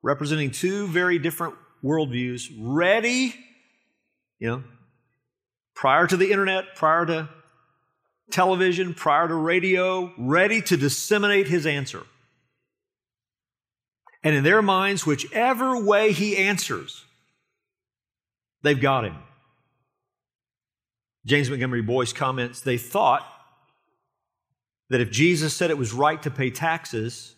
representing 0.02 0.52
two 0.52 0.88
very 0.88 1.20
different 1.20 1.56
worldviews, 1.84 2.50
ready, 2.58 3.36
you 4.40 4.48
know, 4.48 4.64
prior 5.76 6.08
to 6.08 6.16
the 6.16 6.32
internet, 6.32 6.76
prior 6.76 7.06
to 7.06 7.30
television, 8.32 8.94
prior 8.94 9.28
to 9.28 9.36
radio, 9.36 10.14
ready 10.18 10.62
to 10.62 10.78
disseminate 10.78 11.48
his 11.48 11.66
answer. 11.66 12.04
And 14.24 14.36
in 14.36 14.44
their 14.44 14.62
minds, 14.62 15.06
whichever 15.06 15.84
way 15.84 16.14
he 16.14 16.38
answers, 16.38 17.04
they've 18.62 18.80
got 18.80 19.04
him. 19.04 19.18
James 21.26 21.50
Montgomery 21.50 21.82
Boice 21.82 22.14
comments 22.14 22.62
they 22.62 22.78
thought 22.78 23.28
that 24.90 25.02
if 25.02 25.12
Jesus 25.12 25.56
said 25.56 25.70
it 25.70 25.78
was 25.78 25.94
right 25.94 26.22
to 26.24 26.32
pay 26.32 26.50
taxes, 26.50 27.36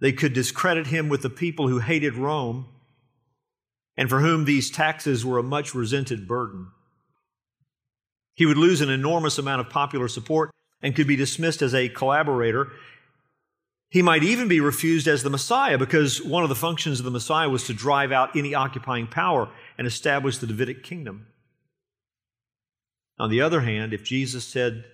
They 0.00 0.12
could 0.12 0.32
discredit 0.32 0.86
him 0.86 1.08
with 1.08 1.22
the 1.22 1.30
people 1.30 1.68
who 1.68 1.80
hated 1.80 2.14
Rome 2.14 2.66
and 3.96 4.08
for 4.08 4.20
whom 4.20 4.44
these 4.44 4.70
taxes 4.70 5.24
were 5.24 5.38
a 5.38 5.42
much 5.42 5.74
resented 5.74 6.28
burden. 6.28 6.68
He 8.34 8.46
would 8.46 8.56
lose 8.56 8.80
an 8.80 8.90
enormous 8.90 9.38
amount 9.38 9.60
of 9.60 9.70
popular 9.70 10.06
support 10.06 10.50
and 10.80 10.94
could 10.94 11.08
be 11.08 11.16
dismissed 11.16 11.62
as 11.62 11.74
a 11.74 11.88
collaborator. 11.88 12.70
He 13.90 14.02
might 14.02 14.22
even 14.22 14.46
be 14.46 14.60
refused 14.60 15.08
as 15.08 15.24
the 15.24 15.30
Messiah 15.30 15.78
because 15.78 16.22
one 16.22 16.44
of 16.44 16.48
the 16.48 16.54
functions 16.54 17.00
of 17.00 17.04
the 17.04 17.10
Messiah 17.10 17.48
was 17.48 17.64
to 17.64 17.74
drive 17.74 18.12
out 18.12 18.36
any 18.36 18.54
occupying 18.54 19.08
power 19.08 19.48
and 19.76 19.86
establish 19.86 20.38
the 20.38 20.46
Davidic 20.46 20.84
kingdom. 20.84 21.26
On 23.18 23.30
the 23.30 23.40
other 23.40 23.62
hand, 23.62 23.92
if 23.92 24.04
Jesus 24.04 24.44
said 24.44 24.84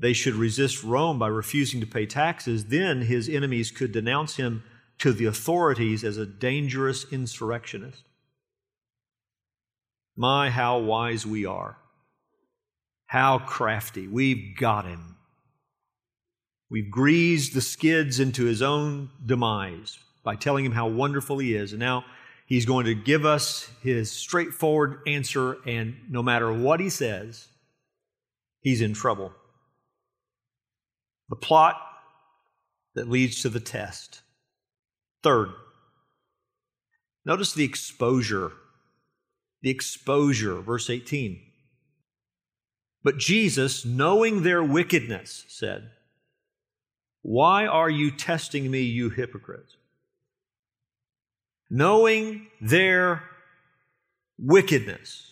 they 0.00 0.12
should 0.12 0.34
resist 0.34 0.82
Rome 0.82 1.18
by 1.18 1.28
refusing 1.28 1.80
to 1.80 1.86
pay 1.86 2.06
taxes, 2.06 2.66
then 2.66 3.02
his 3.02 3.28
enemies 3.28 3.70
could 3.70 3.92
denounce 3.92 4.36
him 4.36 4.64
to 4.98 5.12
the 5.12 5.24
authorities 5.24 6.04
as 6.04 6.18
a 6.18 6.26
dangerous 6.26 7.10
insurrectionist. 7.10 8.02
My, 10.16 10.50
how 10.50 10.78
wise 10.78 11.26
we 11.26 11.46
are. 11.46 11.78
How 13.06 13.38
crafty. 13.38 14.06
We've 14.06 14.56
got 14.56 14.84
him. 14.84 15.16
We've 16.70 16.90
greased 16.90 17.54
the 17.54 17.60
skids 17.60 18.20
into 18.20 18.44
his 18.44 18.62
own 18.62 19.10
demise 19.24 19.98
by 20.22 20.36
telling 20.36 20.64
him 20.64 20.72
how 20.72 20.88
wonderful 20.88 21.38
he 21.38 21.54
is. 21.54 21.72
And 21.72 21.80
now 21.80 22.04
he's 22.52 22.66
going 22.66 22.84
to 22.84 22.94
give 22.94 23.24
us 23.24 23.70
his 23.82 24.12
straightforward 24.12 24.98
answer, 25.06 25.56
and 25.64 25.96
no 26.10 26.22
matter 26.22 26.52
what 26.52 26.80
he 26.80 26.90
says, 26.90 27.48
he's 28.60 28.82
in 28.82 28.92
trouble. 28.92 29.32
The 31.30 31.36
plot 31.36 31.80
that 32.94 33.08
leads 33.08 33.40
to 33.40 33.48
the 33.48 33.58
test. 33.58 34.20
Third, 35.22 35.48
notice 37.24 37.54
the 37.54 37.64
exposure. 37.64 38.52
The 39.62 39.70
exposure, 39.70 40.60
verse 40.60 40.90
18. 40.90 41.40
But 43.02 43.16
Jesus, 43.16 43.86
knowing 43.86 44.42
their 44.42 44.62
wickedness, 44.62 45.46
said, 45.48 45.88
Why 47.22 47.64
are 47.64 47.88
you 47.88 48.10
testing 48.10 48.70
me, 48.70 48.82
you 48.82 49.08
hypocrites? 49.08 49.74
Knowing 51.74 52.48
their 52.60 53.22
wickedness. 54.38 55.26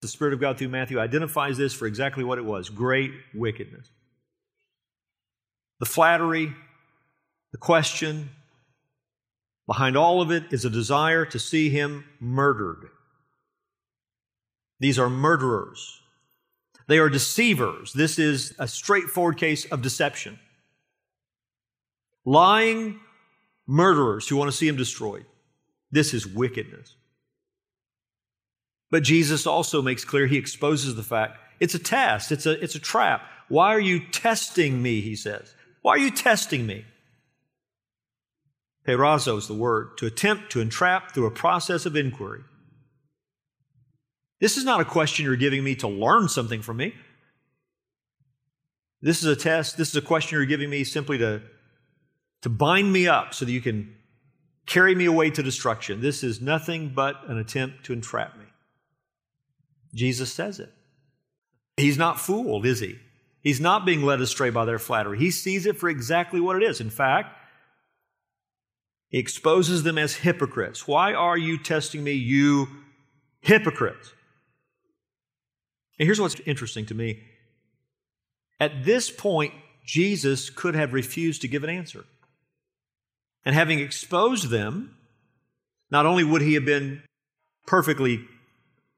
The 0.00 0.06
Spirit 0.06 0.34
of 0.34 0.40
God 0.40 0.56
through 0.56 0.68
Matthew 0.68 1.00
identifies 1.00 1.58
this 1.58 1.74
for 1.74 1.86
exactly 1.86 2.22
what 2.22 2.38
it 2.38 2.44
was 2.44 2.68
great 2.68 3.10
wickedness. 3.34 3.88
The 5.80 5.86
flattery, 5.86 6.52
the 7.50 7.58
question, 7.58 8.30
behind 9.66 9.96
all 9.96 10.22
of 10.22 10.30
it 10.30 10.44
is 10.52 10.64
a 10.64 10.70
desire 10.70 11.24
to 11.26 11.40
see 11.40 11.70
him 11.70 12.04
murdered. 12.20 12.88
These 14.78 14.96
are 14.96 15.10
murderers. 15.10 16.02
They 16.86 16.98
are 16.98 17.08
deceivers. 17.08 17.92
This 17.92 18.16
is 18.20 18.54
a 18.60 18.68
straightforward 18.68 19.38
case 19.38 19.64
of 19.64 19.82
deception. 19.82 20.38
Lying 22.24 23.00
murderers 23.66 24.28
who 24.28 24.36
want 24.36 24.52
to 24.52 24.56
see 24.56 24.68
him 24.68 24.76
destroyed. 24.76 25.26
This 25.92 26.14
is 26.14 26.26
wickedness. 26.26 26.96
But 28.90 29.02
Jesus 29.02 29.46
also 29.46 29.80
makes 29.82 30.04
clear, 30.04 30.26
he 30.26 30.38
exposes 30.38 30.96
the 30.96 31.02
fact 31.02 31.38
it's 31.60 31.74
a 31.74 31.78
test, 31.78 32.32
it's 32.32 32.46
a, 32.46 32.62
it's 32.62 32.74
a 32.74 32.80
trap. 32.80 33.22
Why 33.48 33.68
are 33.74 33.80
you 33.80 34.00
testing 34.10 34.82
me? 34.82 35.00
He 35.00 35.14
says. 35.14 35.54
Why 35.82 35.92
are 35.92 35.98
you 35.98 36.10
testing 36.10 36.66
me? 36.66 36.84
Peirazo 38.86 39.38
is 39.38 39.46
the 39.46 39.54
word, 39.54 39.96
to 39.98 40.06
attempt 40.06 40.50
to 40.52 40.60
entrap 40.60 41.12
through 41.12 41.26
a 41.26 41.30
process 41.30 41.86
of 41.86 41.94
inquiry. 41.94 42.40
This 44.40 44.56
is 44.56 44.64
not 44.64 44.80
a 44.80 44.84
question 44.84 45.24
you're 45.24 45.36
giving 45.36 45.62
me 45.62 45.76
to 45.76 45.88
learn 45.88 46.28
something 46.28 46.62
from 46.62 46.78
me. 46.78 46.94
This 49.00 49.22
is 49.22 49.26
a 49.26 49.36
test, 49.36 49.76
this 49.76 49.90
is 49.90 49.96
a 49.96 50.02
question 50.02 50.36
you're 50.36 50.46
giving 50.46 50.70
me 50.70 50.82
simply 50.82 51.18
to, 51.18 51.42
to 52.42 52.48
bind 52.48 52.92
me 52.92 53.06
up 53.06 53.34
so 53.34 53.44
that 53.44 53.52
you 53.52 53.60
can 53.60 53.94
carry 54.66 54.94
me 54.94 55.04
away 55.04 55.30
to 55.30 55.42
destruction. 55.42 56.00
This 56.00 56.22
is 56.22 56.40
nothing 56.40 56.90
but 56.94 57.28
an 57.28 57.38
attempt 57.38 57.84
to 57.84 57.92
entrap 57.92 58.38
me. 58.38 58.44
Jesus 59.94 60.32
says 60.32 60.60
it. 60.60 60.72
He's 61.76 61.98
not 61.98 62.20
fooled, 62.20 62.66
is 62.66 62.80
he? 62.80 62.98
He's 63.40 63.60
not 63.60 63.84
being 63.84 64.02
led 64.02 64.20
astray 64.20 64.50
by 64.50 64.64
their 64.64 64.78
flattery. 64.78 65.18
He 65.18 65.30
sees 65.30 65.66
it 65.66 65.78
for 65.78 65.88
exactly 65.88 66.40
what 66.40 66.56
it 66.56 66.62
is. 66.62 66.80
In 66.80 66.90
fact, 66.90 67.36
he 69.08 69.18
exposes 69.18 69.82
them 69.82 69.98
as 69.98 70.14
hypocrites. 70.14 70.86
Why 70.86 71.12
are 71.12 71.36
you 71.36 71.58
testing 71.58 72.02
me, 72.04 72.12
you 72.12 72.68
hypocrites? 73.40 74.12
And 75.98 76.06
here's 76.06 76.20
what's 76.20 76.40
interesting 76.46 76.86
to 76.86 76.94
me. 76.94 77.22
At 78.58 78.84
this 78.84 79.10
point, 79.10 79.52
Jesus 79.84 80.48
could 80.48 80.74
have 80.74 80.92
refused 80.92 81.42
to 81.42 81.48
give 81.48 81.64
an 81.64 81.70
answer. 81.70 82.04
And 83.44 83.54
having 83.54 83.80
exposed 83.80 84.50
them, 84.50 84.96
not 85.90 86.06
only 86.06 86.24
would 86.24 86.42
he 86.42 86.54
have 86.54 86.64
been 86.64 87.02
perfectly 87.66 88.24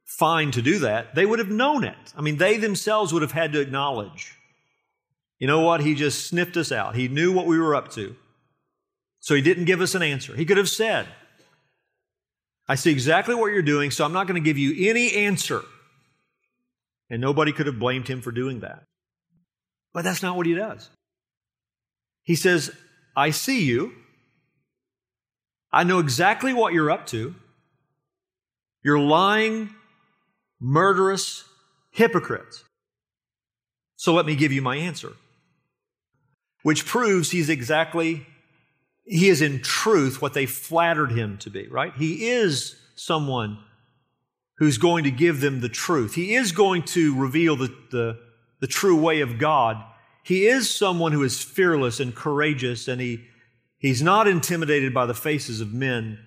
fine 0.05 0.51
to 0.53 0.63
do 0.63 0.81
that, 0.81 1.15
they 1.15 1.25
would 1.25 1.39
have 1.39 1.51
known 1.51 1.85
it. 1.85 2.13
I 2.17 2.21
mean, 2.21 2.37
they 2.37 2.59
themselves 2.59 3.13
would 3.13 3.23
have 3.23 3.33
had 3.33 3.53
to 3.53 3.61
acknowledge, 3.61 4.35
you 5.39 5.47
know 5.47 5.61
what, 5.61 5.81
he 5.81 5.95
just 5.95 6.27
sniffed 6.27 6.57
us 6.57 6.71
out. 6.71 6.95
He 6.95 7.09
knew 7.09 7.33
what 7.33 7.47
we 7.47 7.59
were 7.59 7.75
up 7.75 7.91
to. 7.93 8.15
So 9.21 9.35
he 9.35 9.41
didn't 9.41 9.65
give 9.65 9.81
us 9.81 9.95
an 9.95 10.03
answer. 10.03 10.37
He 10.37 10.45
could 10.45 10.59
have 10.59 10.69
said, 10.69 11.07
I 12.69 12.75
see 12.75 12.93
exactly 12.93 13.35
what 13.35 13.53
you're 13.53 13.63
doing, 13.63 13.91
so 13.91 14.05
I'm 14.05 14.13
not 14.13 14.27
going 14.27 14.43
to 14.43 14.47
give 14.47 14.59
you 14.59 14.89
any 14.89 15.15
answer. 15.17 15.63
And 17.11 17.21
nobody 17.21 17.53
could 17.53 17.67
have 17.67 17.79
blamed 17.79 18.09
him 18.09 18.21
for 18.21 18.33
doing 18.33 18.61
that. 18.61 18.85
But 19.93 20.05
that's 20.05 20.23
not 20.23 20.37
what 20.37 20.47
he 20.47 20.55
does. 20.55 20.89
He 22.23 22.37
says, 22.37 22.71
I 23.17 23.31
see 23.31 23.65
you. 23.65 23.93
I 25.75 25.83
know 25.83 25.99
exactly 25.99 26.53
what 26.53 26.73
you're 26.73 26.91
up 26.91 27.07
to. 27.09 27.35
You're 28.85 29.01
lying, 29.01 29.75
murderous 30.61 31.45
hypocrites. 31.91 32.63
So 33.97 34.15
let 34.15 34.25
me 34.25 34.37
give 34.37 34.53
you 34.53 34.63
my 34.63 34.77
answer. 34.77 35.13
Which 36.63 36.87
proves 36.87 37.33
he's 37.33 37.49
exactly, 37.49 38.25
he 39.05 39.29
is 39.29 39.43
in 39.43 39.63
truth 39.63 40.23
what 40.23 40.33
they 40.33 40.47
flattered 40.47 41.11
him 41.11 41.39
to 41.39 41.51
be, 41.51 41.67
right? 41.67 41.93
He 41.97 42.29
is 42.29 42.77
someone 42.95 43.59
who's 44.59 44.79
going 44.79 45.05
to 45.05 45.11
give 45.11 45.41
them 45.41 45.61
the 45.61 45.69
truth. 45.69 46.15
He 46.15 46.37
is 46.37 46.53
going 46.53 46.85
to 46.85 47.19
reveal 47.19 47.57
the, 47.57 47.75
the, 47.91 48.21
the 48.61 48.69
true 48.69 49.01
way 49.01 49.23
of 49.23 49.39
God. 49.39 49.83
He 50.23 50.47
is 50.47 50.71
someone 50.71 51.11
who 51.11 51.25
is 51.25 51.43
fearless 51.43 51.99
and 51.99 52.15
courageous, 52.15 52.87
and 52.87 53.01
he, 53.01 53.25
he's 53.85 54.01
not 54.01 54.27
intimidated 54.27 54.95
by 54.95 55.05
the 55.05 55.13
faces 55.13 55.61
of 55.61 55.75
men. 55.75 56.19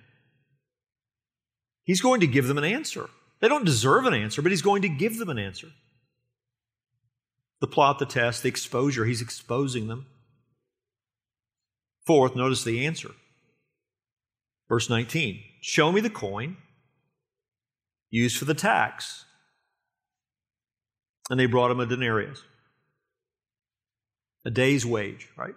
He's 1.82 2.00
going 2.00 2.20
to 2.20 2.28
give 2.28 2.46
them 2.46 2.56
an 2.56 2.62
answer. 2.62 3.10
They 3.40 3.48
don't 3.48 3.64
deserve 3.64 4.06
an 4.06 4.14
answer, 4.14 4.42
but 4.42 4.52
he's 4.52 4.62
going 4.62 4.82
to 4.82 4.88
give 4.88 5.18
them 5.18 5.28
an 5.28 5.40
answer. 5.40 5.66
The 7.60 7.66
plot, 7.66 7.98
the 7.98 8.06
test, 8.06 8.44
the 8.44 8.48
exposure, 8.48 9.04
he's 9.04 9.20
exposing 9.20 9.88
them. 9.88 10.06
Fourth, 12.06 12.36
notice 12.36 12.62
the 12.62 12.86
answer. 12.86 13.10
Verse 14.68 14.88
19 14.88 15.42
Show 15.60 15.90
me 15.90 16.00
the 16.00 16.10
coin 16.10 16.58
used 18.08 18.38
for 18.38 18.44
the 18.44 18.54
tax. 18.54 19.24
And 21.28 21.40
they 21.40 21.46
brought 21.46 21.72
him 21.72 21.80
a 21.80 21.86
denarius, 21.86 22.40
a 24.44 24.50
day's 24.50 24.86
wage, 24.86 25.28
right? 25.36 25.56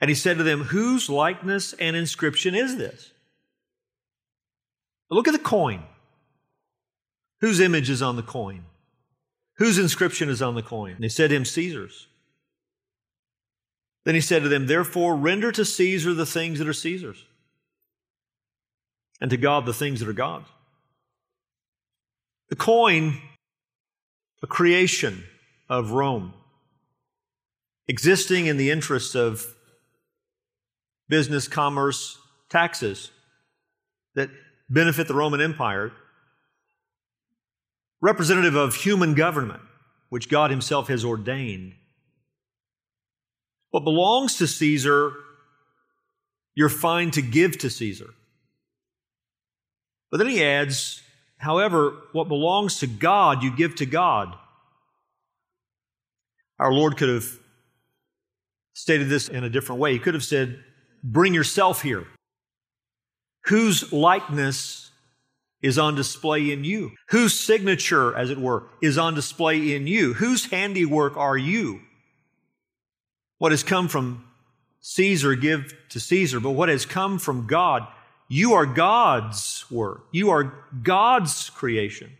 And 0.00 0.08
he 0.08 0.14
said 0.14 0.38
to 0.38 0.44
them, 0.44 0.64
Whose 0.64 1.10
likeness 1.10 1.72
and 1.74 1.94
inscription 1.94 2.54
is 2.54 2.76
this? 2.76 3.12
Look 5.10 5.28
at 5.28 5.32
the 5.32 5.38
coin. 5.38 5.82
Whose 7.40 7.60
image 7.60 7.90
is 7.90 8.02
on 8.02 8.16
the 8.16 8.22
coin? 8.22 8.64
Whose 9.56 9.78
inscription 9.78 10.28
is 10.28 10.40
on 10.40 10.54
the 10.54 10.62
coin? 10.62 10.92
And 10.92 11.04
they 11.04 11.08
said 11.08 11.30
to 11.30 11.36
him, 11.36 11.44
Caesar's. 11.44 12.06
Then 14.04 14.14
he 14.14 14.20
said 14.20 14.42
to 14.42 14.48
them, 14.48 14.66
Therefore, 14.66 15.14
render 15.14 15.52
to 15.52 15.64
Caesar 15.64 16.14
the 16.14 16.24
things 16.24 16.58
that 16.58 16.68
are 16.68 16.72
Caesar's, 16.72 17.22
and 19.20 19.30
to 19.30 19.36
God 19.36 19.66
the 19.66 19.74
things 19.74 20.00
that 20.00 20.08
are 20.08 20.14
God's. 20.14 20.48
The 22.48 22.56
coin, 22.56 23.20
a 24.42 24.46
creation 24.46 25.24
of 25.68 25.92
Rome, 25.92 26.32
existing 27.86 28.46
in 28.46 28.56
the 28.56 28.70
interests 28.70 29.14
of 29.14 29.54
business, 31.10 31.46
commerce, 31.48 32.16
taxes 32.48 33.10
that 34.14 34.30
benefit 34.70 35.08
the 35.08 35.14
Roman 35.14 35.40
Empire, 35.42 35.92
representative 38.00 38.54
of 38.54 38.74
human 38.76 39.14
government, 39.14 39.62
which 40.08 40.30
God 40.30 40.50
Himself 40.50 40.88
has 40.88 41.04
ordained. 41.04 41.74
What 43.70 43.84
belongs 43.84 44.38
to 44.38 44.46
Caesar 44.46 45.12
You're 46.54 46.68
fine 46.68 47.10
to 47.12 47.22
give 47.22 47.58
to 47.58 47.70
Caesar. 47.70 48.10
But 50.10 50.18
then 50.18 50.26
he 50.26 50.42
adds, 50.42 51.02
however, 51.38 51.96
what 52.12 52.28
belongs 52.28 52.80
to 52.80 52.86
God, 52.86 53.42
you 53.42 53.54
give 53.54 53.76
to 53.76 53.86
God. 53.86 54.34
Our 56.58 56.72
Lord 56.72 56.96
could 56.96 57.08
have 57.08 57.38
stated 58.74 59.08
this 59.08 59.28
in 59.28 59.44
a 59.44 59.48
different 59.48 59.80
way. 59.80 59.92
He 59.92 59.98
could 59.98 60.14
have 60.14 60.24
said, 60.24 60.58
Bring 61.02 61.34
yourself 61.34 61.82
here. 61.82 62.06
Whose 63.46 63.92
likeness 63.92 64.90
is 65.62 65.78
on 65.78 65.94
display 65.94 66.50
in 66.50 66.64
you? 66.64 66.92
Whose 67.08 67.38
signature, 67.38 68.16
as 68.16 68.30
it 68.30 68.38
were, 68.38 68.64
is 68.82 68.98
on 68.98 69.14
display 69.14 69.74
in 69.74 69.86
you? 69.86 70.14
Whose 70.14 70.46
handiwork 70.46 71.16
are 71.16 71.36
you? 71.36 71.80
What 73.38 73.52
has 73.52 73.62
come 73.62 73.88
from 73.88 74.24
Caesar, 74.80 75.34
give 75.34 75.74
to 75.90 76.00
Caesar, 76.00 76.40
but 76.40 76.52
what 76.52 76.68
has 76.68 76.86
come 76.86 77.18
from 77.18 77.46
God, 77.46 77.86
you 78.28 78.54
are 78.54 78.66
God's 78.66 79.64
work. 79.70 80.06
You 80.12 80.30
are 80.30 80.54
God's 80.82 81.50
creation. 81.50 82.12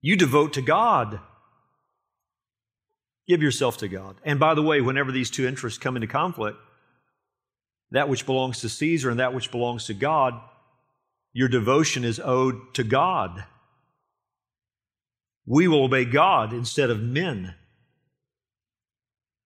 You 0.00 0.16
devote 0.16 0.54
to 0.54 0.62
God. 0.62 1.20
Give 3.26 3.42
yourself 3.42 3.78
to 3.78 3.88
God. 3.88 4.16
And 4.24 4.40
by 4.40 4.54
the 4.54 4.62
way, 4.62 4.80
whenever 4.80 5.12
these 5.12 5.30
two 5.30 5.46
interests 5.46 5.78
come 5.78 5.96
into 5.96 6.08
conflict, 6.08 6.58
that 7.90 8.08
which 8.08 8.26
belongs 8.26 8.60
to 8.60 8.68
Caesar 8.68 9.10
and 9.10 9.20
that 9.20 9.34
which 9.34 9.50
belongs 9.50 9.86
to 9.86 9.94
God, 9.94 10.34
your 11.32 11.48
devotion 11.48 12.04
is 12.04 12.20
owed 12.20 12.74
to 12.74 12.84
God. 12.84 13.44
We 15.46 15.68
will 15.68 15.84
obey 15.84 16.04
God 16.04 16.52
instead 16.52 16.90
of 16.90 17.00
men. 17.00 17.54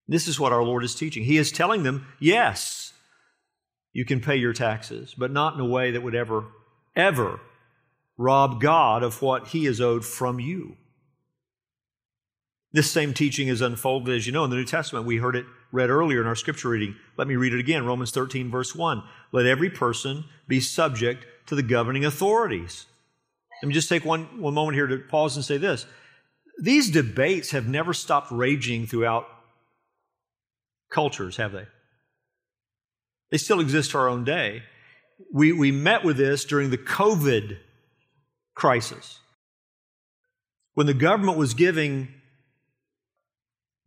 This 0.07 0.29
is 0.29 0.41
what 0.41 0.53
our 0.53 0.63
Lord 0.63 0.85
is 0.85 0.95
teaching. 0.95 1.25
He 1.25 1.37
is 1.37 1.53
telling 1.53 1.83
them, 1.83 2.07
yes, 2.19 2.93
you 3.93 4.05
can 4.05 4.21
pay 4.21 4.37
your 4.37 4.53
taxes, 4.53 5.15
but 5.17 5.31
not 5.31 5.55
in 5.55 5.61
a 5.61 5.67
way 5.67 5.91
that 5.91 6.03
would 6.03 6.15
ever, 6.15 6.47
ever 6.97 7.41
rob 8.17 8.61
God 8.61 9.03
of 9.03 9.21
what 9.23 9.49
He 9.49 9.67
is 9.67 9.81
owed 9.81 10.05
from 10.05 10.41
you. 10.41 10.77
This 12.73 12.91
same 12.91 13.15
teaching 13.15 13.49
is 13.49 13.63
unfolded, 13.63 14.15
as 14.15 14.27
you 14.27 14.33
know, 14.33 14.45
in 14.45 14.51
the 14.51 14.57
New 14.57 14.65
Testament. 14.65 15.07
We 15.07 15.17
heard 15.17 15.37
it 15.37 15.47
read 15.73 15.89
earlier 15.89 16.21
in 16.21 16.27
our 16.27 16.37
scripture 16.37 16.69
reading. 16.69 16.97
Let 17.17 17.27
me 17.27 17.37
read 17.37 17.55
it 17.55 17.61
again 17.61 17.87
Romans 17.87 18.11
13, 18.11 18.51
verse 18.51 18.75
1. 18.75 19.03
Let 19.33 19.47
every 19.47 19.71
person 19.71 20.25
be 20.47 20.61
subject 20.61 21.25
to 21.47 21.55
the 21.55 21.63
governing 21.63 22.05
authorities. 22.05 22.87
Let 23.63 23.69
me 23.69 23.75
just 23.75 23.89
take 23.89 24.05
one, 24.05 24.41
one 24.41 24.55
moment 24.55 24.77
here 24.77 24.87
to 24.87 24.99
pause 24.99 25.37
and 25.37 25.45
say 25.45 25.57
this. 25.57 25.87
These 26.59 26.91
debates 26.91 27.53
have 27.53 27.67
never 27.67 27.95
stopped 27.95 28.31
raging 28.31 28.87
throughout 28.87 29.27
cultures, 30.91 31.37
have 31.39 31.53
they? 31.53 31.67
They 33.31 33.39
still 33.39 33.61
exist 33.61 33.93
to 33.93 33.99
our 33.99 34.09
own 34.09 34.25
day. 34.25 34.63
We, 35.33 35.53
we 35.53 35.73
met 35.73 36.05
with 36.05 36.17
this 36.17 36.45
during 36.45 36.71
the 36.71 36.79
COVID 36.79 37.59
crisis. 38.55 39.21
When 40.75 40.87
the 40.87 40.95
government 40.95 41.39
was 41.39 41.55
giving 41.55 42.09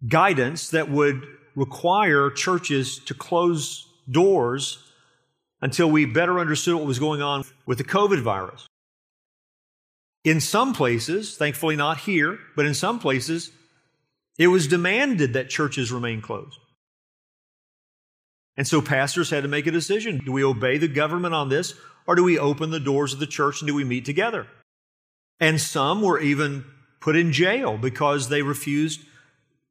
guidance 0.08 0.70
that 0.70 0.90
would 0.90 1.24
require 1.56 2.30
churches 2.30 3.00
to 3.00 3.14
close 3.14 3.88
doors 4.10 4.80
until 5.62 5.90
we 5.90 6.06
better 6.06 6.40
understood 6.40 6.76
what 6.76 6.86
was 6.86 7.00
going 7.00 7.22
on 7.22 7.44
with 7.66 7.78
the 7.78 7.84
COVID 7.84 8.22
virus. 8.22 8.68
In 10.24 10.40
some 10.40 10.74
places, 10.74 11.36
thankfully 11.38 11.76
not 11.76 12.00
here, 12.00 12.40
but 12.56 12.66
in 12.66 12.74
some 12.74 13.00
places, 13.00 13.52
it 14.38 14.48
was 14.48 14.68
demanded 14.68 15.34
that 15.34 15.50
churches 15.50 15.92
remain 15.92 16.22
closed. 16.22 16.60
And 18.58 18.68
so 18.68 18.82
pastors 18.82 19.30
had 19.30 19.44
to 19.44 19.50
make 19.50 19.68
a 19.68 19.72
decision. 19.72 20.22
Do 20.24 20.32
we 20.32 20.44
obey 20.44 20.78
the 20.78 20.88
government 20.88 21.34
on 21.34 21.50
this, 21.50 21.74
or 22.06 22.16
do 22.16 22.24
we 22.24 22.38
open 22.38 22.70
the 22.70 22.80
doors 22.80 23.14
of 23.14 23.20
the 23.20 23.28
church 23.28 23.62
and 23.62 23.68
do 23.68 23.76
we 23.76 23.84
meet 23.84 24.06
together? 24.06 24.48
And 25.40 25.60
some 25.60 26.02
were 26.02 26.20
even 26.20 26.66
put 27.00 27.16
in 27.16 27.32
jail 27.32 27.78
because 27.78 28.30
they 28.30 28.42
refused 28.42 29.02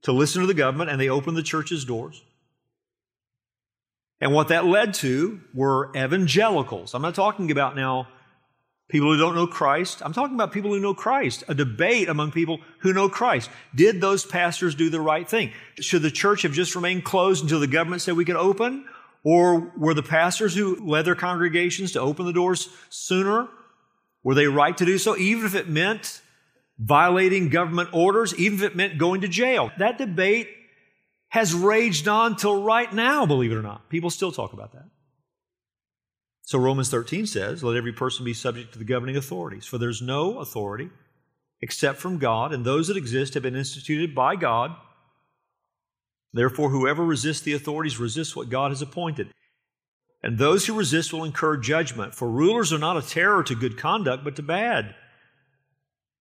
to 0.02 0.12
listen 0.12 0.40
to 0.40 0.46
the 0.46 0.54
government 0.54 0.90
and 0.90 1.00
they 1.00 1.08
opened 1.08 1.36
the 1.36 1.42
church's 1.42 1.84
doors. 1.84 2.22
And 4.20 4.32
what 4.32 4.48
that 4.48 4.66
led 4.66 4.94
to 4.94 5.40
were 5.54 5.90
evangelicals. 5.96 6.94
I'm 6.94 7.02
not 7.02 7.14
talking 7.14 7.50
about 7.50 7.74
now 7.74 8.08
people 8.88 9.12
who 9.12 9.18
don't 9.18 9.34
know 9.34 9.46
Christ. 9.46 10.02
I'm 10.04 10.12
talking 10.12 10.34
about 10.34 10.52
people 10.52 10.70
who 10.72 10.80
know 10.80 10.92
Christ. 10.92 11.44
A 11.48 11.54
debate 11.54 12.08
among 12.08 12.32
people 12.32 12.60
who 12.80 12.92
know 12.92 13.08
Christ. 13.08 13.48
Did 13.74 14.00
those 14.00 14.26
pastors 14.26 14.74
do 14.74 14.90
the 14.90 15.00
right 15.00 15.28
thing? 15.28 15.52
Should 15.80 16.02
the 16.02 16.10
church 16.10 16.42
have 16.42 16.52
just 16.52 16.74
remained 16.74 17.04
closed 17.04 17.42
until 17.42 17.60
the 17.60 17.66
government 17.66 18.02
said 18.02 18.16
we 18.16 18.24
could 18.24 18.36
open? 18.36 18.84
Or 19.22 19.72
were 19.76 19.94
the 19.94 20.02
pastors 20.02 20.54
who 20.54 20.76
led 20.86 21.04
their 21.04 21.14
congregations 21.14 21.92
to 21.92 22.00
open 22.00 22.26
the 22.26 22.32
doors 22.32 22.68
sooner? 22.88 23.48
Were 24.22 24.34
they 24.34 24.46
right 24.46 24.76
to 24.76 24.84
do 24.84 24.98
so, 24.98 25.16
even 25.16 25.46
if 25.46 25.54
it 25.54 25.68
meant 25.68 26.20
violating 26.80 27.50
government 27.50 27.90
orders, 27.92 28.34
even 28.36 28.58
if 28.58 28.64
it 28.64 28.76
meant 28.76 28.98
going 28.98 29.20
to 29.20 29.28
jail. 29.28 29.70
That 29.78 29.98
debate 29.98 30.48
has 31.28 31.54
raged 31.54 32.08
on 32.08 32.36
till 32.36 32.62
right 32.62 32.92
now, 32.92 33.26
believe 33.26 33.52
it 33.52 33.56
or 33.56 33.62
not. 33.62 33.88
People 33.90 34.10
still 34.10 34.32
talk 34.32 34.52
about 34.52 34.72
that. 34.72 34.88
So 36.42 36.58
Romans 36.58 36.90
13 36.90 37.26
says, 37.26 37.62
Let 37.62 37.76
every 37.76 37.92
person 37.92 38.24
be 38.24 38.34
subject 38.34 38.72
to 38.72 38.78
the 38.78 38.84
governing 38.84 39.16
authorities, 39.16 39.66
for 39.66 39.78
there's 39.78 40.02
no 40.02 40.38
authority 40.40 40.90
except 41.60 41.98
from 41.98 42.18
God, 42.18 42.52
and 42.52 42.64
those 42.64 42.88
that 42.88 42.96
exist 42.96 43.34
have 43.34 43.42
been 43.42 43.54
instituted 43.54 44.14
by 44.14 44.34
God. 44.34 44.74
Therefore, 46.32 46.70
whoever 46.70 47.04
resists 47.04 47.42
the 47.42 47.52
authorities 47.52 47.98
resists 47.98 48.34
what 48.34 48.48
God 48.48 48.70
has 48.70 48.80
appointed. 48.80 49.30
And 50.22 50.38
those 50.38 50.66
who 50.66 50.74
resist 50.74 51.12
will 51.12 51.24
incur 51.24 51.58
judgment, 51.58 52.14
for 52.14 52.30
rulers 52.30 52.72
are 52.72 52.78
not 52.78 52.96
a 52.96 53.06
terror 53.06 53.42
to 53.44 53.54
good 53.54 53.76
conduct, 53.76 54.24
but 54.24 54.36
to 54.36 54.42
bad. 54.42 54.94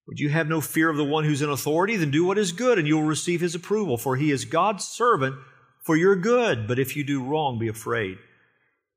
Would 0.10 0.20
you 0.20 0.30
have 0.30 0.50
no 0.50 0.60
fear 0.60 0.90
of 0.90 0.98
the 0.98 1.04
one 1.04 1.24
who's 1.24 1.44
in 1.44 1.52
authority? 1.52 1.96
Then 1.96 2.10
do 2.10 2.26
what 2.26 2.40
is 2.40 2.52
good, 2.52 2.80
and 2.80 2.88
you 2.88 2.96
will 2.96 3.04
receive 3.04 3.42
his 3.42 3.54
approval, 3.54 3.96
for 3.96 4.16
he 4.16 4.32
is 4.32 4.44
God's 4.44 4.84
servant 4.84 5.36
for 5.84 5.96
your 5.96 6.16
good. 6.16 6.68
But 6.68 6.80
if 6.80 6.96
you 6.96 7.04
do 7.04 7.24
wrong, 7.24 7.60
be 7.60 7.68
afraid, 7.68 8.18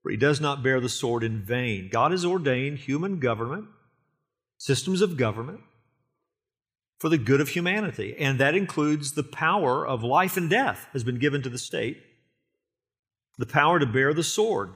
for 0.03 0.11
he 0.11 0.17
does 0.17 0.41
not 0.41 0.63
bear 0.63 0.81
the 0.81 0.89
sword 0.89 1.23
in 1.23 1.43
vain. 1.43 1.91
God 1.93 2.13
has 2.13 2.25
ordained 2.25 2.79
human 2.79 3.21
government, 3.21 3.67
systems 4.57 5.03
of 5.03 5.19
government, 5.19 5.61
for 6.99 7.11
the 7.11 7.19
good 7.19 7.43
of 7.43 7.51
humanity, 7.51 8.17
and 8.19 8.41
that 8.41 8.55
includes 8.55 9.13
the 9.13 9.23
power 9.23 9.87
of 9.87 10.03
life 10.03 10.39
and 10.39 10.49
death 10.49 10.87
has 10.95 11.05
been 11.05 11.19
given 11.19 11.43
to 11.43 11.51
the 11.51 11.59
state, 11.59 11.99
the 13.37 13.45
power 13.45 13.79
to 13.79 13.85
bear 13.85 14.15
the 14.15 14.23
sword. 14.25 14.71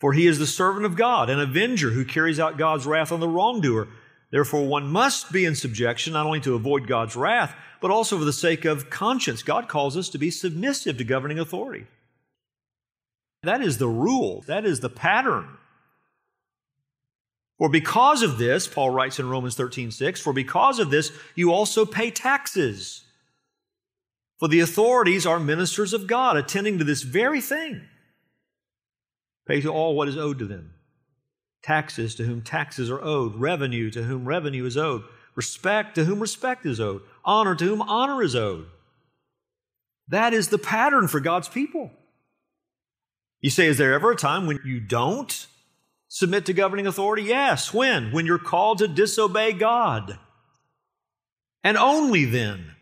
For 0.00 0.14
he 0.14 0.26
is 0.26 0.40
the 0.40 0.48
servant 0.48 0.84
of 0.84 0.96
God, 0.96 1.30
an 1.30 1.38
avenger 1.38 1.90
who 1.90 2.04
carries 2.04 2.40
out 2.40 2.58
God's 2.58 2.86
wrath 2.86 3.12
on 3.12 3.20
the 3.20 3.28
wrongdoer. 3.28 3.86
Therefore, 4.30 4.66
one 4.66 4.86
must 4.86 5.32
be 5.32 5.44
in 5.44 5.56
subjection 5.56 6.12
not 6.12 6.26
only 6.26 6.40
to 6.40 6.54
avoid 6.54 6.86
God's 6.86 7.16
wrath, 7.16 7.54
but 7.80 7.90
also 7.90 8.16
for 8.18 8.24
the 8.24 8.32
sake 8.32 8.64
of 8.64 8.88
conscience. 8.88 9.42
God 9.42 9.68
calls 9.68 9.96
us 9.96 10.08
to 10.10 10.18
be 10.18 10.30
submissive 10.30 10.98
to 10.98 11.04
governing 11.04 11.38
authority. 11.38 11.86
That 13.42 13.62
is 13.62 13.78
the 13.78 13.88
rule, 13.88 14.44
that 14.46 14.64
is 14.64 14.80
the 14.80 14.88
pattern. 14.88 15.48
For 17.58 17.68
because 17.68 18.22
of 18.22 18.38
this, 18.38 18.68
Paul 18.68 18.90
writes 18.90 19.18
in 19.18 19.28
Romans 19.28 19.54
13 19.54 19.90
6, 19.90 20.20
for 20.20 20.32
because 20.32 20.78
of 20.78 20.90
this, 20.90 21.10
you 21.34 21.52
also 21.52 21.84
pay 21.84 22.10
taxes. 22.10 23.02
For 24.38 24.48
the 24.48 24.60
authorities 24.60 25.26
are 25.26 25.40
ministers 25.40 25.92
of 25.92 26.06
God, 26.06 26.36
attending 26.36 26.78
to 26.78 26.84
this 26.84 27.02
very 27.02 27.40
thing. 27.40 27.82
Pay 29.46 29.60
to 29.62 29.70
all 29.70 29.94
what 29.94 30.08
is 30.08 30.16
owed 30.16 30.38
to 30.38 30.46
them 30.46 30.72
taxes 31.62 32.14
to 32.16 32.24
whom 32.24 32.42
taxes 32.42 32.90
are 32.90 33.02
owed, 33.02 33.34
revenue 33.36 33.90
to 33.90 34.02
whom 34.02 34.26
revenue 34.26 34.64
is 34.64 34.76
owed, 34.76 35.02
respect 35.34 35.94
to 35.94 36.04
whom 36.04 36.20
respect 36.20 36.66
is 36.66 36.80
owed, 36.80 37.02
honor 37.24 37.54
to 37.54 37.64
whom 37.64 37.82
honor 37.82 38.22
is 38.22 38.34
owed. 38.34 38.66
That 40.08 40.32
is 40.32 40.48
the 40.48 40.58
pattern 40.58 41.08
for 41.08 41.20
God's 41.20 41.48
people. 41.48 41.90
You 43.40 43.50
say, 43.50 43.66
is 43.66 43.78
there 43.78 43.94
ever 43.94 44.10
a 44.10 44.16
time 44.16 44.46
when 44.46 44.60
you 44.64 44.80
don't 44.80 45.46
submit 46.08 46.46
to 46.46 46.52
governing 46.52 46.86
authority? 46.86 47.22
Yes. 47.22 47.72
When? 47.72 48.12
When 48.12 48.26
you're 48.26 48.38
called 48.38 48.78
to 48.78 48.88
disobey 48.88 49.52
God. 49.52 50.18
And 51.62 51.76
only 51.76 52.24
then. 52.24 52.72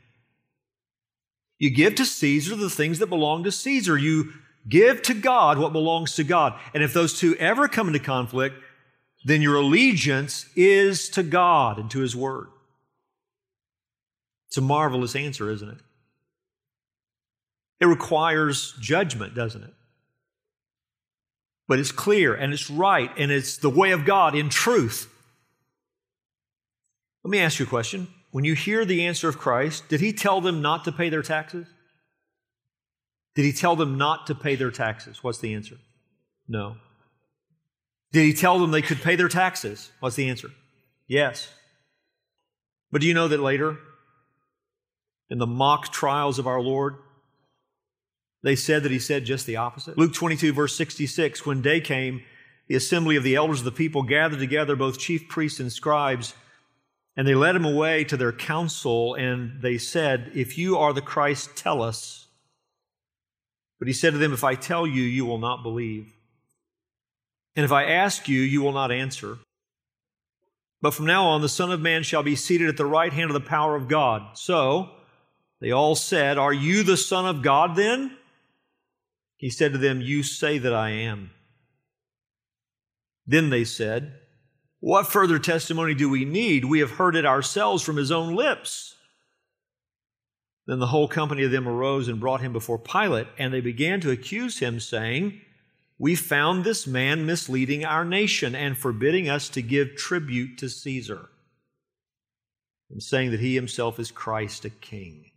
You 1.58 1.70
give 1.70 1.96
to 1.96 2.04
Caesar 2.06 2.56
the 2.56 2.70
things 2.70 3.00
that 3.00 3.08
belong 3.08 3.44
to 3.44 3.52
Caesar. 3.52 3.96
You 3.98 4.32
give 4.68 5.02
to 5.02 5.14
God 5.14 5.58
what 5.58 5.72
belongs 5.72 6.14
to 6.16 6.24
God. 6.24 6.58
And 6.72 6.82
if 6.82 6.94
those 6.94 7.18
two 7.18 7.36
ever 7.36 7.68
come 7.68 7.88
into 7.88 7.98
conflict, 7.98 8.56
then 9.28 9.42
your 9.42 9.56
allegiance 9.56 10.46
is 10.56 11.08
to 11.10 11.22
God 11.22 11.78
and 11.78 11.90
to 11.90 12.00
His 12.00 12.16
Word. 12.16 12.48
It's 14.48 14.56
a 14.56 14.62
marvelous 14.62 15.14
answer, 15.14 15.50
isn't 15.50 15.68
it? 15.68 15.78
It 17.80 17.86
requires 17.86 18.74
judgment, 18.80 19.34
doesn't 19.34 19.62
it? 19.62 19.74
But 21.66 21.78
it's 21.78 21.92
clear 21.92 22.34
and 22.34 22.52
it's 22.52 22.70
right 22.70 23.10
and 23.18 23.30
it's 23.30 23.58
the 23.58 23.70
way 23.70 23.92
of 23.92 24.04
God 24.04 24.34
in 24.34 24.48
truth. 24.48 25.12
Let 27.22 27.30
me 27.30 27.38
ask 27.40 27.58
you 27.58 27.66
a 27.66 27.68
question. 27.68 28.08
When 28.30 28.44
you 28.44 28.54
hear 28.54 28.84
the 28.84 29.06
answer 29.06 29.28
of 29.28 29.38
Christ, 29.38 29.88
did 29.88 30.00
He 30.00 30.12
tell 30.12 30.40
them 30.40 30.62
not 30.62 30.84
to 30.84 30.92
pay 30.92 31.10
their 31.10 31.22
taxes? 31.22 31.66
Did 33.38 33.44
he 33.44 33.52
tell 33.52 33.76
them 33.76 33.96
not 33.98 34.26
to 34.26 34.34
pay 34.34 34.56
their 34.56 34.72
taxes? 34.72 35.22
What's 35.22 35.38
the 35.38 35.54
answer? 35.54 35.76
No. 36.48 36.74
Did 38.12 38.24
he 38.24 38.32
tell 38.32 38.58
them 38.58 38.70
they 38.70 38.82
could 38.82 39.02
pay 39.02 39.16
their 39.16 39.28
taxes? 39.28 39.90
What's 40.00 40.16
the 40.16 40.28
answer? 40.28 40.50
Yes. 41.06 41.48
But 42.90 43.00
do 43.00 43.06
you 43.06 43.14
know 43.14 43.28
that 43.28 43.40
later, 43.40 43.78
in 45.28 45.38
the 45.38 45.46
mock 45.46 45.92
trials 45.92 46.38
of 46.38 46.46
our 46.46 46.60
Lord, 46.60 46.96
they 48.42 48.56
said 48.56 48.82
that 48.84 48.92
he 48.92 48.98
said 48.98 49.24
just 49.24 49.46
the 49.46 49.56
opposite? 49.56 49.98
Luke 49.98 50.14
22, 50.14 50.52
verse 50.52 50.76
66 50.76 51.44
When 51.44 51.60
day 51.60 51.80
came, 51.80 52.22
the 52.68 52.76
assembly 52.76 53.16
of 53.16 53.24
the 53.24 53.34
elders 53.34 53.60
of 53.60 53.64
the 53.64 53.72
people 53.72 54.02
gathered 54.02 54.38
together 54.38 54.76
both 54.76 54.98
chief 54.98 55.28
priests 55.28 55.60
and 55.60 55.72
scribes, 55.72 56.34
and 57.16 57.26
they 57.26 57.34
led 57.34 57.56
him 57.56 57.64
away 57.64 58.04
to 58.04 58.16
their 58.16 58.32
council, 58.32 59.14
and 59.14 59.60
they 59.60 59.76
said, 59.76 60.30
If 60.34 60.56
you 60.56 60.78
are 60.78 60.92
the 60.92 61.02
Christ, 61.02 61.56
tell 61.56 61.82
us. 61.82 62.26
But 63.78 63.88
he 63.88 63.94
said 63.94 64.12
to 64.12 64.18
them, 64.18 64.32
If 64.32 64.44
I 64.44 64.54
tell 64.54 64.86
you, 64.86 65.02
you 65.02 65.26
will 65.26 65.38
not 65.38 65.62
believe. 65.62 66.12
And 67.58 67.64
if 67.64 67.72
I 67.72 67.86
ask 67.86 68.28
you, 68.28 68.40
you 68.40 68.62
will 68.62 68.70
not 68.70 68.92
answer. 68.92 69.38
But 70.80 70.94
from 70.94 71.06
now 71.06 71.24
on, 71.24 71.40
the 71.40 71.48
Son 71.48 71.72
of 71.72 71.80
Man 71.80 72.04
shall 72.04 72.22
be 72.22 72.36
seated 72.36 72.68
at 72.68 72.76
the 72.76 72.86
right 72.86 73.12
hand 73.12 73.30
of 73.30 73.34
the 73.34 73.40
power 73.40 73.74
of 73.74 73.88
God. 73.88 74.38
So 74.38 74.90
they 75.60 75.72
all 75.72 75.96
said, 75.96 76.38
Are 76.38 76.52
you 76.52 76.84
the 76.84 76.96
Son 76.96 77.26
of 77.26 77.42
God 77.42 77.74
then? 77.74 78.16
He 79.38 79.50
said 79.50 79.72
to 79.72 79.78
them, 79.78 80.00
You 80.00 80.22
say 80.22 80.58
that 80.58 80.72
I 80.72 80.90
am. 80.90 81.32
Then 83.26 83.50
they 83.50 83.64
said, 83.64 84.12
What 84.78 85.08
further 85.08 85.40
testimony 85.40 85.94
do 85.94 86.08
we 86.08 86.24
need? 86.24 86.64
We 86.64 86.78
have 86.78 86.92
heard 86.92 87.16
it 87.16 87.26
ourselves 87.26 87.82
from 87.82 87.96
his 87.96 88.12
own 88.12 88.36
lips. 88.36 88.94
Then 90.68 90.78
the 90.78 90.86
whole 90.86 91.08
company 91.08 91.42
of 91.42 91.50
them 91.50 91.66
arose 91.66 92.06
and 92.06 92.20
brought 92.20 92.40
him 92.40 92.52
before 92.52 92.78
Pilate, 92.78 93.26
and 93.36 93.52
they 93.52 93.60
began 93.60 94.00
to 94.02 94.12
accuse 94.12 94.60
him, 94.60 94.78
saying, 94.78 95.40
We 95.98 96.14
found 96.14 96.64
this 96.64 96.86
man 96.86 97.26
misleading 97.26 97.84
our 97.84 98.04
nation 98.04 98.54
and 98.54 98.76
forbidding 98.78 99.28
us 99.28 99.48
to 99.50 99.62
give 99.62 99.96
tribute 99.96 100.56
to 100.58 100.68
Caesar, 100.68 101.28
and 102.88 103.02
saying 103.02 103.32
that 103.32 103.40
he 103.40 103.56
himself 103.56 103.98
is 103.98 104.12
Christ, 104.12 104.64
a 104.64 104.70
king. 104.70 105.32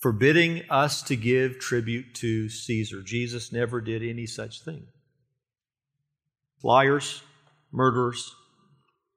Forbidding 0.00 0.62
us 0.68 1.00
to 1.02 1.16
give 1.16 1.58
tribute 1.58 2.14
to 2.16 2.48
Caesar. 2.48 3.02
Jesus 3.02 3.52
never 3.52 3.80
did 3.80 4.02
any 4.02 4.26
such 4.26 4.62
thing. 4.62 4.88
Liars, 6.62 7.22
murderers, 7.72 8.34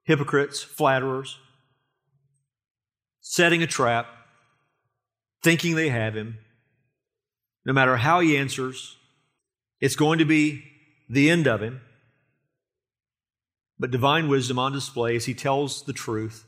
hypocrites, 0.04 0.62
flatterers, 0.62 1.38
setting 3.20 3.64
a 3.64 3.68
trap, 3.68 4.08
thinking 5.44 5.76
they 5.76 5.90
have 5.90 6.16
him. 6.16 6.38
No 7.66 7.74
matter 7.74 7.98
how 7.98 8.20
he 8.20 8.38
answers, 8.38 8.96
it's 9.80 9.96
going 9.96 10.20
to 10.20 10.26
be 10.26 10.63
the 11.10 11.30
end 11.30 11.48
of 11.48 11.62
him. 11.62 11.82
But 13.80 13.92
divine 13.92 14.28
wisdom 14.28 14.60
on 14.60 14.74
display 14.74 15.15
as 15.15 15.26
he 15.26 15.34
tells 15.34 15.84
the 15.84 15.94
truth 15.94 16.46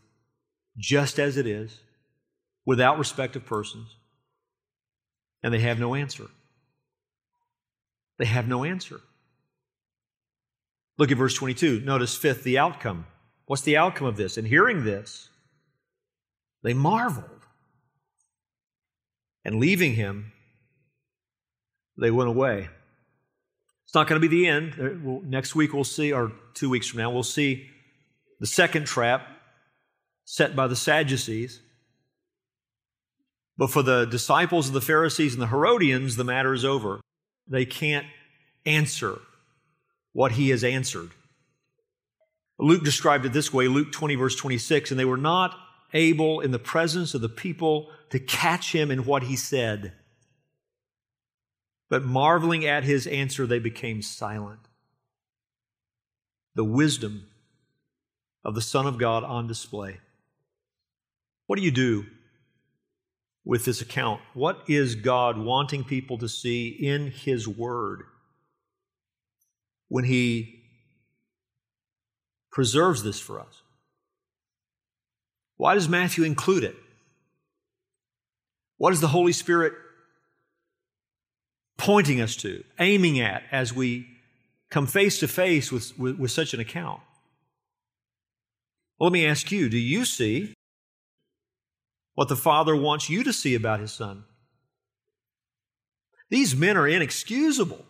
just 0.78 1.20
as 1.20 1.38
it 1.38 1.48
is, 1.48 1.80
without 2.66 2.98
respect 2.98 3.36
of 3.36 3.46
persons. 3.46 3.96
And 5.44 5.54
they 5.54 5.60
have 5.60 5.80
no 5.80 5.96
answer. 5.96 6.28
They 8.20 8.26
have 8.26 8.48
no 8.48 8.64
answer. 8.64 9.02
Look 10.98 11.12
at 11.12 11.18
verse 11.18 11.34
22. 11.34 11.82
Notice, 11.82 12.16
fifth, 12.16 12.44
the 12.44 12.60
outcome. 12.60 13.08
What's 13.46 13.64
the 13.64 13.78
outcome 13.78 14.08
of 14.08 14.18
this? 14.18 14.38
In 14.38 14.46
hearing 14.46 14.84
this, 14.84 15.30
they 16.64 16.74
marveled. 16.74 17.26
And 19.44 19.60
leaving 19.60 19.96
him, 19.96 20.32
they 21.98 22.12
went 22.12 22.30
away. 22.30 22.70
It's 23.92 23.96
not 23.96 24.08
going 24.08 24.22
to 24.22 24.26
be 24.26 24.34
the 24.34 24.48
end. 24.48 25.26
Next 25.30 25.54
week 25.54 25.74
we'll 25.74 25.84
see, 25.84 26.14
or 26.14 26.32
two 26.54 26.70
weeks 26.70 26.88
from 26.88 27.00
now, 27.00 27.12
we'll 27.12 27.24
see 27.24 27.70
the 28.40 28.48
second 28.48 28.88
trap 28.88 29.28
set 30.24 30.56
by 30.56 30.68
the 30.68 30.78
Sadducees. 30.78 31.60
But 33.58 33.70
for 33.70 33.84
the 33.84 34.06
disciples 34.06 34.70
of 34.70 34.74
the 34.74 34.80
Pharisees 34.80 35.34
and 35.34 35.42
the 35.42 35.48
Herodians, 35.48 36.16
the 36.16 36.24
matter 36.24 36.54
is 36.54 36.64
over. 36.64 37.02
They 37.50 37.66
can't 37.66 38.06
answer 38.66 39.20
what 40.14 40.32
he 40.32 40.52
has 40.52 40.64
answered. 40.64 41.10
Luke 42.60 42.86
described 42.86 43.26
it 43.26 43.34
this 43.34 43.52
way 43.52 43.68
Luke 43.68 43.92
20, 43.92 44.16
verse 44.16 44.38
26, 44.38 44.92
and 44.92 45.00
they 45.02 45.04
were 45.04 45.18
not 45.18 45.54
able 45.94 46.40
in 46.40 46.52
the 46.52 46.60
presence 46.60 47.14
of 47.14 47.20
the 47.20 47.28
people 47.28 47.90
to 48.12 48.20
catch 48.20 48.74
him 48.74 48.90
in 48.90 49.04
what 49.04 49.24
he 49.24 49.36
said. 49.36 49.92
But 51.92 52.06
marveling 52.06 52.66
at 52.66 52.86
his 52.86 53.06
answer, 53.06 53.46
they 53.46 53.60
became 53.60 54.02
silent. 54.02 54.62
The 56.56 56.64
wisdom 56.64 57.28
of 58.46 58.56
the 58.56 58.62
Son 58.62 58.88
of 58.88 58.98
God 58.98 59.26
on 59.26 59.46
display. 59.46 60.00
What 61.48 61.58
do 61.58 61.62
you 61.64 61.72
do 61.72 62.06
with 63.44 63.66
this 63.66 63.82
account? 63.82 64.22
What 64.34 64.64
is 64.70 64.96
God 64.96 65.38
wanting 65.38 65.84
people 65.84 66.18
to 66.20 66.30
see 66.30 66.70
in 66.70 67.12
His 67.12 67.46
Word 67.46 68.04
when 69.90 70.06
He 70.06 70.64
preserves 72.54 73.04
this 73.04 73.20
for 73.20 73.38
us? 73.42 73.64
Why 75.58 75.74
does 75.74 75.90
Matthew 75.90 76.24
include 76.24 76.64
it? 76.64 76.78
What 78.78 78.94
is 78.94 79.02
the 79.02 79.10
Holy 79.10 79.34
Spirit 79.34 79.74
pointing 81.82 82.22
us 82.22 82.36
to, 82.36 82.64
aiming 82.80 83.20
at 83.20 83.42
as 83.52 83.74
we 83.74 84.06
come 84.70 84.86
face 84.86 85.20
to 85.20 85.28
face 85.28 85.72
with, 85.72 85.98
with, 85.98 86.20
with 86.20 86.30
such 86.30 86.54
an 86.54 86.60
account? 86.60 87.02
Well, 89.00 89.10
let 89.10 89.14
me 89.14 89.26
ask 89.26 89.52
you 89.52 89.68
do 89.68 89.80
you 89.80 90.06
see 90.06 90.54
what 92.14 92.30
the 92.30 92.36
Father 92.36 92.76
wants 92.76 93.10
you 93.10 93.24
to 93.24 93.34
see 93.34 93.56
about 93.56 93.80
His 93.80 93.92
Son? 93.92 94.26
These 96.30 96.56
men 96.56 96.78
are 96.78 96.88
inexcusable. 96.88 97.84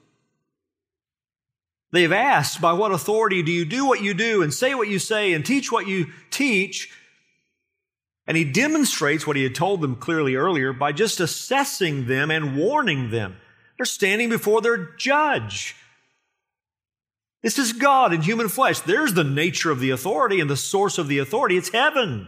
They 1.91 2.03
have 2.03 2.13
asked, 2.13 2.61
By 2.61 2.71
what 2.71 2.93
authority 2.93 3.43
do 3.43 3.51
you 3.51 3.65
do 3.65 3.85
what 3.85 4.01
you 4.01 4.13
do 4.13 4.41
and 4.41 4.53
say 4.53 4.73
what 4.73 4.87
you 4.87 4.99
say 4.99 5.33
and 5.33 5.45
teach 5.45 5.69
what 5.69 5.85
you 5.85 6.07
teach? 6.29 6.89
And 8.25 8.37
he 8.37 8.45
demonstrates 8.45 9.27
what 9.27 9.35
he 9.35 9.43
had 9.43 9.53
told 9.53 9.81
them 9.81 9.97
clearly 9.97 10.35
earlier 10.35 10.71
by 10.71 10.93
just 10.93 11.19
assessing 11.19 12.07
them 12.07 12.31
and 12.31 12.55
warning 12.55 13.11
them. 13.11 13.35
They're 13.81 13.85
standing 13.85 14.29
before 14.29 14.61
their 14.61 14.77
judge. 14.95 15.75
This 17.41 17.57
is 17.57 17.73
God 17.73 18.13
in 18.13 18.21
human 18.21 18.47
flesh. 18.47 18.79
There's 18.81 19.15
the 19.15 19.23
nature 19.23 19.71
of 19.71 19.79
the 19.79 19.89
authority 19.89 20.39
and 20.39 20.47
the 20.47 20.55
source 20.55 20.99
of 20.99 21.07
the 21.07 21.17
authority. 21.17 21.57
It's 21.57 21.71
heaven. 21.71 22.27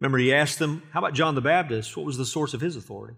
Remember, 0.00 0.18
he 0.18 0.34
asked 0.34 0.58
them, 0.58 0.82
How 0.90 0.98
about 0.98 1.14
John 1.14 1.34
the 1.34 1.40
Baptist? 1.40 1.96
What 1.96 2.04
was 2.04 2.18
the 2.18 2.26
source 2.26 2.52
of 2.52 2.60
his 2.60 2.76
authority? 2.76 3.16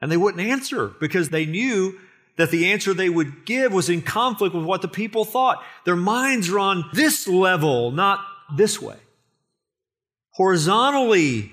And 0.00 0.10
they 0.10 0.16
wouldn't 0.16 0.42
answer 0.42 0.88
because 0.98 1.28
they 1.28 1.44
knew 1.44 1.98
that 2.38 2.50
the 2.50 2.72
answer 2.72 2.94
they 2.94 3.10
would 3.10 3.44
give 3.44 3.74
was 3.74 3.90
in 3.90 4.00
conflict 4.00 4.54
with 4.54 4.64
what 4.64 4.80
the 4.80 4.88
people 4.88 5.26
thought. 5.26 5.62
Their 5.84 5.96
minds 5.96 6.48
are 6.48 6.60
on 6.60 6.88
this 6.94 7.28
level, 7.28 7.90
not 7.90 8.20
this 8.56 8.80
way 8.80 8.96
horizontally 10.30 11.52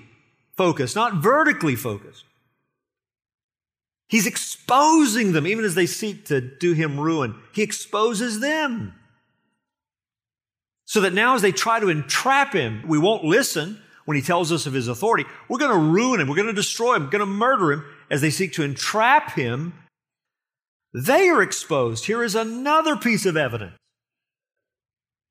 focused, 0.56 0.96
not 0.96 1.16
vertically 1.16 1.76
focused. 1.76 2.24
He's 4.08 4.26
exposing 4.26 5.32
them 5.32 5.46
even 5.46 5.64
as 5.64 5.74
they 5.74 5.86
seek 5.86 6.26
to 6.26 6.40
do 6.40 6.72
him 6.72 6.98
ruin. 7.00 7.34
He 7.52 7.62
exposes 7.62 8.40
them. 8.40 8.94
So 10.84 11.00
that 11.00 11.12
now, 11.12 11.34
as 11.34 11.42
they 11.42 11.50
try 11.50 11.80
to 11.80 11.88
entrap 11.88 12.52
him, 12.52 12.84
we 12.86 12.98
won't 12.98 13.24
listen 13.24 13.80
when 14.04 14.16
he 14.16 14.22
tells 14.22 14.52
us 14.52 14.66
of 14.66 14.72
his 14.72 14.86
authority. 14.86 15.24
We're 15.48 15.58
going 15.58 15.72
to 15.72 15.92
ruin 15.92 16.20
him. 16.20 16.28
We're 16.28 16.36
going 16.36 16.46
to 16.46 16.52
destroy 16.52 16.94
him. 16.94 17.04
We're 17.04 17.10
going 17.10 17.20
to 17.20 17.26
murder 17.26 17.72
him. 17.72 17.84
As 18.08 18.20
they 18.20 18.30
seek 18.30 18.52
to 18.52 18.62
entrap 18.62 19.32
him, 19.32 19.74
they 20.94 21.28
are 21.28 21.42
exposed. 21.42 22.06
Here 22.06 22.22
is 22.22 22.36
another 22.36 22.94
piece 22.96 23.26
of 23.26 23.36
evidence 23.36 23.74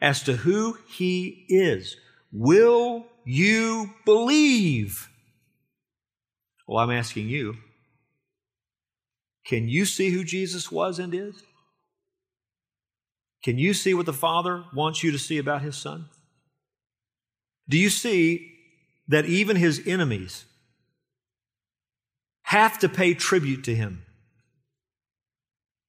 as 0.01 0.21
to 0.23 0.35
who 0.35 0.77
he 0.89 1.45
is. 1.47 1.95
Will 2.33 3.05
you 3.23 3.91
believe? 4.03 5.07
Well, 6.67 6.79
I'm 6.79 6.91
asking 6.91 7.29
you 7.29 7.55
can 9.45 9.69
you 9.69 9.85
see 9.85 10.09
who 10.09 10.23
Jesus 10.23 10.71
was 10.71 10.99
and 10.99 11.13
is? 11.13 11.43
Can 13.43 13.59
you 13.59 13.73
see 13.73 13.93
what 13.93 14.07
the 14.07 14.13
Father 14.13 14.63
wants 14.73 15.03
you 15.03 15.11
to 15.11 15.19
see 15.19 15.37
about 15.37 15.61
His 15.61 15.77
Son? 15.77 16.05
Do 17.69 17.77
you 17.77 17.91
see 17.91 18.51
that 19.07 19.25
even 19.25 19.55
His 19.55 19.81
enemies 19.85 20.45
have 22.43 22.79
to 22.79 22.89
pay 22.89 23.13
tribute 23.13 23.63
to 23.65 23.75
Him, 23.75 24.03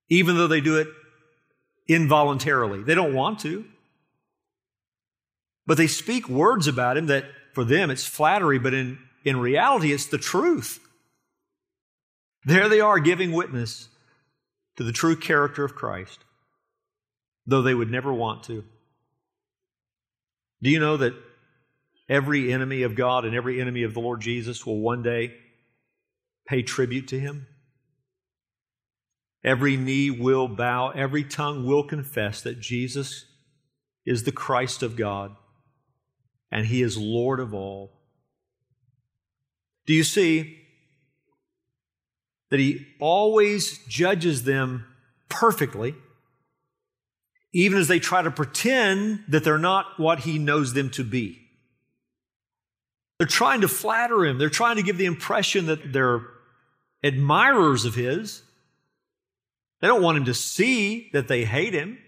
even 0.09 0.37
though 0.37 0.47
they 0.47 0.61
do 0.61 0.77
it 0.77 0.89
involuntarily? 1.89 2.83
They 2.83 2.95
don't 2.95 3.15
want 3.15 3.39
to. 3.41 3.65
But 5.67 5.79
they 5.79 5.89
speak 5.89 6.29
words 6.29 6.69
about 6.69 6.97
him 6.97 7.07
that 7.07 7.25
for 7.53 7.65
them 7.65 7.91
it's 7.91 8.07
flattery, 8.07 8.59
but 8.59 8.73
in, 8.73 8.99
in 9.25 9.39
reality, 9.39 9.93
it's 9.93 10.07
the 10.07 10.19
truth. 10.19 10.79
There 12.47 12.69
they 12.69 12.81
are 12.81 13.01
giving 13.01 13.33
witness 13.33 13.89
to 14.77 14.85
the 14.85 14.93
true 14.93 15.17
character 15.17 15.65
of 15.65 15.75
Christ, 15.75 16.21
though 17.45 17.61
they 17.61 17.75
would 17.75 17.91
never 17.91 18.15
want 18.15 18.45
to. 18.45 18.65
Do 20.63 20.71
you 20.71 20.79
know 20.79 20.97
that 20.97 21.15
every 22.09 22.53
enemy 22.53 22.83
of 22.83 22.95
God 22.95 23.25
and 23.25 23.35
every 23.35 23.61
enemy 23.61 23.83
of 23.83 23.95
the 23.95 24.01
Lord 24.01 24.21
Jesus 24.21 24.65
will 24.65 24.79
one 24.79 25.03
day 25.03 25.35
pay 26.47 26.63
tribute 26.63 27.09
to 27.09 27.19
him? 27.19 27.49
Every 29.45 29.77
knee 29.77 30.11
will 30.11 30.47
bow, 30.47 30.91
every 30.91 31.25
tongue 31.25 31.67
will 31.67 31.83
confess 31.83 32.43
that 32.43 32.61
Jesus 32.61 33.25
is 34.05 34.23
the 34.23 34.31
Christ 34.31 34.85
of 34.85 34.95
God 34.95 35.35
and 36.53 36.67
he 36.67 36.81
is 36.81 36.97
Lord 36.97 37.41
of 37.41 37.53
all. 37.53 37.91
Do 39.85 39.93
you 39.93 40.05
see 40.05 40.66
that 42.51 42.61
he 42.61 42.87
always 43.01 43.79
judges 43.87 44.45
them 44.45 44.87
perfectly, 45.29 45.95
even 47.53 47.79
as 47.79 47.89
they 47.89 47.99
try 47.99 48.23
to 48.23 48.31
pretend 48.31 49.25
that 49.29 49.45
they're 49.45 49.59
not 49.59 49.99
what 49.99 50.21
he 50.21 50.39
knows 50.39 50.73
them 50.75 50.91
to 50.91 51.05
be? 51.05 51.41
They're 53.19 53.27
trying 53.27 53.63
to 53.63 53.69
flatter 53.69 54.25
him. 54.25 54.39
They're 54.39 54.51
trying 54.51 54.77
to 54.77 54.83
give 54.83 54.99
the 54.99 55.07
impression 55.07 55.67
that 55.67 55.93
they're 55.93 56.21
admirers 57.03 57.85
of 57.85 57.95
his. 57.95 58.43
They 59.81 59.89
don't 59.89 60.03
want 60.03 60.19
him 60.19 60.27
to 60.27 60.35
see 60.35 61.11
that 61.13 61.29
they 61.29 61.45
hate 61.45 61.73
him. 61.73 61.99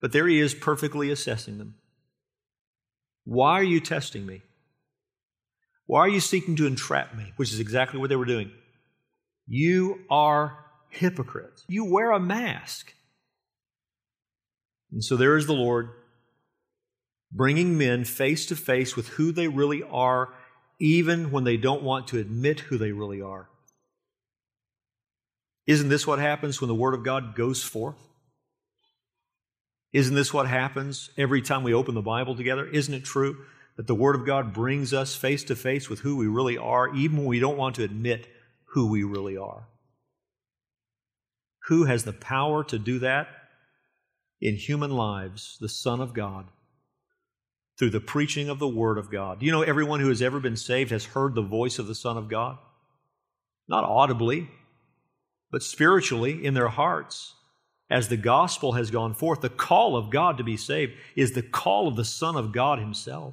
But 0.00 0.12
there 0.12 0.28
he 0.28 0.38
is 0.38 0.54
perfectly 0.54 1.10
assessing 1.10 1.58
them. 1.58 1.76
Why 3.24 3.58
are 3.58 3.64
you 3.64 3.80
testing 3.80 4.24
me? 4.24 4.42
Why 5.86 6.00
are 6.00 6.08
you 6.08 6.20
seeking 6.20 6.54
to 6.56 6.66
entrap 6.66 7.16
me? 7.16 7.32
Which 7.36 7.52
is 7.52 7.58
exactly 7.58 7.98
what 7.98 8.08
they 8.08 8.16
were 8.16 8.24
doing. 8.24 8.52
You 9.46 10.00
are 10.10 10.64
hypocrites. 10.88 11.64
You 11.68 11.84
wear 11.84 12.10
a 12.10 12.20
mask. 12.20 12.94
And 14.92 15.04
so 15.04 15.16
there 15.16 15.36
is 15.36 15.46
the 15.46 15.52
Lord 15.52 15.90
bringing 17.32 17.76
men 17.76 18.04
face 18.04 18.46
to 18.46 18.56
face 18.56 18.96
with 18.96 19.08
who 19.08 19.32
they 19.32 19.48
really 19.48 19.82
are, 19.82 20.32
even 20.78 21.30
when 21.30 21.44
they 21.44 21.56
don't 21.56 21.82
want 21.82 22.08
to 22.08 22.18
admit 22.18 22.60
who 22.60 22.78
they 22.78 22.92
really 22.92 23.20
are. 23.20 23.48
Isn't 25.66 25.88
this 25.88 26.06
what 26.06 26.18
happens 26.18 26.60
when 26.60 26.68
the 26.68 26.74
Word 26.74 26.94
of 26.94 27.02
God 27.02 27.34
goes 27.34 27.62
forth? 27.62 27.96
Isn't 29.92 30.14
this 30.14 30.32
what 30.32 30.46
happens 30.46 31.10
every 31.16 31.42
time 31.42 31.62
we 31.62 31.74
open 31.74 31.94
the 31.94 32.02
Bible 32.02 32.36
together? 32.36 32.66
Isn't 32.66 32.94
it 32.94 33.04
true 33.04 33.44
that 33.76 33.86
the 33.86 33.94
Word 33.94 34.14
of 34.14 34.24
God 34.24 34.52
brings 34.52 34.94
us 34.94 35.14
face 35.14 35.42
to 35.44 35.56
face 35.56 35.90
with 35.90 36.00
who 36.00 36.16
we 36.16 36.26
really 36.26 36.56
are, 36.56 36.94
even 36.94 37.18
when 37.18 37.26
we 37.26 37.40
don't 37.40 37.58
want 37.58 37.74
to 37.76 37.84
admit 37.84 38.28
who 38.76 38.86
we 38.86 39.02
really 39.02 39.38
are? 39.38 39.68
Who 41.68 41.84
has 41.84 42.04
the 42.04 42.12
power 42.12 42.62
to 42.64 42.78
do 42.78 42.98
that? 42.98 43.26
In 44.38 44.56
human 44.56 44.90
lives, 44.90 45.56
the 45.62 45.68
Son 45.70 46.02
of 46.02 46.12
God, 46.12 46.48
through 47.78 47.88
the 47.88 48.00
preaching 48.00 48.50
of 48.50 48.58
the 48.58 48.68
Word 48.68 48.98
of 48.98 49.10
God. 49.10 49.40
Do 49.40 49.46
you 49.46 49.52
know 49.52 49.62
everyone 49.62 50.00
who 50.00 50.10
has 50.10 50.20
ever 50.20 50.40
been 50.40 50.58
saved 50.58 50.90
has 50.90 51.06
heard 51.06 51.34
the 51.34 51.40
voice 51.40 51.78
of 51.78 51.86
the 51.86 51.94
Son 51.94 52.18
of 52.18 52.28
God? 52.28 52.58
Not 53.66 53.84
audibly, 53.84 54.50
but 55.50 55.62
spiritually 55.62 56.44
in 56.44 56.52
their 56.52 56.68
hearts 56.68 57.32
as 57.88 58.10
the 58.10 58.18
gospel 58.18 58.72
has 58.72 58.90
gone 58.90 59.14
forth, 59.14 59.40
the 59.40 59.48
call 59.48 59.96
of 59.96 60.10
God 60.10 60.36
to 60.36 60.44
be 60.44 60.58
saved 60.58 60.92
is 61.14 61.32
the 61.32 61.40
call 61.40 61.88
of 61.88 61.96
the 61.96 62.04
Son 62.04 62.36
of 62.36 62.52
God 62.52 62.78
Himself. 62.78 63.32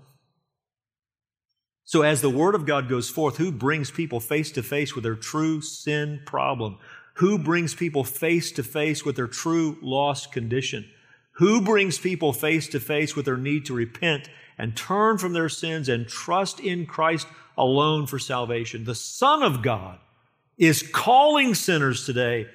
So, 1.86 2.02
as 2.02 2.22
the 2.22 2.30
Word 2.30 2.56
of 2.56 2.66
God 2.66 2.88
goes 2.88 3.10
forth, 3.10 3.38
who 3.38 3.52
brings 3.52 3.92
people 3.92 4.20
face 4.20 4.52
to 4.54 4.64
face 4.64 4.96
with 4.96 5.04
their 5.04 5.16
true 5.16 5.62
sin 5.62 6.22
problem? 6.26 6.78
Who 7.16 7.38
brings 7.38 7.76
people 7.76 8.04
face 8.04 8.52
to 8.54 8.64
face 8.64 9.06
with 9.06 9.16
their 9.16 9.28
true 9.28 9.78
lost 9.82 10.32
condition? 10.32 10.90
Who 11.34 11.62
brings 11.62 11.98
people 11.98 12.32
face 12.32 12.68
to 12.70 12.80
face 12.80 13.16
with 13.16 13.26
their 13.26 13.38
need 13.38 13.66
to 13.66 13.74
repent 13.74 14.30
and 14.58 14.78
turn 14.78 15.18
from 15.18 15.34
their 15.34 15.50
sins 15.50 15.90
and 15.90 16.08
trust 16.08 16.60
in 16.60 16.86
Christ 16.86 17.28
alone 17.58 18.08
for 18.08 18.20
salvation? 18.20 18.86
The 18.86 18.96
Son 18.96 19.44
of 19.44 19.62
God 19.62 20.00
is 20.58 20.84
calling 20.84 21.54
sinners 21.56 22.06
today 22.06 22.48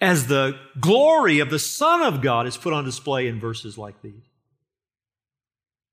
as 0.00 0.26
the 0.26 0.58
glory 0.80 1.38
of 1.38 1.50
the 1.50 1.58
Son 1.58 2.02
of 2.02 2.20
God 2.20 2.46
is 2.46 2.56
put 2.56 2.72
on 2.72 2.84
display 2.84 3.28
in 3.28 3.38
verses 3.38 3.78
like 3.78 4.02
these. 4.02 4.24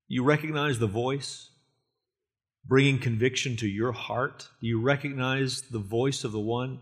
You 0.08 0.24
recognize 0.24 0.78
the 0.78 0.88
voice 0.88 1.49
bringing 2.64 2.98
conviction 2.98 3.56
to 3.56 3.68
your 3.68 3.92
heart? 3.92 4.48
Do 4.60 4.66
you 4.66 4.80
recognize 4.80 5.62
the 5.62 5.78
voice 5.78 6.24
of 6.24 6.32
the 6.32 6.40
one 6.40 6.80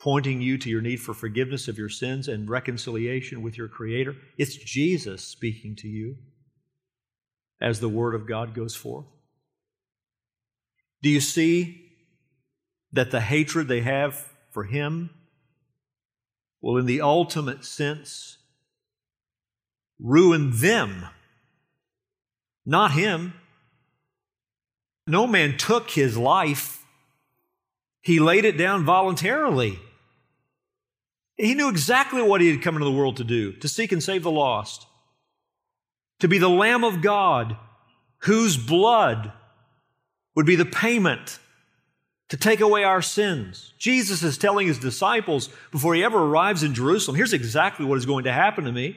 pointing 0.00 0.40
you 0.40 0.58
to 0.58 0.70
your 0.70 0.80
need 0.80 1.00
for 1.00 1.14
forgiveness 1.14 1.68
of 1.68 1.78
your 1.78 1.88
sins 1.88 2.28
and 2.28 2.48
reconciliation 2.48 3.42
with 3.42 3.56
your 3.56 3.68
Creator? 3.68 4.16
It's 4.38 4.56
Jesus 4.56 5.22
speaking 5.22 5.76
to 5.76 5.88
you 5.88 6.16
as 7.60 7.80
the 7.80 7.88
Word 7.88 8.14
of 8.14 8.26
God 8.26 8.54
goes 8.54 8.74
forth. 8.74 9.06
Do 11.02 11.08
you 11.08 11.20
see 11.20 11.90
that 12.92 13.10
the 13.10 13.20
hatred 13.20 13.68
they 13.68 13.80
have 13.80 14.28
for 14.50 14.64
Him 14.64 15.10
will, 16.62 16.78
in 16.78 16.86
the 16.86 17.00
ultimate 17.00 17.64
sense, 17.64 18.38
ruin 19.98 20.50
them, 20.54 21.06
not 22.64 22.92
him. 22.92 23.34
No 25.06 25.26
man 25.26 25.56
took 25.56 25.90
his 25.90 26.16
life, 26.16 26.84
he 28.02 28.20
laid 28.20 28.44
it 28.44 28.56
down 28.56 28.84
voluntarily. 28.84 29.78
He 31.36 31.54
knew 31.54 31.68
exactly 31.68 32.22
what 32.22 32.40
he 32.40 32.50
had 32.50 32.62
come 32.62 32.74
into 32.76 32.84
the 32.84 32.92
world 32.92 33.16
to 33.16 33.24
do 33.24 33.52
to 33.54 33.68
seek 33.68 33.92
and 33.92 34.02
save 34.02 34.22
the 34.22 34.30
lost, 34.30 34.86
to 36.20 36.28
be 36.28 36.38
the 36.38 36.48
Lamb 36.48 36.84
of 36.84 37.02
God 37.02 37.56
whose 38.18 38.56
blood 38.56 39.32
would 40.34 40.46
be 40.46 40.56
the 40.56 40.64
payment 40.64 41.38
to 42.28 42.36
take 42.36 42.60
away 42.60 42.84
our 42.84 43.02
sins. 43.02 43.74
Jesus 43.78 44.22
is 44.22 44.38
telling 44.38 44.66
his 44.66 44.78
disciples 44.78 45.50
before 45.70 45.94
he 45.94 46.04
ever 46.04 46.18
arrives 46.18 46.62
in 46.62 46.74
Jerusalem, 46.74 47.16
here's 47.16 47.32
exactly 47.32 47.84
what 47.84 47.98
is 47.98 48.06
going 48.06 48.24
to 48.24 48.32
happen 48.32 48.64
to 48.64 48.72
me. 48.72 48.96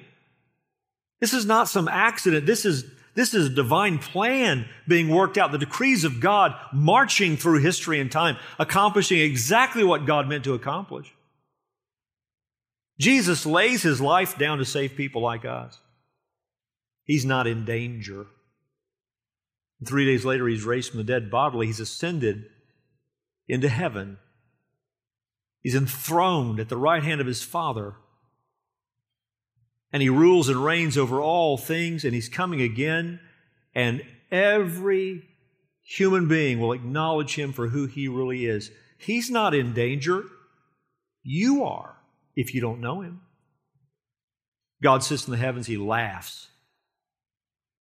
This 1.20 1.34
is 1.34 1.46
not 1.46 1.68
some 1.68 1.88
accident. 1.88 2.46
This 2.46 2.66
is, 2.66 2.86
this 3.16 3.34
is 3.34 3.48
a 3.48 3.50
divine 3.50 3.98
plan 3.98 4.68
being 4.88 5.10
worked 5.10 5.38
out, 5.38 5.52
the 5.52 5.58
decrees 5.58 6.04
of 6.04 6.20
God 6.20 6.54
marching 6.74 7.38
through 7.38 7.60
history 7.62 8.00
and 8.00 8.12
time, 8.12 8.38
accomplishing 8.60 9.20
exactly 9.20 9.84
what 9.84 10.06
God 10.06 10.28
meant 10.28 10.44
to 10.44 10.54
accomplish. 10.54 11.14
Jesus 13.00 13.46
lays 13.46 13.82
his 13.82 14.00
life 14.00 14.38
down 14.38 14.58
to 14.58 14.66
save 14.66 14.96
people 14.96 15.22
like 15.22 15.46
us. 15.46 15.80
He's 17.06 17.26
not 17.26 17.48
in 17.48 17.66
danger. 17.66 18.28
Three 19.86 20.06
days 20.06 20.26
later, 20.26 20.48
he's 20.48 20.64
raised 20.64 20.90
from 20.90 20.98
the 20.98 21.04
dead 21.04 21.30
bodily. 21.30 21.68
He's 21.68 21.80
ascended 21.80 22.46
into 23.48 23.70
heaven. 23.70 24.18
He's 25.62 25.76
enthroned 25.76 26.60
at 26.60 26.70
the 26.70 26.78
right 26.78 27.04
hand 27.04 27.22
of 27.22 27.28
his 27.28 27.44
Father. 27.44 27.96
And 29.96 30.02
he 30.02 30.10
rules 30.10 30.50
and 30.50 30.62
reigns 30.62 30.98
over 30.98 31.22
all 31.22 31.56
things, 31.58 32.04
and 32.04 32.14
he's 32.14 32.28
coming 32.28 32.60
again. 32.60 33.22
And 33.74 34.02
every 34.30 35.24
human 35.82 36.28
being 36.28 36.60
will 36.60 36.74
acknowledge 36.74 37.36
him 37.36 37.54
for 37.54 37.70
who 37.70 37.86
he 37.86 38.10
really 38.10 38.46
is. 38.46 38.72
He's 38.98 39.32
not 39.32 39.56
in 39.56 39.72
danger. 39.72 40.26
You 41.24 41.64
are 41.64 41.96
if 42.36 42.54
you 42.54 42.60
don't 42.60 42.82
know 42.82 43.00
him. 43.00 43.22
God 44.84 45.02
sits 45.02 45.28
in 45.28 45.32
the 45.32 45.38
heavens, 45.38 45.68
he 45.68 45.78
laughs 45.78 46.50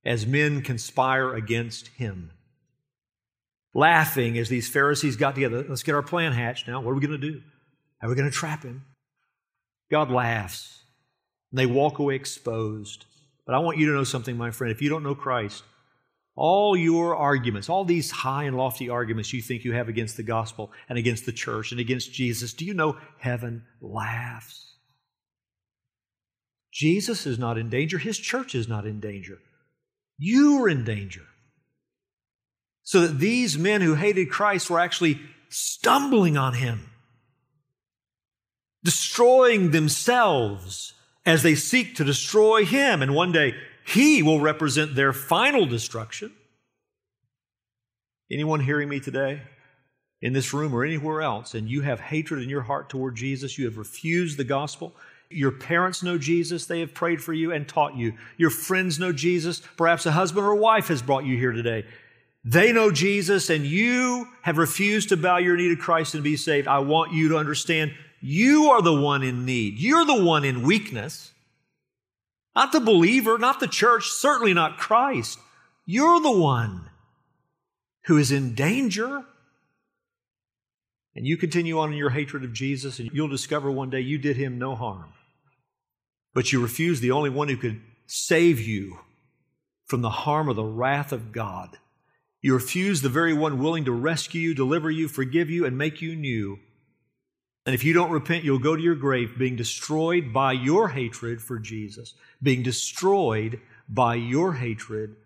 as 0.05 0.25
men 0.25 0.62
conspire 0.62 1.35
against 1.35 1.89
him 1.89 2.31
laughing 3.75 4.39
as 4.39 4.49
these 4.49 4.69
Pharisees 4.69 5.17
got 5.17 5.35
together. 5.35 5.67
Let's 5.69 5.83
get 5.83 5.97
our 5.97 6.03
plan 6.03 6.31
hatched 6.31 6.69
now. 6.69 6.81
What 6.81 6.93
are 6.93 6.95
we 6.95 7.01
going 7.01 7.21
to 7.21 7.33
do? 7.33 7.43
How 7.99 8.07
are 8.07 8.11
we 8.11 8.15
going 8.15 8.31
to 8.31 8.37
trap 8.37 8.62
him? 8.62 8.85
God 9.91 10.12
laughs. 10.12 10.84
And 11.55 11.59
they 11.61 11.67
walk 11.67 12.01
away 12.01 12.17
exposed. 12.17 13.05
But 13.47 13.55
I 13.55 13.61
want 13.61 13.79
you 13.79 13.87
to 13.87 13.93
know 13.93 14.03
something, 14.03 14.37
my 14.37 14.51
friend. 14.51 14.73
If 14.73 14.83
you 14.83 14.89
don't 14.89 15.05
know 15.05 15.15
Christ, 15.15 15.63
all 16.35 16.77
your 16.77 17.15
arguments, 17.15 17.69
all 17.69 17.85
these 17.85 18.11
high 18.11 18.43
and 18.43 18.57
lofty 18.57 18.89
arguments 18.89 19.33
you 19.33 19.41
think 19.41 19.63
you 19.63 19.73
have 19.73 19.89
against 19.89 20.17
the 20.17 20.25
gospel 20.25 20.73
and 20.89 20.99
against 20.99 21.27
the 21.27 21.33
church 21.33 21.71
and 21.71 21.81
against 21.81 22.13
Jesus, 22.13 22.55
do 22.55 22.65
you 22.65 22.75
know 22.75 22.99
heaven 23.19 23.63
laughs? 23.81 24.75
Jesus 26.73 27.25
is 27.25 27.39
not 27.39 27.57
in 27.57 27.71
danger. 27.71 27.99
His 27.99 28.19
church 28.19 28.57
is 28.57 28.67
not 28.67 28.85
in 28.85 28.99
danger. 28.99 29.39
You 30.19 30.65
are 30.65 30.69
in 30.69 30.83
danger 30.83 31.23
so 32.83 33.03
that 33.03 33.21
these 33.21 33.57
men 33.57 33.81
who 33.81 33.95
hated 33.95 34.29
Christ 34.29 34.69
were 34.69 34.81
actually 34.81 35.21
stumbling 35.51 36.37
on 36.37 36.55
him, 36.55 36.91
destroying 38.83 39.71
themselves 39.71 40.94
as 41.27 41.43
they 41.43 41.55
seek 41.55 41.97
to 41.97 42.05
destroy 42.05 42.64
him. 42.64 43.03
And 43.03 43.14
one 43.14 43.33
day 43.33 43.55
he 43.87 44.22
will 44.22 44.41
represent 44.41 44.95
their 44.95 45.12
final 45.12 45.66
destruction. 45.66 46.33
Anyone 48.31 48.61
hearing 48.61 48.89
me 48.89 49.01
today 49.01 49.43
in 50.22 50.33
this 50.33 50.55
room 50.55 50.75
or 50.75 50.85
anywhere 50.85 51.20
else, 51.20 51.55
and 51.55 51.68
you 51.68 51.83
have 51.83 52.01
hatred 52.01 52.43
in 52.43 52.49
your 52.49 52.62
heart 52.62 52.89
toward 52.89 53.14
Jesus, 53.16 53.59
you 53.59 53.66
have 53.66 53.77
refused 53.77 54.39
the 54.39 54.45
gospel. 54.45 54.95
Your 55.29 55.51
parents 55.51 56.03
know 56.03 56.16
Jesus, 56.16 56.66
they 56.66 56.81
have 56.81 56.95
prayed 56.95 57.22
for 57.22 57.33
you 57.33 57.53
and 57.53 57.68
taught 57.68 57.97
you. 57.97 58.14
Your 58.37 58.51
friends 58.51 58.99
know 58.99 59.12
Jesus, 59.12 59.61
perhaps 59.77 60.07
a 60.07 60.12
husband 60.12 60.47
or 60.47 60.55
wife 60.55 60.89
has 60.89 61.03
brought 61.03 61.25
you 61.25 61.37
here 61.37 61.53
today. 61.53 61.85
They 62.45 62.72
know 62.72 62.91
Jesus, 62.91 63.51
and 63.51 63.64
you 63.64 64.29
have 64.43 64.59
refused 64.59 65.09
to 65.11 65.16
bow 65.16 65.39
your 65.39 65.57
knee 65.57 65.70
to 65.70 65.77
Christ 65.77 66.14
and 66.14 66.22
be 66.22 66.37
saved. 66.37 66.68
I 66.68 66.79
want 66.79 67.12
you 67.12 67.31
to 67.31 67.39
understand 67.39 67.95
you 68.27 68.70
are 68.70 68.81
the 68.81 68.99
one 68.99 69.22
in 69.22 69.45
need. 69.45 69.79
You're 69.79 70.07
the 70.07 70.25
one 70.25 70.45
in 70.45 70.62
weakness. 70.62 71.31
Not 72.57 72.72
the 72.72 72.81
believer, 72.81 73.37
not 73.37 73.61
the 73.61 73.68
church, 73.68 74.09
certainly 74.09 74.55
not 74.55 74.79
Christ. 74.79 75.39
You're 75.85 76.22
the 76.22 76.33
one 76.33 76.89
who 78.07 78.16
is 78.16 78.33
in 78.33 78.55
danger. 78.55 79.27
And 81.14 81.27
you 81.27 81.37
continue 81.37 81.79
on 81.79 81.93
in 81.93 81.99
your 81.99 82.09
hatred 82.09 82.45
of 82.45 82.55
Jesus, 82.55 82.99
and 82.99 83.11
you'll 83.12 83.29
discover 83.29 83.70
one 83.70 83.91
day 83.91 84.01
you 84.01 84.16
did 84.16 84.39
him 84.39 84.59
no 84.59 84.75
harm. 84.75 85.12
But 86.33 86.51
you 86.51 86.62
refuse 86.62 87.01
the 87.01 87.11
only 87.11 87.29
one 87.29 87.49
who 87.49 87.59
could 87.59 87.83
save 88.07 88.59
you 88.59 89.01
from 89.85 90.01
the 90.01 90.09
harm 90.09 90.49
or 90.49 90.55
the 90.55 90.64
wrath 90.64 91.12
of 91.12 91.31
God. 91.31 91.77
You 92.41 92.55
refuse 92.55 93.03
the 93.03 93.11
very 93.11 93.35
one 93.35 93.59
willing 93.59 93.85
to 93.85 93.93
rescue 93.93 94.41
you, 94.41 94.55
deliver 94.55 94.91
you, 94.91 95.09
forgive 95.09 95.51
you, 95.51 95.66
and 95.66 95.77
make 95.77 96.01
you 96.01 96.16
new. 96.16 96.59
And 97.67 97.75
if 97.75 97.83
you 97.83 97.95
don't 97.95 98.11
repent, 98.11 98.45
you'll 98.45 98.59
go 98.59 98.77
to 98.77 98.83
your 98.83 98.95
grave 98.95 99.39
being 99.39 99.57
destroyed 99.57 100.33
by 100.33 100.53
your 100.53 100.89
hatred 100.89 101.41
for 101.41 101.59
Jesus, 101.59 102.15
being 102.43 102.62
destroyed 102.62 103.61
by 103.89 104.17
your 104.17 104.55
hatred 104.55 105.17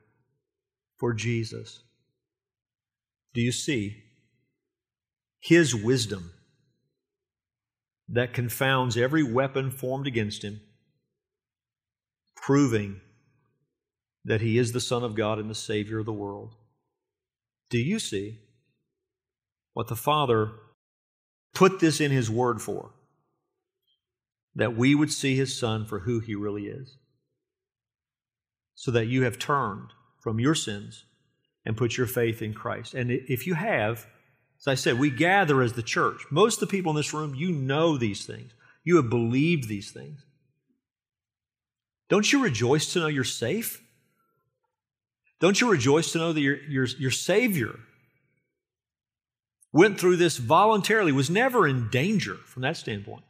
for 0.96 1.12
Jesus. 1.12 1.82
Do 3.34 3.40
you 3.40 3.52
see? 3.52 4.04
His 5.40 5.74
wisdom 5.74 6.32
that 8.08 8.32
confounds 8.32 8.96
every 8.96 9.22
weapon 9.22 9.70
formed 9.70 10.06
against 10.06 10.42
him, 10.42 10.60
proving 12.36 13.00
that 14.24 14.40
he 14.40 14.58
is 14.58 14.72
the 14.72 14.80
Son 14.80 15.04
of 15.04 15.14
God 15.14 15.38
and 15.38 15.50
the 15.50 15.54
Savior 15.54 15.98
of 15.98 16.06
the 16.06 16.12
world. 16.12 16.54
Do 17.70 17.78
you 17.78 17.98
see 17.98 18.38
what 19.74 19.88
the 19.88 19.96
Father 19.96 20.52
put 21.58 21.80
this 21.80 22.00
in 22.00 22.12
His 22.12 22.30
Word 22.30 22.62
for? 22.62 22.90
That 24.54 24.76
we 24.76 24.94
would 24.94 25.12
see 25.12 25.36
His 25.36 25.58
Son 25.58 25.84
for 25.84 26.00
who 26.00 26.20
He 26.20 26.36
really 26.36 26.66
is. 26.66 26.96
So 28.76 28.92
that 28.92 29.06
you 29.06 29.24
have 29.24 29.40
turned 29.40 29.92
from 30.20 30.38
your 30.38 30.54
sins 30.54 31.04
and 31.66 31.76
put 31.76 31.96
your 31.96 32.06
faith 32.06 32.40
in 32.42 32.54
Christ. 32.54 32.94
And 32.94 33.10
if 33.10 33.44
you 33.46 33.54
have, 33.54 34.06
as 34.60 34.68
I 34.68 34.74
said, 34.74 35.00
we 35.00 35.10
gather 35.10 35.60
as 35.60 35.72
the 35.72 35.82
church. 35.82 36.24
Most 36.30 36.62
of 36.62 36.68
the 36.68 36.76
people 36.76 36.90
in 36.90 36.96
this 36.96 37.12
room, 37.12 37.34
you 37.34 37.50
know 37.50 37.98
these 37.98 38.24
things. 38.24 38.52
You 38.84 38.96
have 38.96 39.10
believed 39.10 39.68
these 39.68 39.90
things. 39.90 40.24
Don't 42.08 42.32
you 42.32 42.42
rejoice 42.42 42.92
to 42.92 43.00
know 43.00 43.08
you're 43.08 43.24
safe? 43.24 43.82
Don't 45.40 45.60
you 45.60 45.70
rejoice 45.70 46.12
to 46.12 46.18
know 46.18 46.32
that 46.32 46.40
your, 46.40 46.62
your, 46.68 46.86
your 46.86 47.10
Savior 47.10 47.80
went 49.72 49.98
through 49.98 50.16
this 50.16 50.36
voluntarily, 50.36 51.12
was 51.12 51.30
never 51.30 51.66
in 51.66 51.88
danger 51.90 52.34
from 52.34 52.62
that 52.62 52.76
standpoint? 52.76 53.24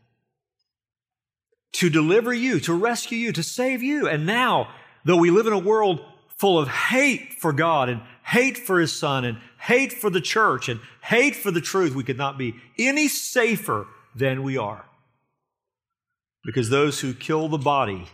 To 1.75 1.91
deliver 1.91 2.33
you, 2.33 2.61
to 2.61 2.75
rescue 2.75 3.19
you, 3.19 3.33
to 3.33 3.43
save 3.43 3.83
you. 3.83 4.09
And 4.09 4.27
now, 4.27 4.69
though 5.05 5.17
we 5.17 5.31
live 5.31 5.47
in 5.47 5.53
a 5.53 5.59
world 5.59 6.01
full 6.29 6.59
of 6.59 6.69
hate 6.69 7.35
for 7.35 7.53
God 7.53 7.89
and 7.89 8.01
hate 8.25 8.57
for 8.57 8.79
His 8.81 8.97
Son 8.97 9.25
and 9.25 9.39
hate 9.59 9.93
for 9.93 10.11
the 10.11 10.21
church 10.21 10.69
and 10.69 10.81
hate 11.03 11.37
for 11.37 11.51
the 11.51 11.61
truth, 11.61 11.95
we 11.95 12.05
could 12.05 12.19
not 12.19 12.39
be 12.39 12.55
any 12.79 13.09
safer 13.09 13.87
than 14.15 14.43
we 14.43 14.57
are. 14.57 14.85
Because 16.45 16.71
those 16.71 17.01
who 17.01 17.13
kill 17.13 17.49
the 17.49 17.59
body 17.59 18.07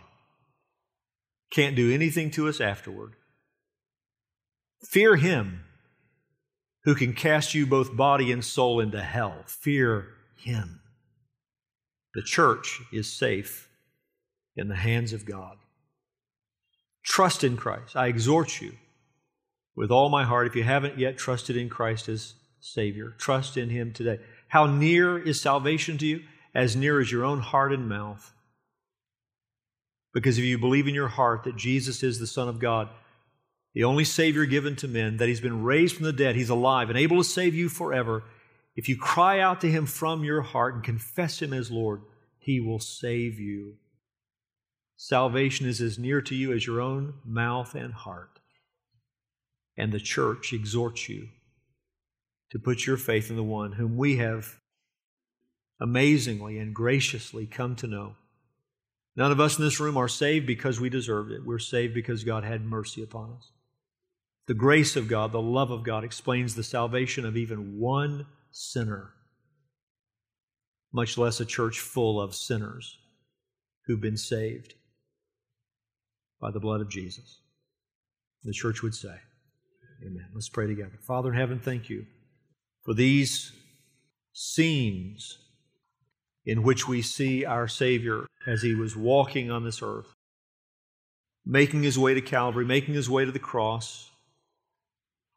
can't 1.51 1.75
do 1.75 1.93
anything 1.93 2.31
to 2.31 2.49
us 2.49 2.59
afterward. 2.59 3.13
Fear 4.83 5.15
him 5.17 5.64
who 6.85 6.95
can 6.95 7.13
cast 7.13 7.53
you 7.53 7.65
both 7.65 7.95
body 7.95 8.31
and 8.31 8.45
soul 8.45 8.79
into 8.79 9.01
hell. 9.01 9.43
Fear 9.47 10.07
him. 10.37 10.79
The 12.13 12.21
church 12.21 12.81
is 12.93 13.11
safe 13.11 13.67
in 14.55 14.69
the 14.69 14.75
hands 14.75 15.11
of 15.11 15.25
God. 15.25 15.57
Trust 17.03 17.43
in 17.43 17.57
Christ. 17.57 17.95
I 17.95 18.07
exhort 18.07 18.61
you 18.61 18.73
with 19.75 19.91
all 19.91 20.09
my 20.09 20.23
heart, 20.23 20.47
if 20.47 20.55
you 20.55 20.63
haven't 20.63 20.97
yet 20.97 21.17
trusted 21.17 21.57
in 21.57 21.69
Christ 21.69 22.07
as 22.07 22.35
Savior, 22.61 23.13
trust 23.17 23.57
in 23.57 23.69
Him 23.69 23.91
today. 23.91 24.19
How 24.47 24.65
near 24.65 25.17
is 25.17 25.41
salvation 25.41 25.97
to 25.97 26.05
you? 26.05 26.21
As 26.53 26.75
near 26.75 27.01
as 27.01 27.11
your 27.11 27.25
own 27.25 27.41
heart 27.41 27.73
and 27.73 27.89
mouth. 27.89 28.33
Because 30.13 30.37
if 30.37 30.45
you 30.45 30.57
believe 30.57 30.87
in 30.87 30.95
your 30.95 31.09
heart 31.09 31.43
that 31.43 31.57
Jesus 31.57 32.01
is 32.01 32.19
the 32.19 32.27
Son 32.27 32.47
of 32.47 32.59
God, 32.59 32.87
the 33.75 33.83
only 33.83 34.05
Savior 34.05 34.45
given 34.45 34.77
to 34.77 34.87
men, 34.87 35.17
that 35.17 35.27
He's 35.27 35.41
been 35.41 35.61
raised 35.61 35.97
from 35.97 36.05
the 36.05 36.13
dead, 36.13 36.35
He's 36.35 36.49
alive 36.49 36.89
and 36.89 36.97
able 36.97 37.17
to 37.17 37.23
save 37.23 37.53
you 37.53 37.69
forever. 37.69 38.23
If 38.75 38.89
you 38.89 38.97
cry 38.97 39.41
out 39.41 39.61
to 39.61 39.69
Him 39.69 39.85
from 39.85 40.23
your 40.23 40.41
heart 40.41 40.73
and 40.73 40.83
confess 40.83 41.41
Him 41.41 41.53
as 41.53 41.69
Lord, 41.69 42.01
He 42.39 42.61
will 42.61 42.79
save 42.79 43.37
you. 43.37 43.75
Salvation 44.95 45.67
is 45.67 45.81
as 45.81 45.99
near 45.99 46.21
to 46.21 46.33
you 46.33 46.53
as 46.53 46.65
your 46.65 46.79
own 46.79 47.15
mouth 47.25 47.75
and 47.75 47.93
heart. 47.93 48.39
And 49.77 49.91
the 49.91 49.99
church 49.99 50.53
exhorts 50.53 51.09
you 51.09 51.27
to 52.51 52.59
put 52.59 52.87
your 52.87 52.95
faith 52.95 53.29
in 53.29 53.35
the 53.35 53.43
one 53.43 53.73
whom 53.73 53.97
we 53.97 54.15
have 54.17 54.61
amazingly 55.81 56.57
and 56.57 56.73
graciously 56.73 57.45
come 57.45 57.75
to 57.75 57.87
know. 57.87 58.15
None 59.17 59.33
of 59.33 59.41
us 59.41 59.57
in 59.57 59.65
this 59.65 59.81
room 59.81 59.97
are 59.97 60.07
saved 60.07 60.47
because 60.47 60.79
we 60.79 60.89
deserved 60.89 61.33
it. 61.33 61.45
We're 61.45 61.59
saved 61.59 61.93
because 61.93 62.23
God 62.23 62.45
had 62.45 62.63
mercy 62.63 63.03
upon 63.03 63.33
us. 63.33 63.51
The 64.47 64.53
grace 64.53 64.95
of 64.95 65.07
God, 65.07 65.31
the 65.31 65.41
love 65.41 65.71
of 65.71 65.83
God 65.83 66.03
explains 66.03 66.53
the 66.53 66.63
salvation 66.63 67.25
of 67.25 67.35
even 67.35 67.79
one 67.79 68.27
sinner, 68.51 69.13
much 70.93 71.17
less 71.17 71.39
a 71.39 71.45
church 71.45 71.79
full 71.79 72.21
of 72.21 72.35
sinners 72.35 72.97
who've 73.85 74.01
been 74.01 74.17
saved 74.17 74.75
by 76.39 76.51
the 76.51 76.59
blood 76.59 76.81
of 76.81 76.89
Jesus. 76.89 77.39
The 78.43 78.53
church 78.53 78.83
would 78.83 78.93
say, 78.93 79.15
Amen. 80.05 80.27
Let's 80.33 80.49
pray 80.49 80.67
together. 80.67 80.99
Father 81.01 81.29
in 81.29 81.37
heaven, 81.37 81.59
thank 81.59 81.89
you 81.89 82.05
for 82.83 82.93
these 82.93 83.51
scenes 84.33 85.39
in 86.45 86.61
which 86.61 86.87
we 86.87 87.01
see 87.01 87.45
our 87.45 87.67
Savior 87.67 88.27
as 88.45 88.61
he 88.61 88.75
was 88.75 88.95
walking 88.95 89.49
on 89.49 89.63
this 89.63 89.81
earth, 89.81 90.13
making 91.45 91.81
his 91.81 91.97
way 91.97 92.13
to 92.13 92.21
Calvary, 92.21 92.65
making 92.65 92.93
his 92.93 93.09
way 93.09 93.25
to 93.25 93.31
the 93.31 93.39
cross 93.39 94.11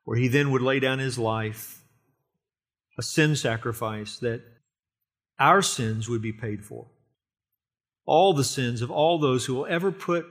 where 0.09 0.17
he 0.17 0.27
then 0.29 0.51
would 0.51 0.63
lay 0.63 0.81
down 0.81 0.99
his 0.99 1.19
life, 1.19 1.83
a 2.97 3.03
sin 3.03 3.37
sacrifice 3.37 4.17
that 4.21 4.41
our 5.39 5.61
sins 5.61 6.09
would 6.09 6.23
be 6.23 6.33
paid 6.33 6.65
for. 6.65 6.87
All 8.07 8.33
the 8.33 8.43
sins 8.43 8.81
of 8.81 8.91
all 8.91 9.19
those 9.19 9.45
who 9.45 9.55
will 9.55 9.67
ever 9.67 9.93
put 9.93 10.25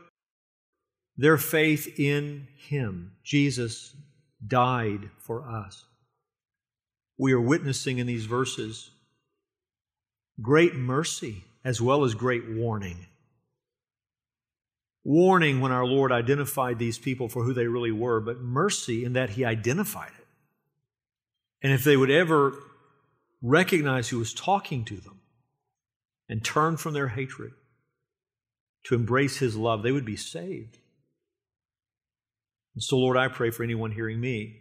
their 1.16 1.38
faith 1.38 2.00
in 2.00 2.48
him. 2.58 3.12
Jesus 3.24 3.96
died 4.48 5.12
for 5.20 5.48
us. 5.48 5.86
We 7.20 7.34
are 7.34 7.40
witnessing 7.40 8.00
in 8.00 8.08
these 8.08 8.26
verses 8.26 8.90
great 10.42 10.74
mercy 10.74 11.44
as 11.64 11.80
well 11.80 12.04
as 12.04 12.16
great 12.16 12.50
warning 12.50 13.06
warning 15.08 15.62
when 15.62 15.72
our 15.72 15.86
Lord 15.86 16.12
identified 16.12 16.78
these 16.78 17.00
people 17.00 17.30
for 17.30 17.46
who 17.46 17.54
they 17.54 17.68
really 17.68 17.94
were, 17.94 18.20
but 18.20 18.42
mercy 18.42 19.06
in 19.06 19.14
that 19.14 19.32
He 19.32 19.46
identified 19.46 20.12
it. 20.20 20.28
And 21.64 21.72
if 21.72 21.86
they 21.86 21.96
would 21.96 22.12
ever 22.12 22.54
recognize 23.42 24.10
who 24.10 24.20
was 24.20 24.34
talking 24.34 24.84
to 24.84 24.98
them 24.98 25.22
and 26.28 26.44
turn 26.44 26.76
from 26.76 26.94
their 26.94 27.08
hatred 27.08 27.54
to 28.84 28.96
embrace 28.96 29.38
His 29.38 29.56
love, 29.56 29.82
they 29.82 29.94
would 29.94 30.06
be 30.06 30.18
saved. 30.18 30.78
And 32.76 32.84
so, 32.84 32.98
Lord, 32.98 33.16
I 33.16 33.30
pray 33.30 33.50
for 33.50 33.64
anyone 33.64 33.94
hearing 33.94 34.20
me 34.20 34.58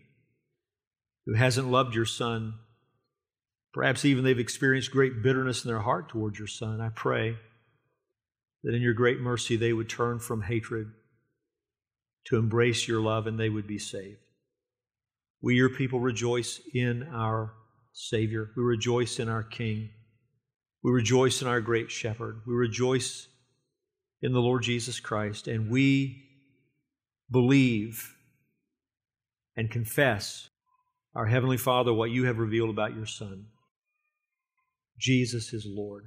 who 1.26 1.34
hasn't 1.34 1.72
loved 1.72 1.96
your 1.96 2.06
Son. 2.06 2.54
Perhaps 3.74 4.04
even 4.04 4.22
they've 4.22 4.38
experienced 4.38 4.92
great 4.92 5.24
bitterness 5.24 5.64
in 5.64 5.68
their 5.68 5.80
heart 5.80 6.08
towards 6.08 6.38
your 6.38 6.46
Son. 6.46 6.80
I 6.80 6.90
pray 6.90 7.36
that 8.66 8.74
in 8.74 8.82
your 8.82 8.94
great 8.94 9.20
mercy 9.20 9.54
they 9.54 9.72
would 9.72 9.88
turn 9.88 10.18
from 10.18 10.42
hatred 10.42 10.88
to 12.24 12.36
embrace 12.36 12.88
your 12.88 13.00
love 13.00 13.28
and 13.28 13.38
they 13.38 13.48
would 13.48 13.68
be 13.68 13.78
saved. 13.78 14.18
We, 15.40 15.54
your 15.54 15.68
people, 15.68 16.00
rejoice 16.00 16.60
in 16.74 17.04
our 17.04 17.52
Savior. 17.92 18.50
We 18.56 18.64
rejoice 18.64 19.20
in 19.20 19.28
our 19.28 19.44
King. 19.44 19.90
We 20.82 20.90
rejoice 20.90 21.42
in 21.42 21.46
our 21.46 21.60
great 21.60 21.92
shepherd. 21.92 22.40
We 22.44 22.54
rejoice 22.54 23.28
in 24.20 24.32
the 24.32 24.40
Lord 24.40 24.64
Jesus 24.64 24.98
Christ. 24.98 25.46
And 25.46 25.70
we 25.70 26.24
believe 27.30 28.16
and 29.56 29.70
confess 29.70 30.48
our 31.14 31.26
Heavenly 31.26 31.56
Father, 31.56 31.94
what 31.94 32.10
you 32.10 32.24
have 32.24 32.38
revealed 32.38 32.70
about 32.70 32.96
your 32.96 33.06
Son. 33.06 33.46
Jesus 34.98 35.52
is 35.52 35.64
Lord. 35.68 36.06